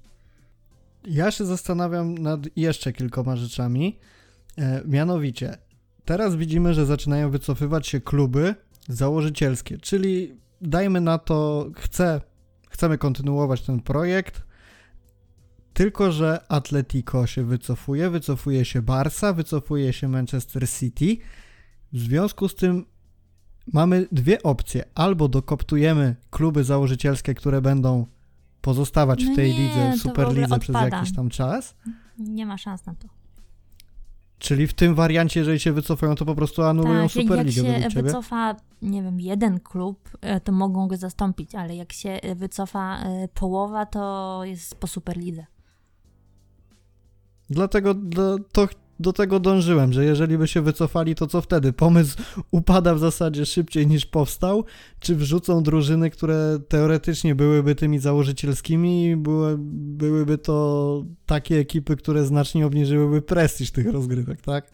Ja 1.07 1.31
się 1.31 1.45
zastanawiam 1.45 2.17
nad 2.17 2.39
jeszcze 2.55 2.93
kilkoma 2.93 3.35
rzeczami. 3.35 3.99
E, 4.57 4.81
mianowicie, 4.85 5.57
teraz 6.05 6.35
widzimy, 6.35 6.73
że 6.73 6.85
zaczynają 6.85 7.31
wycofywać 7.31 7.87
się 7.87 8.01
kluby 8.01 8.55
założycielskie, 8.87 9.77
czyli 9.77 10.37
dajmy 10.61 11.01
na 11.01 11.17
to, 11.17 11.69
chcę, 11.77 12.21
chcemy 12.69 12.97
kontynuować 12.97 13.61
ten 13.61 13.79
projekt, 13.79 14.43
tylko, 15.74 16.11
że 16.11 16.45
Atletico 16.49 17.28
się 17.28 17.43
wycofuje, 17.43 18.09
wycofuje 18.09 18.65
się 18.65 18.82
Barca, 18.82 19.34
wycofuje 19.34 19.93
się 19.93 20.07
Manchester 20.07 20.69
City. 20.69 21.17
W 21.93 21.99
związku 21.99 22.49
z 22.49 22.55
tym 22.55 22.86
mamy 23.74 24.07
dwie 24.11 24.43
opcje. 24.43 24.84
Albo 24.95 25.28
dokoptujemy 25.28 26.15
kluby 26.30 26.63
założycielskie, 26.63 27.34
które 27.34 27.61
będą 27.61 28.05
pozostawać 28.61 29.24
no 29.26 29.34
w 29.34 29.36
tej 29.36 29.51
nie, 29.51 29.59
lidze, 29.59 29.91
w 29.91 30.01
Superlidze 30.01 30.59
przez 30.59 30.76
jakiś 30.76 31.15
tam 31.15 31.30
czas. 31.30 31.76
Nie 32.17 32.45
ma 32.45 32.57
szans 32.57 32.86
na 32.86 32.95
to. 32.95 33.07
Czyli 34.39 34.67
w 34.67 34.74
tym 34.74 34.95
wariancie, 34.95 35.39
jeżeli 35.39 35.59
się 35.59 35.71
wycofają, 35.71 36.15
to 36.15 36.26
po 36.26 36.36
prostu 36.36 36.63
anulują 36.63 37.03
tak, 37.03 37.11
Superligę 37.11 37.63
jak 37.63 37.91
się 37.91 38.01
wycofa, 38.03 38.55
nie 38.82 39.03
wiem, 39.03 39.19
jeden 39.19 39.59
klub, 39.59 40.09
e, 40.21 40.39
to 40.39 40.51
mogą 40.51 40.88
go 40.88 40.97
zastąpić, 40.97 41.55
ale 41.55 41.76
jak 41.76 41.93
się 41.93 42.19
wycofa 42.36 42.99
e, 42.99 43.28
połowa, 43.28 43.86
to 43.86 44.41
jest 44.43 44.76
po 44.76 44.88
Superlidze. 44.88 45.45
Dlatego 47.49 47.93
do, 47.93 48.39
to, 48.51 48.67
do 48.99 49.13
tego 49.13 49.39
dążyłem, 49.39 49.93
że 49.93 50.05
jeżeli 50.05 50.37
by 50.37 50.47
się 50.47 50.61
wycofali, 50.61 51.15
to 51.15 51.27
co 51.27 51.41
wtedy? 51.41 51.73
Pomysł 51.73 52.17
upada 52.51 52.95
w 52.95 52.99
zasadzie 52.99 53.45
szybciej 53.45 53.87
niż 53.87 54.05
powstał? 54.05 54.65
Czy 54.99 55.15
wrzucą 55.15 55.63
drużyny, 55.63 56.09
które 56.09 56.59
teoretycznie 56.67 57.35
byłyby 57.35 57.75
tymi 57.75 57.99
założycielskimi 57.99 59.05
i 59.05 59.15
były, 59.15 59.55
byłyby 59.57 60.37
to 60.37 61.03
takie 61.25 61.59
ekipy, 61.59 61.95
które 61.95 62.25
znacznie 62.25 62.65
obniżyłyby 62.65 63.21
prestiż 63.21 63.71
tych 63.71 63.91
rozgrywek, 63.91 64.41
tak? 64.41 64.71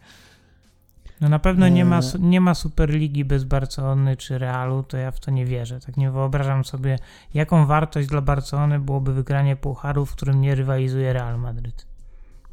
No 1.20 1.28
na 1.28 1.38
pewno 1.38 1.68
nie 1.68 1.84
ma, 1.84 1.98
e. 1.98 2.18
nie 2.18 2.40
ma 2.40 2.54
Superligi 2.54 3.24
bez 3.24 3.44
Barcelony 3.44 4.16
czy 4.16 4.38
Realu, 4.38 4.82
to 4.82 4.96
ja 4.96 5.10
w 5.10 5.20
to 5.20 5.30
nie 5.30 5.46
wierzę. 5.46 5.80
Tak 5.80 5.96
nie 5.96 6.10
wyobrażam 6.10 6.64
sobie, 6.64 6.98
jaką 7.34 7.66
wartość 7.66 8.08
dla 8.08 8.20
Barcelony 8.20 8.78
byłoby 8.78 9.14
wygranie 9.14 9.56
pucharu, 9.56 10.06
w 10.06 10.12
którym 10.12 10.40
nie 10.40 10.54
rywalizuje 10.54 11.12
Real 11.12 11.38
Madryt 11.38 11.89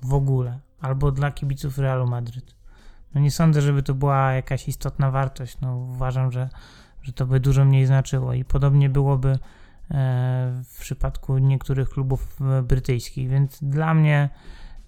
w 0.01 0.13
ogóle, 0.13 0.59
albo 0.79 1.11
dla 1.11 1.31
kibiców 1.31 1.77
Realu 1.77 2.07
Madryt. 2.07 2.55
No 3.15 3.21
nie 3.21 3.31
sądzę, 3.31 3.61
żeby 3.61 3.83
to 3.83 3.93
była 3.93 4.33
jakaś 4.33 4.67
istotna 4.67 5.11
wartość. 5.11 5.57
No 5.61 5.75
uważam, 5.75 6.31
że, 6.31 6.49
że 7.01 7.13
to 7.13 7.25
by 7.25 7.39
dużo 7.39 7.65
mniej 7.65 7.85
znaczyło 7.85 8.33
i 8.33 8.45
podobnie 8.45 8.89
byłoby 8.89 9.29
e, 9.29 9.37
w 10.65 10.79
przypadku 10.79 11.37
niektórych 11.37 11.89
klubów 11.89 12.37
e, 12.41 12.61
brytyjskich, 12.61 13.29
więc 13.29 13.63
dla 13.63 13.93
mnie 13.93 14.29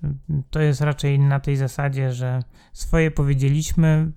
mm, 0.04 0.20
to 0.50 0.60
jest 0.60 0.82
raczej 0.82 1.20
na 1.20 1.40
tej 1.40 1.56
zasadzie, 1.56 2.14
że 2.14 2.44
swoje 2.74 3.12
powiedzieliśmy, 3.12 4.12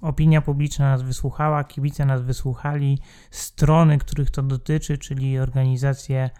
opinia 0.00 0.42
publiczna 0.42 0.90
nas 0.90 1.02
wysłuchała, 1.02 1.64
kibice 1.64 2.04
nas 2.04 2.22
wysłuchali, 2.22 2.98
strony, 3.30 3.98
których 3.98 4.30
to 4.30 4.42
dotyczy, 4.42 4.98
czyli 4.98 5.38
organizacje 5.38 6.30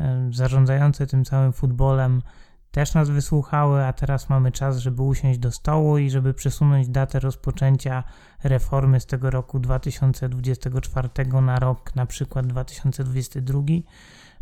e, 0.00 0.30
zarządzające 0.32 1.06
tym 1.06 1.24
całym 1.24 1.52
futbolem, 1.52 2.22
też 2.70 2.94
nas 2.94 3.10
wysłuchały, 3.10 3.84
a 3.84 3.92
teraz 3.92 4.28
mamy 4.28 4.52
czas, 4.52 4.78
żeby 4.78 5.02
usiąść 5.02 5.38
do 5.38 5.50
stołu 5.50 5.98
i 5.98 6.10
żeby 6.10 6.34
przesunąć 6.34 6.88
datę 6.88 7.20
rozpoczęcia 7.20 8.04
reformy 8.44 9.00
z 9.00 9.06
tego 9.06 9.30
roku 9.30 9.58
2024 9.58 11.08
na 11.42 11.58
rok 11.58 11.94
na 11.94 12.06
przykład 12.06 12.46
2022, 12.46 13.62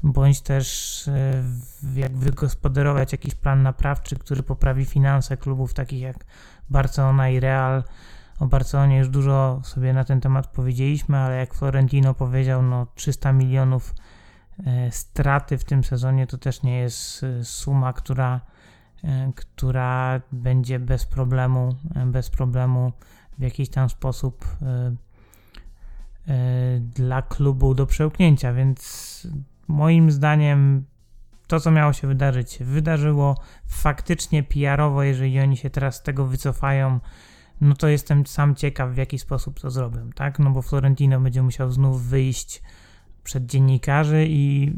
bądź 0.02 0.40
też 0.40 1.08
e, 1.08 1.44
jak 1.94 2.16
wygospodarować 2.16 3.12
jakiś 3.12 3.34
plan 3.34 3.62
naprawczy, 3.62 4.16
który 4.16 4.42
poprawi 4.42 4.84
finanse 4.84 5.36
klubów 5.36 5.74
takich 5.74 6.00
jak 6.00 6.24
Barcelona 6.70 7.28
i 7.28 7.40
Real. 7.40 7.84
O 8.40 8.46
Barcelonie 8.46 8.98
już 8.98 9.08
dużo 9.08 9.60
sobie 9.64 9.92
na 9.92 10.04
ten 10.04 10.20
temat 10.20 10.46
powiedzieliśmy, 10.46 11.18
ale 11.18 11.36
jak 11.36 11.54
Florentino 11.54 12.14
powiedział, 12.14 12.62
no 12.62 12.86
300 12.94 13.32
milionów 13.32 13.94
straty 14.90 15.58
w 15.58 15.64
tym 15.64 15.84
sezonie 15.84 16.26
to 16.26 16.38
też 16.38 16.62
nie 16.62 16.78
jest 16.78 17.24
e, 17.24 17.44
suma, 17.44 17.92
która, 17.92 18.40
e, 19.04 19.32
która 19.34 20.20
będzie 20.32 20.78
bez 20.78 21.06
problemu, 21.06 21.76
bez 22.06 22.30
problemu 22.30 22.92
w 23.38 23.42
jakiś 23.42 23.68
tam 23.68 23.90
sposób 23.90 24.46
dla 26.80 27.22
klubu 27.22 27.74
do 27.74 27.86
przełknięcia, 27.86 28.52
więc 28.52 29.26
moim 29.68 30.10
zdaniem 30.10 30.84
to, 31.46 31.60
co 31.60 31.70
miało 31.70 31.92
się 31.92 32.08
wydarzyć, 32.08 32.58
wydarzyło. 32.60 33.36
Faktycznie 33.66 34.42
PR-owo, 34.42 35.02
jeżeli 35.02 35.40
oni 35.40 35.56
się 35.56 35.70
teraz 35.70 35.96
z 35.96 36.02
tego 36.02 36.26
wycofają, 36.26 37.00
no 37.60 37.74
to 37.74 37.88
jestem 37.88 38.26
sam 38.26 38.54
ciekaw, 38.54 38.90
w 38.90 38.96
jaki 38.96 39.18
sposób 39.18 39.60
to 39.60 39.70
zrobią, 39.70 40.10
tak? 40.14 40.38
No 40.38 40.50
bo 40.50 40.62
Florentino 40.62 41.20
będzie 41.20 41.42
musiał 41.42 41.70
znów 41.70 42.02
wyjść 42.02 42.62
przed 43.28 43.46
dziennikarzy 43.46 44.26
i 44.28 44.72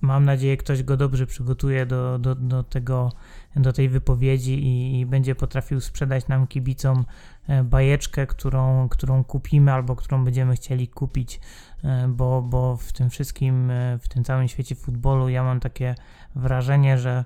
mam 0.00 0.24
nadzieję, 0.24 0.56
ktoś 0.56 0.82
go 0.82 0.96
dobrze 0.96 1.26
przygotuje 1.26 1.86
do, 1.86 2.18
do, 2.18 2.34
do, 2.34 2.62
tego, 2.62 3.12
do 3.56 3.72
tej 3.72 3.88
wypowiedzi 3.88 4.52
i, 4.52 5.00
i, 5.00 5.06
będzie 5.06 5.34
potrafił 5.34 5.80
sprzedać 5.80 6.28
nam 6.28 6.46
kibicom 6.46 7.04
e, 7.48 7.64
bajeczkę, 7.64 8.26
którą, 8.26 8.88
którą 8.88 9.24
kupimy 9.24 9.72
albo 9.72 9.96
którą 9.96 10.24
będziemy 10.24 10.56
chcieli 10.56 10.88
kupić, 10.88 11.40
e, 11.84 12.08
bo, 12.08 12.42
bo 12.42 12.76
w 12.76 12.92
tym 12.92 13.10
wszystkim, 13.10 13.70
e, 13.70 13.98
w 13.98 14.08
tym 14.08 14.24
całym 14.24 14.48
świecie 14.48 14.74
futbolu 14.74 15.28
ja 15.28 15.42
mam 15.44 15.60
takie 15.60 15.94
wrażenie, 16.34 16.98
że 16.98 17.24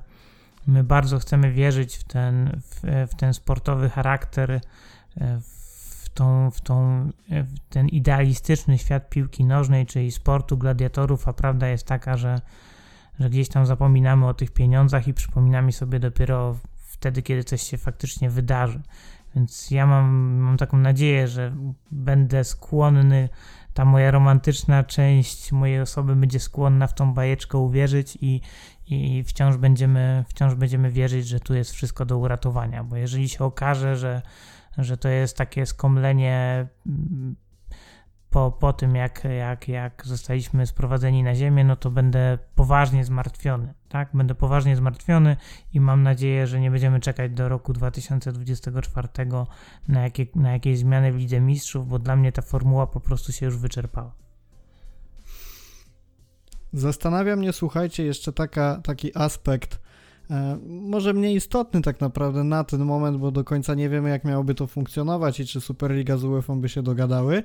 my 0.67 0.85
bardzo 0.85 1.19
chcemy 1.19 1.53
wierzyć 1.53 1.97
w 1.97 2.05
ten, 2.05 2.61
w, 2.61 3.07
w 3.11 3.15
ten 3.15 3.35
sportowy 3.35 3.91
charakter, 3.91 4.61
w, 5.17 5.58
tą, 6.09 6.51
w, 6.51 6.61
tą, 6.61 7.09
w 7.29 7.59
ten 7.69 7.89
idealistyczny 7.89 8.79
świat 8.79 9.11
piłki 9.11 9.45
nożnej, 9.45 9.87
czyli 9.87 10.13
sportu 10.13 10.59
gladiatorów, 10.59 11.29
a 11.29 11.33
prawda 11.33 11.69
jest 11.69 11.87
taka, 11.87 12.17
że, 12.17 12.41
że 13.21 13.31
gdzieś 13.31 13.49
tam 13.49 13.67
zapominamy 13.67 14.27
o 14.27 14.35
tych 14.35 14.51
pieniądzach 14.51 15.09
i 15.09 15.15
przypominamy 15.15 15.73
sobie 15.73 16.01
dopiero 16.01 16.57
wtedy, 16.77 17.23
kiedy 17.23 17.45
coś 17.45 17.63
się 17.63 17.79
faktycznie 17.79 18.31
wydarzy. 18.31 18.83
Więc 19.35 19.71
ja 19.71 19.87
mam, 19.87 20.37
mam 20.37 20.57
taką 20.57 20.79
nadzieję, 20.79 21.29
że 21.29 21.57
będę 21.91 22.45
skłonny, 22.45 23.29
ta 23.75 23.85
moja 23.85 24.11
romantyczna 24.11 24.85
część 24.85 25.53
mojej 25.53 25.81
osoby 25.81 26.17
będzie 26.17 26.41
skłonna 26.41 26.87
w 26.87 26.95
tą 26.95 27.15
bajeczkę 27.15 27.59
uwierzyć 27.59 28.19
i, 28.21 28.41
i 28.87 29.25
wciąż 29.25 29.57
będziemy, 29.57 30.25
wciąż 30.29 30.55
będziemy 30.55 30.91
wierzyć, 30.91 31.29
że 31.29 31.41
tu 31.41 31.55
jest 31.55 31.73
wszystko 31.73 32.05
do 32.05 32.19
uratowania, 32.19 32.85
bo 32.85 32.97
jeżeli 32.97 33.29
się 33.29 33.45
okaże, 33.45 33.97
że, 33.97 34.23
że 34.79 34.97
to 34.97 35.09
jest 35.09 35.37
takie 35.37 35.67
skomlenie 35.67 36.67
mm, 36.87 37.37
po, 38.31 38.53
po 38.53 38.73
tym, 38.73 38.95
jak, 38.95 39.25
jak, 39.39 39.69
jak 39.69 40.03
zostaliśmy 40.07 40.67
sprowadzeni 40.67 41.23
na 41.23 41.35
ziemię, 41.35 41.65
no 41.65 41.77
to 41.77 41.91
będę 41.91 42.39
poważnie 42.55 43.05
zmartwiony, 43.05 43.75
tak? 43.89 44.09
Będę 44.15 44.35
poważnie 44.35 44.77
zmartwiony 44.77 45.37
i 45.75 45.81
mam 45.81 46.03
nadzieję, 46.03 46.47
że 46.47 46.61
nie 46.61 46.71
będziemy 46.71 47.01
czekać 47.01 47.33
do 47.33 47.49
roku 47.49 47.73
2024 47.73 49.09
na, 49.89 50.03
jakie, 50.03 50.27
na 50.35 50.53
jakieś 50.53 50.79
zmiany 50.79 51.13
w 51.13 51.17
Lidze 51.17 51.41
Mistrzów, 51.41 51.89
bo 51.89 51.99
dla 51.99 52.17
mnie 52.17 52.33
ta 52.33 52.43
formuła 52.43 52.87
po 52.87 53.01
prostu 53.01 53.33
się 53.33 53.47
już 53.47 53.57
wyczerpała. 53.57 54.15
Zastanawia 56.73 57.37
mnie, 57.37 57.53
słuchajcie, 57.53 58.05
jeszcze 58.05 58.33
taka, 58.33 58.81
taki 58.85 59.19
aspekt, 59.19 59.81
może 60.67 61.13
mniej 61.13 61.37
istotny 61.37 61.83
tak 61.83 62.01
naprawdę 62.01 62.45
na 62.45 62.65
ten 62.65 62.85
moment, 62.85 63.17
bo 63.17 63.31
do 63.31 63.45
końca 63.45 63.75
nie 63.75 63.89
wiemy, 63.89 64.11
jak 64.11 64.25
miałoby 64.25 64.55
to 64.55 64.67
funkcjonować 64.67 65.41
i 65.41 65.47
czy 65.47 65.61
Superliga 65.61 66.17
z 66.17 66.25
UEFA 66.25 66.55
by 66.55 66.69
się 66.69 66.83
dogadały. 66.83 67.43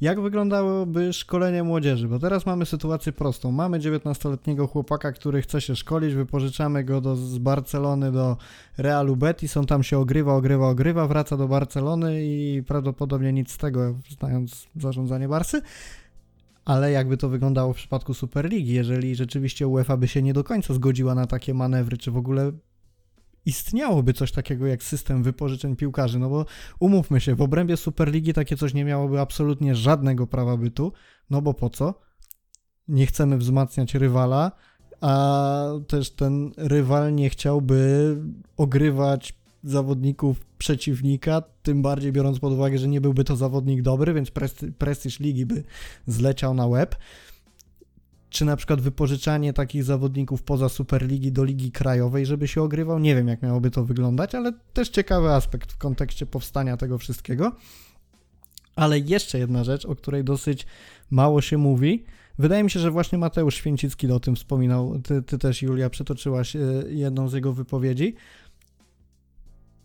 Jak 0.00 0.20
wyglądałoby 0.20 1.12
szkolenie 1.12 1.62
młodzieży? 1.62 2.08
Bo 2.08 2.18
teraz 2.18 2.46
mamy 2.46 2.66
sytuację 2.66 3.12
prostą. 3.12 3.52
Mamy 3.52 3.78
19-letniego 3.78 4.66
chłopaka, 4.66 5.12
który 5.12 5.42
chce 5.42 5.60
się 5.60 5.76
szkolić, 5.76 6.14
wypożyczamy 6.14 6.84
go 6.84 7.00
do, 7.00 7.16
z 7.16 7.38
Barcelony 7.38 8.12
do 8.12 8.36
Realu 8.78 9.16
Betis, 9.16 9.56
on 9.56 9.66
tam 9.66 9.82
się 9.82 9.98
ogrywa, 9.98 10.34
ogrywa, 10.34 10.68
ogrywa, 10.68 11.06
wraca 11.06 11.36
do 11.36 11.48
Barcelony 11.48 12.24
i 12.24 12.62
prawdopodobnie 12.66 13.32
nic 13.32 13.52
z 13.52 13.58
tego, 13.58 13.94
znając 14.18 14.66
zarządzanie 14.76 15.28
Barsy. 15.28 15.62
Ale 16.66 16.90
jakby 16.90 17.16
to 17.16 17.28
wyglądało 17.28 17.72
w 17.72 17.76
przypadku 17.76 18.14
Superligi, 18.14 18.72
jeżeli 18.72 19.14
rzeczywiście 19.14 19.66
UEFA 19.66 19.96
by 19.96 20.08
się 20.08 20.22
nie 20.22 20.32
do 20.32 20.44
końca 20.44 20.74
zgodziła 20.74 21.14
na 21.14 21.26
takie 21.26 21.54
manewry, 21.54 21.96
czy 21.96 22.10
w 22.10 22.16
ogóle 22.16 22.52
istniałoby 23.44 24.12
coś 24.12 24.32
takiego 24.32 24.66
jak 24.66 24.82
system 24.82 25.22
wypożyczeń 25.22 25.76
piłkarzy, 25.76 26.18
no 26.18 26.28
bo 26.28 26.46
umówmy 26.80 27.20
się, 27.20 27.34
w 27.34 27.42
obrębie 27.42 27.76
Superligi 27.76 28.32
takie 28.32 28.56
coś 28.56 28.74
nie 28.74 28.84
miałoby 28.84 29.20
absolutnie 29.20 29.74
żadnego 29.74 30.26
prawa 30.26 30.56
bytu, 30.56 30.92
no 31.30 31.42
bo 31.42 31.54
po 31.54 31.70
co? 31.70 31.94
Nie 32.88 33.06
chcemy 33.06 33.38
wzmacniać 33.38 33.94
rywala, 33.94 34.52
a 35.00 35.68
też 35.88 36.10
ten 36.10 36.52
rywal 36.56 37.14
nie 37.14 37.30
chciałby 37.30 38.16
ogrywać 38.56 39.32
zawodników 39.70 40.40
przeciwnika, 40.58 41.42
tym 41.62 41.82
bardziej 41.82 42.12
biorąc 42.12 42.38
pod 42.38 42.52
uwagę, 42.52 42.78
że 42.78 42.88
nie 42.88 43.00
byłby 43.00 43.24
to 43.24 43.36
zawodnik 43.36 43.82
dobry, 43.82 44.14
więc 44.14 44.30
prestiż 44.78 45.20
ligi 45.20 45.46
by 45.46 45.64
zleciał 46.06 46.54
na 46.54 46.66
łeb 46.66 46.96
czy 48.30 48.44
na 48.44 48.56
przykład 48.56 48.80
wypożyczanie 48.80 49.52
takich 49.52 49.84
zawodników 49.84 50.42
poza 50.42 50.68
Superligi 50.68 51.32
do 51.32 51.44
Ligi 51.44 51.72
Krajowej, 51.72 52.26
żeby 52.26 52.48
się 52.48 52.62
ogrywał. 52.62 52.98
Nie 52.98 53.14
wiem, 53.14 53.28
jak 53.28 53.42
miałoby 53.42 53.70
to 53.70 53.84
wyglądać, 53.84 54.34
ale 54.34 54.52
też 54.72 54.88
ciekawy 54.88 55.30
aspekt 55.30 55.72
w 55.72 55.78
kontekście 55.78 56.26
powstania 56.26 56.76
tego 56.76 56.98
wszystkiego. 56.98 57.52
Ale 58.76 58.98
jeszcze 58.98 59.38
jedna 59.38 59.64
rzecz, 59.64 59.84
o 59.86 59.96
której 59.96 60.24
dosyć 60.24 60.66
mało 61.10 61.40
się 61.40 61.58
mówi. 61.58 62.04
Wydaje 62.38 62.64
mi 62.64 62.70
się, 62.70 62.80
że 62.80 62.90
właśnie 62.90 63.18
Mateusz 63.18 63.54
Święcicki 63.54 64.12
o 64.12 64.20
tym 64.20 64.36
wspominał. 64.36 65.00
Ty, 65.04 65.22
ty 65.22 65.38
też, 65.38 65.62
Julia, 65.62 65.90
przytoczyłaś 65.90 66.56
e, 66.56 66.60
jedną 66.88 67.28
z 67.28 67.32
jego 67.32 67.52
wypowiedzi. 67.52 68.14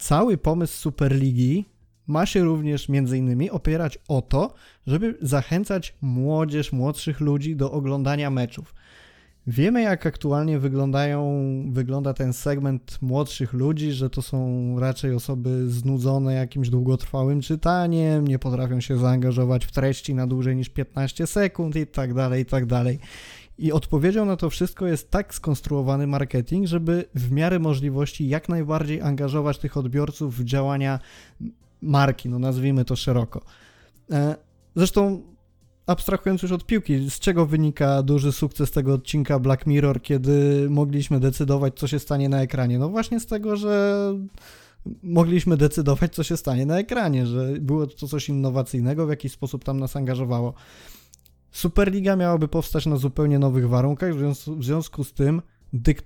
Cały 0.02 0.38
pomysł 0.38 0.78
Superligi 0.78 1.66
ma 2.08 2.26
się 2.26 2.44
również 2.44 2.90
między 2.90 3.18
innymi 3.18 3.50
opierać 3.50 4.00
o 4.08 4.22
to, 4.22 4.54
żeby 4.88 5.18
zachęcać 5.22 5.96
młodzież, 6.02 6.72
młodszych 6.72 7.20
ludzi 7.20 7.56
do 7.56 7.72
oglądania 7.72 8.30
meczów. 8.30 8.74
Wiemy, 9.48 9.82
jak 9.82 10.06
aktualnie 10.06 10.60
wyglądają, 10.60 11.44
wygląda 11.72 12.14
ten 12.14 12.34
segment 12.34 12.98
młodszych 13.02 13.54
ludzi, 13.54 13.92
że 13.92 14.10
to 14.10 14.22
są 14.22 14.76
raczej 14.80 15.14
osoby 15.14 15.70
znudzone 15.70 16.34
jakimś 16.34 16.70
długotrwałym 16.70 17.42
czytaniem, 17.42 18.28
nie 18.28 18.40
potrafią 18.40 18.82
się 18.82 18.98
zaangażować 18.98 19.66
w 19.66 19.72
treści 19.72 20.16
na 20.16 20.28
dłużej 20.28 20.56
niż 20.56 20.70
15 20.70 21.28
sekund 21.28 21.76
i 21.76 21.88
tak 21.88 22.14
dalej, 22.14 22.42
i 22.42 22.46
tak 22.46 22.66
dalej. 22.66 23.00
I 23.58 23.72
odpowiedzią 23.72 24.26
na 24.26 24.38
to 24.38 24.50
wszystko 24.50 24.88
jest 24.88 25.12
tak 25.12 25.36
skonstruowany 25.36 26.08
marketing, 26.08 26.68
żeby 26.68 27.06
w 27.16 27.32
miarę 27.32 27.60
możliwości 27.60 28.28
jak 28.28 28.50
najbardziej 28.50 29.02
angażować 29.02 29.58
tych 29.58 29.78
odbiorców 29.78 30.38
w 30.38 30.44
działania 30.44 31.00
marki, 31.82 32.30
no 32.30 32.40
nazwijmy 32.40 32.86
to 32.86 32.96
szeroko. 32.96 33.42
E, 34.12 34.36
zresztą 34.76 35.22
abstrahując 35.88 36.42
już 36.42 36.52
od 36.52 36.66
piłki, 36.66 37.10
z 37.10 37.20
czego 37.20 37.46
wynika 37.46 38.04
duży 38.04 38.32
sukces 38.32 38.72
tego 38.72 38.94
odcinka 38.94 39.40
Black 39.40 39.68
Mirror, 39.68 40.02
kiedy 40.02 40.68
mogliśmy 40.70 41.20
decydować, 41.20 41.74
co 41.80 41.88
się 41.88 42.00
stanie 42.00 42.30
na 42.30 42.42
ekranie? 42.42 42.80
No 42.80 42.90
właśnie 42.90 43.20
z 43.20 43.26
tego, 43.26 43.56
że 43.56 44.14
mogliśmy 45.04 45.58
decydować, 45.58 46.16
co 46.16 46.24
się 46.24 46.38
stanie 46.38 46.66
na 46.66 46.80
ekranie, 46.80 47.26
że 47.26 47.54
było 47.60 47.88
to 47.88 48.08
coś 48.08 48.30
innowacyjnego, 48.30 49.06
w 49.06 49.10
jakiś 49.10 49.32
sposób 49.32 49.64
tam 49.64 49.80
nas 49.80 49.96
angażowało. 49.96 50.54
Superliga 51.52 52.16
miałaby 52.16 52.48
powstać 52.48 52.86
na 52.86 52.98
zupełnie 52.98 53.40
nowych 53.40 53.70
warunkach, 53.70 54.14
w 54.58 54.64
związku 54.64 55.04
z 55.04 55.14
tym 55.14 55.42
dyk 55.74 56.04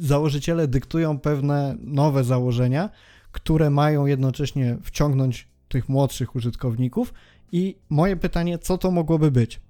założyciele 0.00 0.68
dyktują 0.68 1.18
pewne 1.18 1.76
nowe 1.80 2.24
założenia, 2.24 2.90
które 3.32 3.70
mają 3.70 4.06
jednocześnie 4.06 4.78
wciągnąć 4.82 5.48
tych 5.68 5.88
młodszych 5.88 6.36
użytkowników. 6.36 7.14
I 7.52 7.76
moje 7.88 8.16
pytanie, 8.16 8.58
co 8.58 8.78
to 8.78 8.90
mogłoby 8.90 9.30
być? 9.30 9.60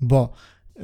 Bo 0.00 0.32
y, 0.76 0.82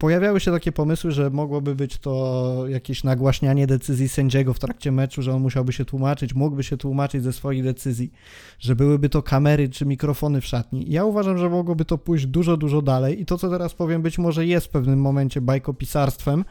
pojawiały 0.00 0.40
się 0.40 0.50
takie 0.50 0.72
pomysły, 0.72 1.12
że 1.12 1.30
mogłoby 1.30 1.74
być 1.74 1.98
to 1.98 2.64
jakieś 2.68 3.04
nagłaśnianie 3.04 3.66
decyzji 3.66 4.08
sędziego 4.08 4.54
w 4.54 4.58
trakcie 4.58 4.92
meczu, 4.92 5.22
że 5.22 5.32
on 5.32 5.42
musiałby 5.42 5.72
się 5.72 5.84
tłumaczyć, 5.84 6.34
mógłby 6.34 6.62
się 6.62 6.76
tłumaczyć 6.76 7.22
ze 7.22 7.32
swoich 7.32 7.64
decyzji, 7.64 8.12
że 8.58 8.76
byłyby 8.76 9.08
to 9.08 9.22
kamery 9.22 9.68
czy 9.68 9.86
mikrofony 9.86 10.40
w 10.40 10.46
szatni. 10.46 10.84
Ja 10.88 11.04
uważam, 11.04 11.38
że 11.38 11.48
mogłoby 11.48 11.84
to 11.84 11.98
pójść 11.98 12.26
dużo, 12.26 12.56
dużo 12.56 12.82
dalej 12.82 13.20
i 13.20 13.26
to, 13.26 13.38
co 13.38 13.50
teraz 13.50 13.74
powiem, 13.74 14.02
być 14.02 14.18
może 14.18 14.46
jest 14.46 14.66
w 14.66 14.70
pewnym 14.70 15.00
momencie 15.00 15.40
bajkopisarstwem, 15.40 16.44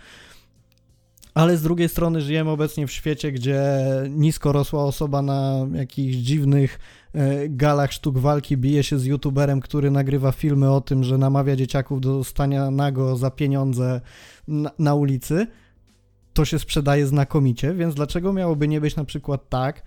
ale 1.34 1.58
z 1.58 1.62
drugiej 1.62 1.90
strony 1.90 2.22
żyjemy 2.22 2.50
obecnie 2.50 2.88
w 2.88 2.92
świecie, 2.92 3.32
gdzie 3.32 3.62
nisko 4.10 4.52
rosła 4.52 4.84
osoba 4.84 5.22
na 5.22 5.68
jakichś 5.74 6.16
dziwnych 6.16 6.80
galach 7.50 7.94
sztuk 7.94 8.18
walki 8.18 8.58
bije 8.58 8.84
się 8.84 9.00
z 9.00 9.06
youtuberem, 9.06 9.60
który 9.60 9.92
nagrywa 9.92 10.32
filmy 10.32 10.72
o 10.72 10.82
tym, 10.82 11.04
że 11.04 11.18
namawia 11.18 11.56
dzieciaków 11.56 12.02
do 12.02 12.24
stania 12.24 12.72
nago 12.72 13.18
za 13.18 13.32
pieniądze 13.32 14.02
na, 14.48 14.72
na 14.80 14.96
ulicy. 14.96 15.48
To 16.34 16.46
się 16.46 16.60
sprzedaje 16.60 17.08
znakomicie, 17.08 17.74
więc 17.74 17.96
dlaczego 17.96 18.34
miałoby 18.34 18.68
nie 18.68 18.82
być 18.82 18.96
na 18.96 19.06
przykład 19.06 19.50
tak, 19.50 19.84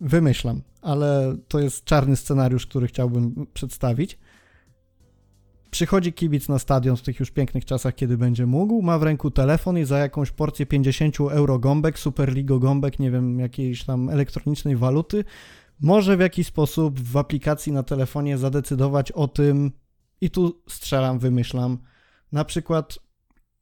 wymyślam, 0.00 0.62
ale 0.82 1.36
to 1.48 1.60
jest 1.60 1.84
czarny 1.84 2.16
scenariusz, 2.16 2.66
który 2.66 2.86
chciałbym 2.86 3.46
przedstawić, 3.54 4.18
Przychodzi 5.70 6.12
kibic 6.12 6.48
na 6.48 6.58
stadion 6.58 6.96
w 6.96 7.02
tych 7.02 7.20
już 7.20 7.30
pięknych 7.30 7.64
czasach, 7.64 7.94
kiedy 7.94 8.18
będzie 8.18 8.46
mógł, 8.46 8.82
ma 8.82 8.98
w 8.98 9.02
ręku 9.02 9.30
telefon 9.30 9.78
i 9.78 9.84
za 9.84 9.98
jakąś 9.98 10.30
porcję 10.30 10.66
50 10.66 11.20
euro 11.20 11.58
gąbek, 11.58 11.98
Superligo 11.98 12.58
gąbek, 12.58 12.98
nie 12.98 13.10
wiem, 13.10 13.38
jakiejś 13.40 13.84
tam 13.84 14.08
elektronicznej 14.08 14.76
waluty, 14.76 15.24
może 15.80 16.16
w 16.16 16.20
jakiś 16.20 16.46
sposób 16.46 17.00
w 17.00 17.16
aplikacji 17.16 17.72
na 17.72 17.82
telefonie 17.82 18.38
zadecydować 18.38 19.12
o 19.12 19.28
tym, 19.28 19.72
i 20.20 20.30
tu 20.30 20.62
strzelam, 20.68 21.18
wymyślam, 21.18 21.78
na 22.32 22.44
przykład 22.44 22.98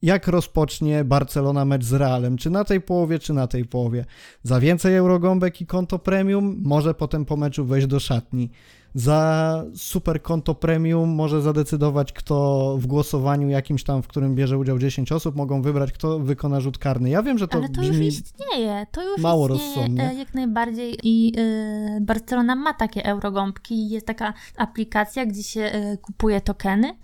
jak 0.03 0.29
rozpocznie 0.29 1.05
Barcelona 1.05 1.65
mecz 1.65 1.85
z 1.85 1.93
Realem, 1.93 2.37
czy 2.37 2.51
na 2.51 2.65
tej 2.65 2.81
połowie, 2.81 3.19
czy 3.19 3.33
na 3.33 3.47
tej 3.47 3.65
połowie. 3.65 4.05
Za 4.43 4.61
więcej 4.61 4.97
eurogąbek 4.97 5.61
i 5.61 5.67
konto 5.67 5.99
premium 5.99 6.61
może 6.65 6.95
potem 6.95 7.25
po 7.25 7.37
meczu 7.37 7.65
wejść 7.65 7.87
do 7.87 8.01
szatni. 8.01 8.51
Za 8.95 9.65
super 9.75 10.23
konto 10.23 10.55
premium 10.55 11.11
może 11.11 11.43
zadecydować, 11.43 12.13
kto 12.13 12.77
w 12.79 12.87
głosowaniu 12.87 13.49
jakimś 13.49 13.85
tam, 13.85 14.03
w 14.03 14.09
którym 14.09 14.35
bierze 14.35 14.59
udział 14.59 14.79
10 14.79 15.13
osób, 15.13 15.37
mogą 15.37 15.63
wybrać, 15.63 15.93
kto 15.93 16.19
wykona 16.19 16.61
rzut 16.61 16.79
karny. 16.79 17.11
Ja 17.11 17.23
wiem, 17.23 17.39
że 17.39 17.49
to 17.49 17.59
Ale 17.59 17.69
to 17.69 17.83
już 17.83 17.97
istnieje, 17.97 18.87
to 18.93 19.03
już 19.11 19.21
mało 19.21 19.49
istnieje 19.49 19.75
rozsądnie. 19.75 20.11
e, 20.11 20.15
jak 20.15 20.35
najbardziej 20.35 20.97
i 21.03 21.33
e, 21.39 22.01
Barcelona 22.01 22.57
ma 22.57 22.75
takie 22.75 23.05
eurogąbki, 23.05 23.89
jest 23.89 24.07
taka 24.07 24.35
aplikacja, 24.57 25.27
gdzie 25.27 25.43
się 25.43 25.61
e, 25.61 25.97
kupuje 25.97 26.41
tokeny 26.41 26.97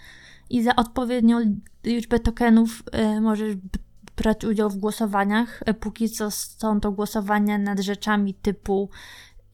i 0.51 0.62
za 0.62 0.76
odpowiednią 0.76 1.57
liczbę 1.85 2.18
tokenów 2.18 2.82
e, 2.93 3.20
możesz 3.20 3.57
brać 4.16 4.45
udział 4.45 4.70
w 4.70 4.76
głosowaniach. 4.76 5.62
E, 5.66 5.74
Póki 5.74 6.11
co 6.11 6.30
są 6.30 6.80
to 6.80 6.93
głosowania 6.93 7.59
nad 7.59 7.80
rzeczami 7.80 8.35
typu 8.35 8.91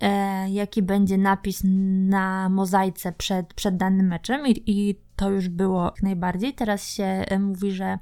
e, 0.01 0.51
jaki 0.51 0.83
będzie 0.83 1.19
napis 1.19 1.61
na 2.09 2.49
mozaice 2.49 3.13
przed, 3.13 3.55
przed 3.55 3.77
danym 3.77 4.07
meczem 4.07 4.47
i, 4.47 4.63
i 4.67 4.97
to 5.17 5.31
już 5.31 5.49
było 5.49 5.85
jak 5.85 6.03
najbardziej. 6.03 6.55
Teraz 6.55 6.89
się 6.89 7.05
e, 7.05 7.39
mówi, 7.39 7.73
że 7.73 7.99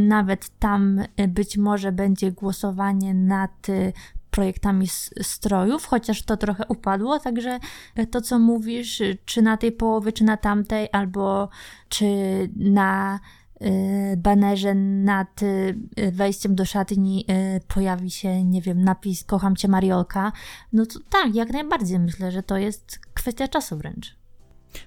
nawet 0.00 0.58
tam 0.58 1.00
być 1.28 1.56
może 1.56 1.92
będzie 1.92 2.32
głosowanie 2.32 3.14
nad 3.14 3.66
projektami 4.30 4.86
strojów, 5.22 5.86
chociaż 5.86 6.22
to 6.22 6.36
trochę 6.36 6.64
upadło, 6.68 7.18
także 7.18 7.58
to 8.10 8.20
co 8.20 8.38
mówisz, 8.38 9.02
czy 9.24 9.42
na 9.42 9.56
tej 9.56 9.72
połowie, 9.72 10.12
czy 10.12 10.24
na 10.24 10.36
tamtej, 10.36 10.88
albo 10.92 11.48
czy 11.88 12.06
na 12.56 13.20
banerze 14.16 14.74
nad 14.74 15.42
e, 15.42 16.12
wejściem 16.12 16.54
do 16.54 16.64
szatni 16.64 17.24
e, 17.28 17.60
pojawi 17.60 18.10
się, 18.10 18.44
nie 18.44 18.62
wiem, 18.62 18.84
napis 18.84 19.24
kocham 19.24 19.56
cię 19.56 19.68
Mariolka, 19.68 20.32
no 20.72 20.86
to 20.86 20.98
tak, 21.10 21.34
jak 21.34 21.50
najbardziej 21.52 21.98
myślę, 21.98 22.32
że 22.32 22.42
to 22.42 22.56
jest 22.56 23.00
kwestia 23.14 23.48
czasu 23.48 23.76
wręcz. 23.76 24.16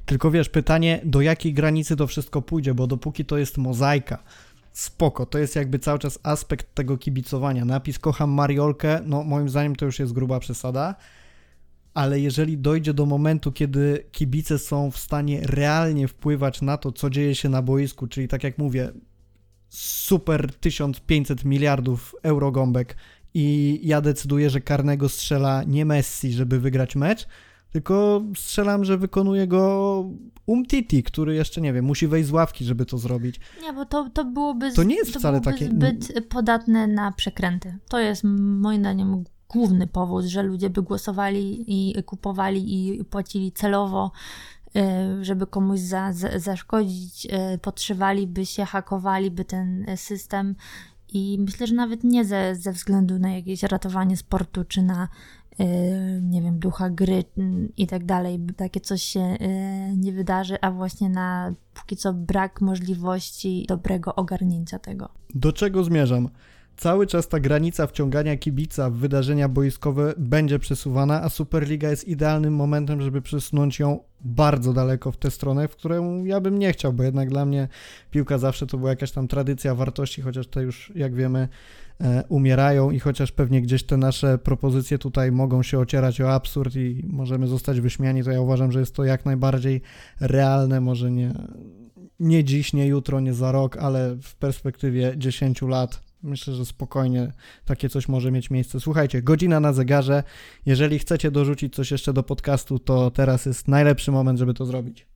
Tylko 0.06 0.32
wiesz, 0.32 0.50
pytanie, 0.50 1.02
do 1.06 1.22
jakiej 1.22 1.54
granicy 1.54 1.96
to 1.96 2.08
wszystko 2.08 2.42
pójdzie, 2.42 2.74
bo 2.74 2.88
dopóki 2.88 3.26
to 3.26 3.38
jest 3.38 3.58
mozaika, 3.58 4.24
spoko, 4.72 5.26
to 5.26 5.38
jest 5.38 5.56
jakby 5.56 5.80
cały 5.80 6.00
czas 6.00 6.20
aspekt 6.24 6.76
tego 6.76 6.98
kibicowania. 6.98 7.66
Napis 7.66 8.00
kocham 8.00 8.32
Mariolkę, 8.32 9.00
no 9.06 9.24
moim 9.24 9.50
zdaniem 9.50 9.76
to 9.76 9.86
już 9.86 10.00
jest 10.00 10.14
gruba 10.14 10.40
przesada, 10.40 10.96
ale 11.94 12.20
jeżeli 12.20 12.58
dojdzie 12.58 12.94
do 12.94 13.06
momentu, 13.06 13.52
kiedy 13.52 14.06
kibice 14.12 14.60
są 14.60 14.92
w 14.92 14.98
stanie 14.98 15.42
realnie 15.44 16.08
wpływać 16.08 16.62
na 16.62 16.78
to, 16.78 16.92
co 16.92 17.10
dzieje 17.10 17.36
się 17.36 17.50
na 17.50 17.62
boisku, 17.62 18.08
czyli 18.08 18.28
tak 18.28 18.44
jak 18.44 18.58
mówię, 18.58 18.92
super 19.70 20.54
1500 20.54 21.46
miliardów 21.46 22.16
euro 22.24 22.52
gąbek 22.52 22.96
i 23.34 23.80
ja 23.84 24.02
decyduję, 24.02 24.50
że 24.50 24.62
karnego 24.62 25.10
strzela 25.10 25.64
nie 25.64 25.86
Messi, 25.86 26.32
żeby 26.32 26.60
wygrać 26.60 26.96
mecz, 26.96 27.28
tylko 27.72 28.24
strzelam, 28.36 28.86
że 28.86 28.98
wykonuje 28.98 29.48
go 29.48 30.06
Umtiti, 30.46 31.04
który 31.04 31.36
jeszcze, 31.36 31.62
nie 31.62 31.74
wiem, 31.74 31.86
musi 31.86 32.08
wejść 32.08 32.28
z 32.30 32.32
ławki, 32.32 32.66
żeby 32.66 32.86
to 32.86 32.98
zrobić. 32.98 33.40
Nie, 33.62 33.74
bo 33.74 33.86
to, 33.86 34.10
to 34.14 34.26
byłoby, 34.26 34.72
z- 34.72 34.76
To 34.76 34.84
nie 34.84 34.96
jest 34.96 35.12
wcale 35.12 35.42
byłoby 35.42 35.60
takie- 35.60 35.72
zbyt 35.72 36.28
podatne 36.30 36.88
na 36.88 37.12
przekręty. 37.12 37.78
To 37.90 38.00
jest 38.00 38.24
moim 38.24 38.82
zdaniem 38.82 39.24
główny 39.54 39.88
powód, 39.88 40.26
że 40.26 40.44
ludzie 40.44 40.70
by 40.70 40.82
głosowali 40.82 41.64
i 41.68 42.04
kupowali 42.04 42.88
i 42.98 43.06
płacili 43.06 43.52
celowo, 43.52 44.12
y, 44.76 45.26
żeby 45.26 45.48
komuś 45.48 45.80
za, 45.80 46.14
za, 46.14 46.40
zaszkodzić, 46.40 47.26
y, 47.26 47.58
podszywaliby 47.58 48.46
się, 48.46 48.66
hakowaliby 48.66 49.46
ten 49.46 49.86
system 49.96 50.56
i 51.14 51.38
myślę, 51.40 51.68
że 51.68 51.76
nawet 51.76 52.04
nie 52.04 52.26
ze, 52.26 52.56
ze 52.56 52.72
względu 52.72 53.20
na 53.20 53.32
jakieś 53.32 53.64
ratowanie 53.64 54.18
sportu 54.18 54.64
czy 54.64 54.82
na 54.82 55.08
nie 56.22 56.42
wiem, 56.42 56.60
ducha 56.60 56.90
gry 56.90 57.24
i 57.78 57.88
tak 57.88 58.06
dalej, 58.06 58.40
takie 58.58 58.80
coś 58.80 59.04
się 59.04 59.38
nie 59.98 60.12
wydarzy, 60.12 60.62
a 60.62 60.72
właśnie 60.72 61.10
na 61.10 61.54
póki 61.74 61.98
co 61.98 62.14
brak 62.14 62.62
możliwości 62.62 63.66
dobrego 63.68 64.16
ogarnięcia 64.16 64.80
tego. 64.80 65.10
Do 65.36 65.54
czego 65.54 65.84
zmierzam? 65.84 66.30
Cały 66.78 67.08
czas 67.08 67.28
ta 67.28 67.40
granica 67.40 67.88
wciągania 67.88 68.38
kibica 68.38 68.90
w 68.90 68.94
wydarzenia 68.94 69.50
boiskowe 69.50 70.14
będzie 70.18 70.60
przesuwana, 70.60 71.24
a 71.24 71.30
Superliga 71.30 71.90
jest 71.90 72.08
idealnym 72.08 72.56
momentem, 72.56 73.02
żeby 73.02 73.22
przesunąć 73.22 73.80
ją 73.80 74.00
bardzo 74.22 74.74
daleko 74.74 75.12
w 75.12 75.18
tę 75.18 75.32
stronę, 75.32 75.68
w 75.68 75.76
którą 75.76 76.24
ja 76.26 76.42
bym 76.42 76.60
nie 76.60 76.74
chciał, 76.74 76.94
bo 76.94 77.04
jednak 77.04 77.30
dla 77.30 77.46
mnie 77.46 77.68
piłka 78.12 78.38
zawsze 78.38 78.68
to 78.68 78.78
była 78.78 78.90
jakaś 78.90 79.12
tam 79.12 79.28
tradycja 79.28 79.76
wartości, 79.76 80.22
chociaż 80.22 80.48
te 80.48 80.64
już, 80.64 80.92
jak 80.96 81.16
wiemy, 81.16 81.48
e, 82.02 82.24
umierają 82.30 82.92
i 82.92 83.00
chociaż 83.00 83.32
pewnie 83.32 83.62
gdzieś 83.62 83.84
te 83.84 83.98
nasze 83.98 84.38
propozycje 84.38 84.98
tutaj 84.98 85.32
mogą 85.32 85.64
się 85.64 85.80
ocierać 85.80 86.22
o 86.22 86.34
absurd 86.34 86.76
i 86.76 87.04
możemy 87.08 87.48
zostać 87.48 87.82
wyśmiani, 87.82 88.24
to 88.24 88.32
ja 88.32 88.42
uważam, 88.42 88.72
że 88.72 88.80
jest 88.80 88.96
to 88.96 89.04
jak 89.04 89.26
najbardziej 89.26 89.82
realne, 90.20 90.82
może 90.82 91.12
nie, 91.12 91.34
nie 92.20 92.44
dziś, 92.44 92.74
nie 92.74 92.88
jutro, 92.88 93.20
nie 93.20 93.34
za 93.34 93.52
rok, 93.52 93.78
ale 93.78 94.16
w 94.22 94.36
perspektywie 94.36 95.14
10 95.18 95.62
lat 95.62 96.13
myślę, 96.24 96.54
że 96.54 96.66
spokojnie 96.66 97.34
takie 97.66 97.90
coś 97.90 98.08
może 98.08 98.32
mieć 98.32 98.50
miejsce. 98.50 98.80
Słuchajcie, 98.80 99.22
godzina 99.22 99.60
na 99.60 99.74
zegarze. 99.74 100.24
Jeżeli 100.66 101.00
chcecie 101.00 101.32
dorzucić 101.32 101.76
coś 101.76 101.92
jeszcze 101.92 102.14
do 102.14 102.24
podcastu, 102.24 102.80
to 102.80 103.12
teraz 103.12 103.46
jest 103.46 103.68
najlepszy 103.68 104.12
moment, 104.12 104.40
żeby 104.40 104.54
to 104.54 104.66
zrobić. 104.66 105.08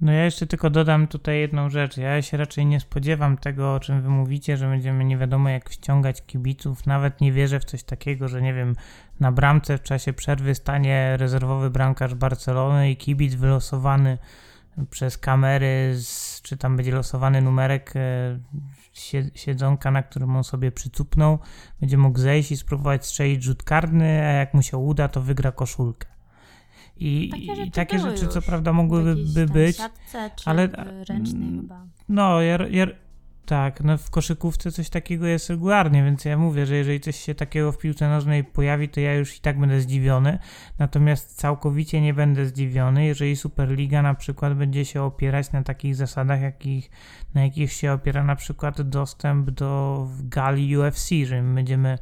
No 0.00 0.12
ja 0.12 0.24
jeszcze 0.24 0.46
tylko 0.46 0.70
dodam 0.70 1.06
tutaj 1.06 1.38
jedną 1.40 1.70
rzecz. 1.70 1.96
Ja 1.96 2.22
się 2.22 2.36
raczej 2.36 2.66
nie 2.66 2.80
spodziewam 2.80 3.36
tego, 3.36 3.74
o 3.74 3.80
czym 3.80 4.02
wy 4.02 4.08
mówicie, 4.08 4.56
że 4.56 4.66
będziemy 4.66 5.04
nie 5.04 5.18
wiadomo 5.18 5.48
jak 5.48 5.70
wciągać 5.70 6.26
kibiców. 6.26 6.86
Nawet 6.86 7.20
nie 7.20 7.32
wierzę 7.32 7.60
w 7.60 7.64
coś 7.64 7.82
takiego, 7.82 8.28
że 8.28 8.42
nie 8.42 8.54
wiem, 8.54 8.74
na 9.20 9.32
bramce 9.32 9.78
w 9.78 9.82
czasie 9.82 10.12
przerwy 10.12 10.54
stanie 10.54 11.16
rezerwowy 11.16 11.70
bramkarz 11.70 12.14
Barcelony 12.14 12.90
i 12.90 12.96
kibic 12.96 13.34
wylosowany 13.34 14.18
przez 14.90 15.18
kamery, 15.18 15.94
z, 16.02 16.42
czy 16.42 16.56
tam 16.56 16.76
będzie 16.76 16.92
losowany 16.92 17.42
numerek 17.42 17.92
e, 17.96 18.38
siedzonka, 19.34 19.90
na 19.90 20.02
którym 20.02 20.36
on 20.36 20.44
sobie 20.44 20.72
przycupnął, 20.72 21.38
będzie 21.80 21.98
mógł 21.98 22.18
zejść 22.18 22.52
i 22.52 22.56
spróbować 22.56 23.06
strzelić 23.06 23.42
rzut 23.42 23.62
karny, 23.62 24.04
a 24.26 24.32
jak 24.32 24.54
mu 24.54 24.62
się 24.62 24.76
uda, 24.76 25.08
to 25.08 25.22
wygra 25.22 25.52
koszulkę. 25.52 26.08
I 26.96 27.28
Takie 27.30 27.42
i 27.52 27.56
rzeczy 27.56 27.70
takie 27.70 27.96
były 27.98 28.10
rzeczy 28.10 28.28
co 28.28 28.42
prawda 28.42 28.72
mogłyby 28.72 29.46
być, 29.46 29.76
siatce, 29.76 30.30
ale- 30.44 30.62
mm, 31.08 31.60
chyba. 31.60 31.86
no, 32.08 32.42
ja, 32.42 32.58
ja, 32.70 32.86
tak, 33.46 33.80
no 33.80 33.98
w 33.98 34.10
koszykówce 34.10 34.72
coś 34.72 34.90
takiego 34.90 35.26
jest 35.26 35.50
regularnie, 35.50 36.04
więc 36.04 36.24
ja 36.24 36.38
mówię, 36.38 36.66
że 36.66 36.76
jeżeli 36.76 37.00
coś 37.00 37.16
się 37.16 37.34
takiego 37.34 37.72
w 37.72 37.78
piłce 37.78 38.08
nożnej 38.08 38.44
pojawi, 38.44 38.88
to 38.88 39.00
ja 39.00 39.14
już 39.14 39.36
i 39.36 39.40
tak 39.40 39.58
będę 39.58 39.80
zdziwiony. 39.80 40.38
Natomiast 40.78 41.36
całkowicie 41.36 42.00
nie 42.00 42.14
będę 42.14 42.46
zdziwiony, 42.46 43.04
jeżeli 43.04 43.36
Superliga 43.36 44.02
na 44.02 44.14
przykład 44.14 44.54
będzie 44.54 44.84
się 44.84 45.02
opierać 45.02 45.52
na 45.52 45.62
takich 45.62 45.96
zasadach, 45.96 46.40
jakich, 46.40 46.90
na 47.34 47.44
jakich 47.44 47.72
się 47.72 47.92
opiera 47.92 48.24
na 48.24 48.36
przykład 48.36 48.82
dostęp 48.82 49.50
do 49.50 50.08
gali 50.20 50.76
UFC, 50.76 51.08
że 51.24 51.42
my 51.42 51.54
będziemy 51.54 51.98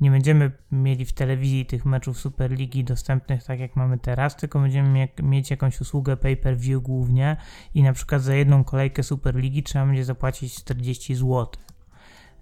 nie 0.00 0.10
będziemy 0.10 0.52
mieli 0.72 1.04
w 1.04 1.12
telewizji 1.12 1.66
tych 1.66 1.84
meczów 1.84 2.18
Superligi 2.18 2.84
dostępnych 2.84 3.44
tak 3.44 3.60
jak 3.60 3.76
mamy 3.76 3.98
teraz, 3.98 4.36
tylko 4.36 4.60
będziemy 4.60 4.88
mie- 4.88 5.22
mieć 5.22 5.50
jakąś 5.50 5.80
usługę 5.80 6.16
pay-per-view 6.16 6.82
głównie 6.82 7.36
i 7.74 7.82
na 7.82 7.92
przykład 7.92 8.22
za 8.22 8.34
jedną 8.34 8.64
kolejkę 8.64 9.02
Superligi 9.02 9.62
trzeba 9.62 9.86
będzie 9.86 10.04
zapłacić 10.04 10.54
40 10.54 11.14
zł. 11.14 11.46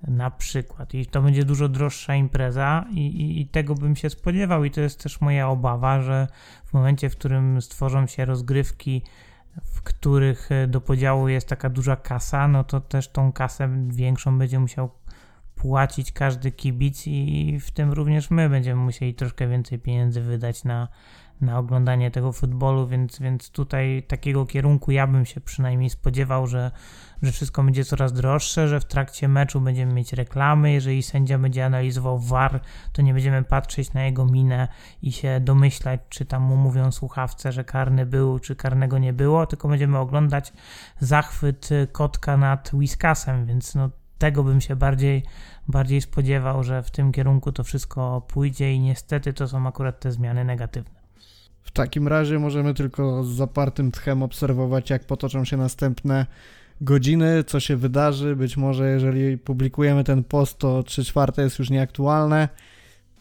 Na 0.08 0.30
przykład. 0.30 0.94
I 0.94 1.06
to 1.06 1.22
będzie 1.22 1.44
dużo 1.44 1.68
droższa 1.68 2.14
impreza, 2.14 2.84
i, 2.90 3.06
i, 3.06 3.40
i 3.40 3.46
tego 3.46 3.74
bym 3.74 3.96
się 3.96 4.10
spodziewał. 4.10 4.64
I 4.64 4.70
to 4.70 4.80
jest 4.80 5.02
też 5.02 5.20
moja 5.20 5.48
obawa, 5.48 6.02
że 6.02 6.26
w 6.64 6.72
momencie, 6.72 7.10
w 7.10 7.16
którym 7.16 7.62
stworzą 7.62 8.06
się 8.06 8.24
rozgrywki, 8.24 9.02
w 9.64 9.82
których 9.82 10.52
e, 10.52 10.66
do 10.66 10.80
podziału 10.80 11.28
jest 11.28 11.48
taka 11.48 11.70
duża 11.70 11.96
kasa, 11.96 12.48
no 12.48 12.64
to 12.64 12.80
też 12.80 13.08
tą 13.08 13.32
kasę 13.32 13.86
większą 13.88 14.38
będzie 14.38 14.58
musiał 14.58 14.90
płacić 15.58 16.12
każdy 16.12 16.52
kibic, 16.52 17.06
i 17.06 17.58
w 17.60 17.70
tym 17.70 17.92
również 17.92 18.30
my 18.30 18.48
będziemy 18.48 18.82
musieli 18.82 19.14
troszkę 19.14 19.48
więcej 19.48 19.78
pieniędzy 19.78 20.20
wydać 20.20 20.64
na, 20.64 20.88
na 21.40 21.58
oglądanie 21.58 22.10
tego 22.10 22.32
futbolu, 22.32 22.86
więc, 22.86 23.18
więc 23.18 23.50
tutaj 23.50 24.02
takiego 24.08 24.46
kierunku 24.46 24.90
ja 24.90 25.06
bym 25.06 25.26
się 25.26 25.40
przynajmniej 25.40 25.90
spodziewał, 25.90 26.46
że, 26.46 26.70
że 27.22 27.32
wszystko 27.32 27.62
będzie 27.62 27.84
coraz 27.84 28.12
droższe, 28.12 28.68
że 28.68 28.80
w 28.80 28.84
trakcie 28.84 29.28
meczu 29.28 29.60
będziemy 29.60 29.94
mieć 29.94 30.12
reklamy, 30.12 30.72
jeżeli 30.72 31.02
sędzia 31.02 31.38
będzie 31.38 31.64
analizował 31.64 32.18
VAR, 32.18 32.60
to 32.92 33.02
nie 33.02 33.14
będziemy 33.14 33.44
patrzeć 33.44 33.92
na 33.92 34.04
jego 34.04 34.26
minę 34.26 34.68
i 35.02 35.12
się 35.12 35.40
domyślać, 35.40 36.00
czy 36.08 36.24
tam 36.24 36.42
mu 36.42 36.56
mówią 36.56 36.92
słuchawce, 36.92 37.52
że 37.52 37.64
karny 37.64 38.06
był, 38.06 38.38
czy 38.38 38.56
karnego 38.56 38.98
nie 38.98 39.12
było, 39.12 39.46
tylko 39.46 39.68
będziemy 39.68 39.98
oglądać 39.98 40.52
zachwyt 41.00 41.68
kotka 41.92 42.36
nad 42.36 42.74
Whiskasem, 42.74 43.46
więc 43.46 43.74
no 43.74 43.90
tego 44.18 44.44
bym 44.44 44.60
się 44.60 44.76
bardziej, 44.76 45.22
bardziej 45.68 46.00
spodziewał, 46.00 46.64
że 46.64 46.82
w 46.82 46.90
tym 46.90 47.12
kierunku 47.12 47.52
to 47.52 47.64
wszystko 47.64 48.22
pójdzie 48.28 48.72
i 48.72 48.80
niestety 48.80 49.32
to 49.32 49.48
są 49.48 49.66
akurat 49.66 50.00
te 50.00 50.12
zmiany 50.12 50.44
negatywne. 50.44 50.98
W 51.62 51.70
takim 51.70 52.08
razie 52.08 52.38
możemy 52.38 52.74
tylko 52.74 53.24
z 53.24 53.28
zapartym 53.28 53.92
tchem 53.92 54.22
obserwować, 54.22 54.90
jak 54.90 55.04
potoczą 55.04 55.44
się 55.44 55.56
następne 55.56 56.26
godziny, 56.80 57.44
co 57.44 57.60
się 57.60 57.76
wydarzy. 57.76 58.36
Być 58.36 58.56
może 58.56 58.90
jeżeli 58.90 59.38
publikujemy 59.38 60.04
ten 60.04 60.24
post, 60.24 60.58
to 60.58 60.82
3 60.82 61.04
czwarte 61.04 61.42
jest 61.42 61.58
już 61.58 61.70
nieaktualne. 61.70 62.48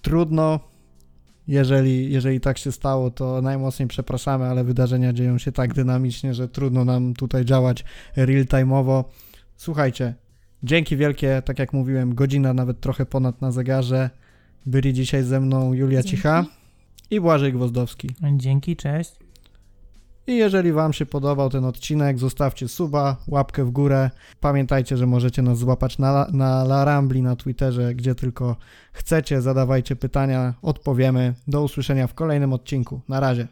Trudno. 0.01 0.59
Jeżeli, 1.47 2.11
jeżeli 2.11 2.39
tak 2.39 2.57
się 2.57 2.71
stało, 2.71 3.11
to 3.11 3.41
najmocniej 3.41 3.87
przepraszamy, 3.87 4.45
ale 4.45 4.63
wydarzenia 4.63 5.13
dzieją 5.13 5.37
się 5.37 5.51
tak 5.51 5.73
dynamicznie, 5.73 6.33
że 6.33 6.47
trudno 6.47 6.85
nam 6.85 7.13
tutaj 7.13 7.45
działać 7.45 7.83
real-time'owo. 8.15 9.03
Słuchajcie, 9.55 10.15
dzięki 10.63 10.97
wielkie, 10.97 11.41
tak 11.45 11.59
jak 11.59 11.73
mówiłem, 11.73 12.15
godzina 12.15 12.53
nawet 12.53 12.79
trochę 12.79 13.05
ponad 13.05 13.41
na 13.41 13.51
zegarze. 13.51 14.09
Byli 14.65 14.93
dzisiaj 14.93 15.23
ze 15.23 15.39
mną 15.39 15.73
Julia 15.73 16.01
Dzięki. 16.01 16.17
Cicha 16.17 16.45
i 17.11 17.21
Błażej 17.21 17.53
Gwozdowski. 17.53 18.09
Dzięki, 18.35 18.75
cześć. 18.75 19.11
I 20.27 20.37
jeżeli 20.37 20.71
Wam 20.71 20.93
się 20.93 21.05
podobał 21.05 21.49
ten 21.49 21.65
odcinek, 21.65 22.19
zostawcie 22.19 22.67
suba, 22.67 23.17
łapkę 23.27 23.65
w 23.65 23.71
górę. 23.71 24.09
Pamiętajcie, 24.41 24.97
że 24.97 25.07
możecie 25.07 25.41
nas 25.41 25.57
złapać 25.57 25.97
na, 25.97 26.27
na 26.31 26.61
La 26.61 26.85
Rambli, 26.85 27.21
na 27.21 27.35
Twitterze, 27.35 27.95
gdzie 27.95 28.15
tylko 28.15 28.55
chcecie. 28.93 29.41
Zadawajcie 29.41 29.95
pytania, 29.95 30.53
odpowiemy. 30.61 31.33
Do 31.47 31.63
usłyszenia 31.63 32.07
w 32.07 32.13
kolejnym 32.13 32.53
odcinku. 32.53 33.01
Na 33.09 33.19
razie. 33.19 33.47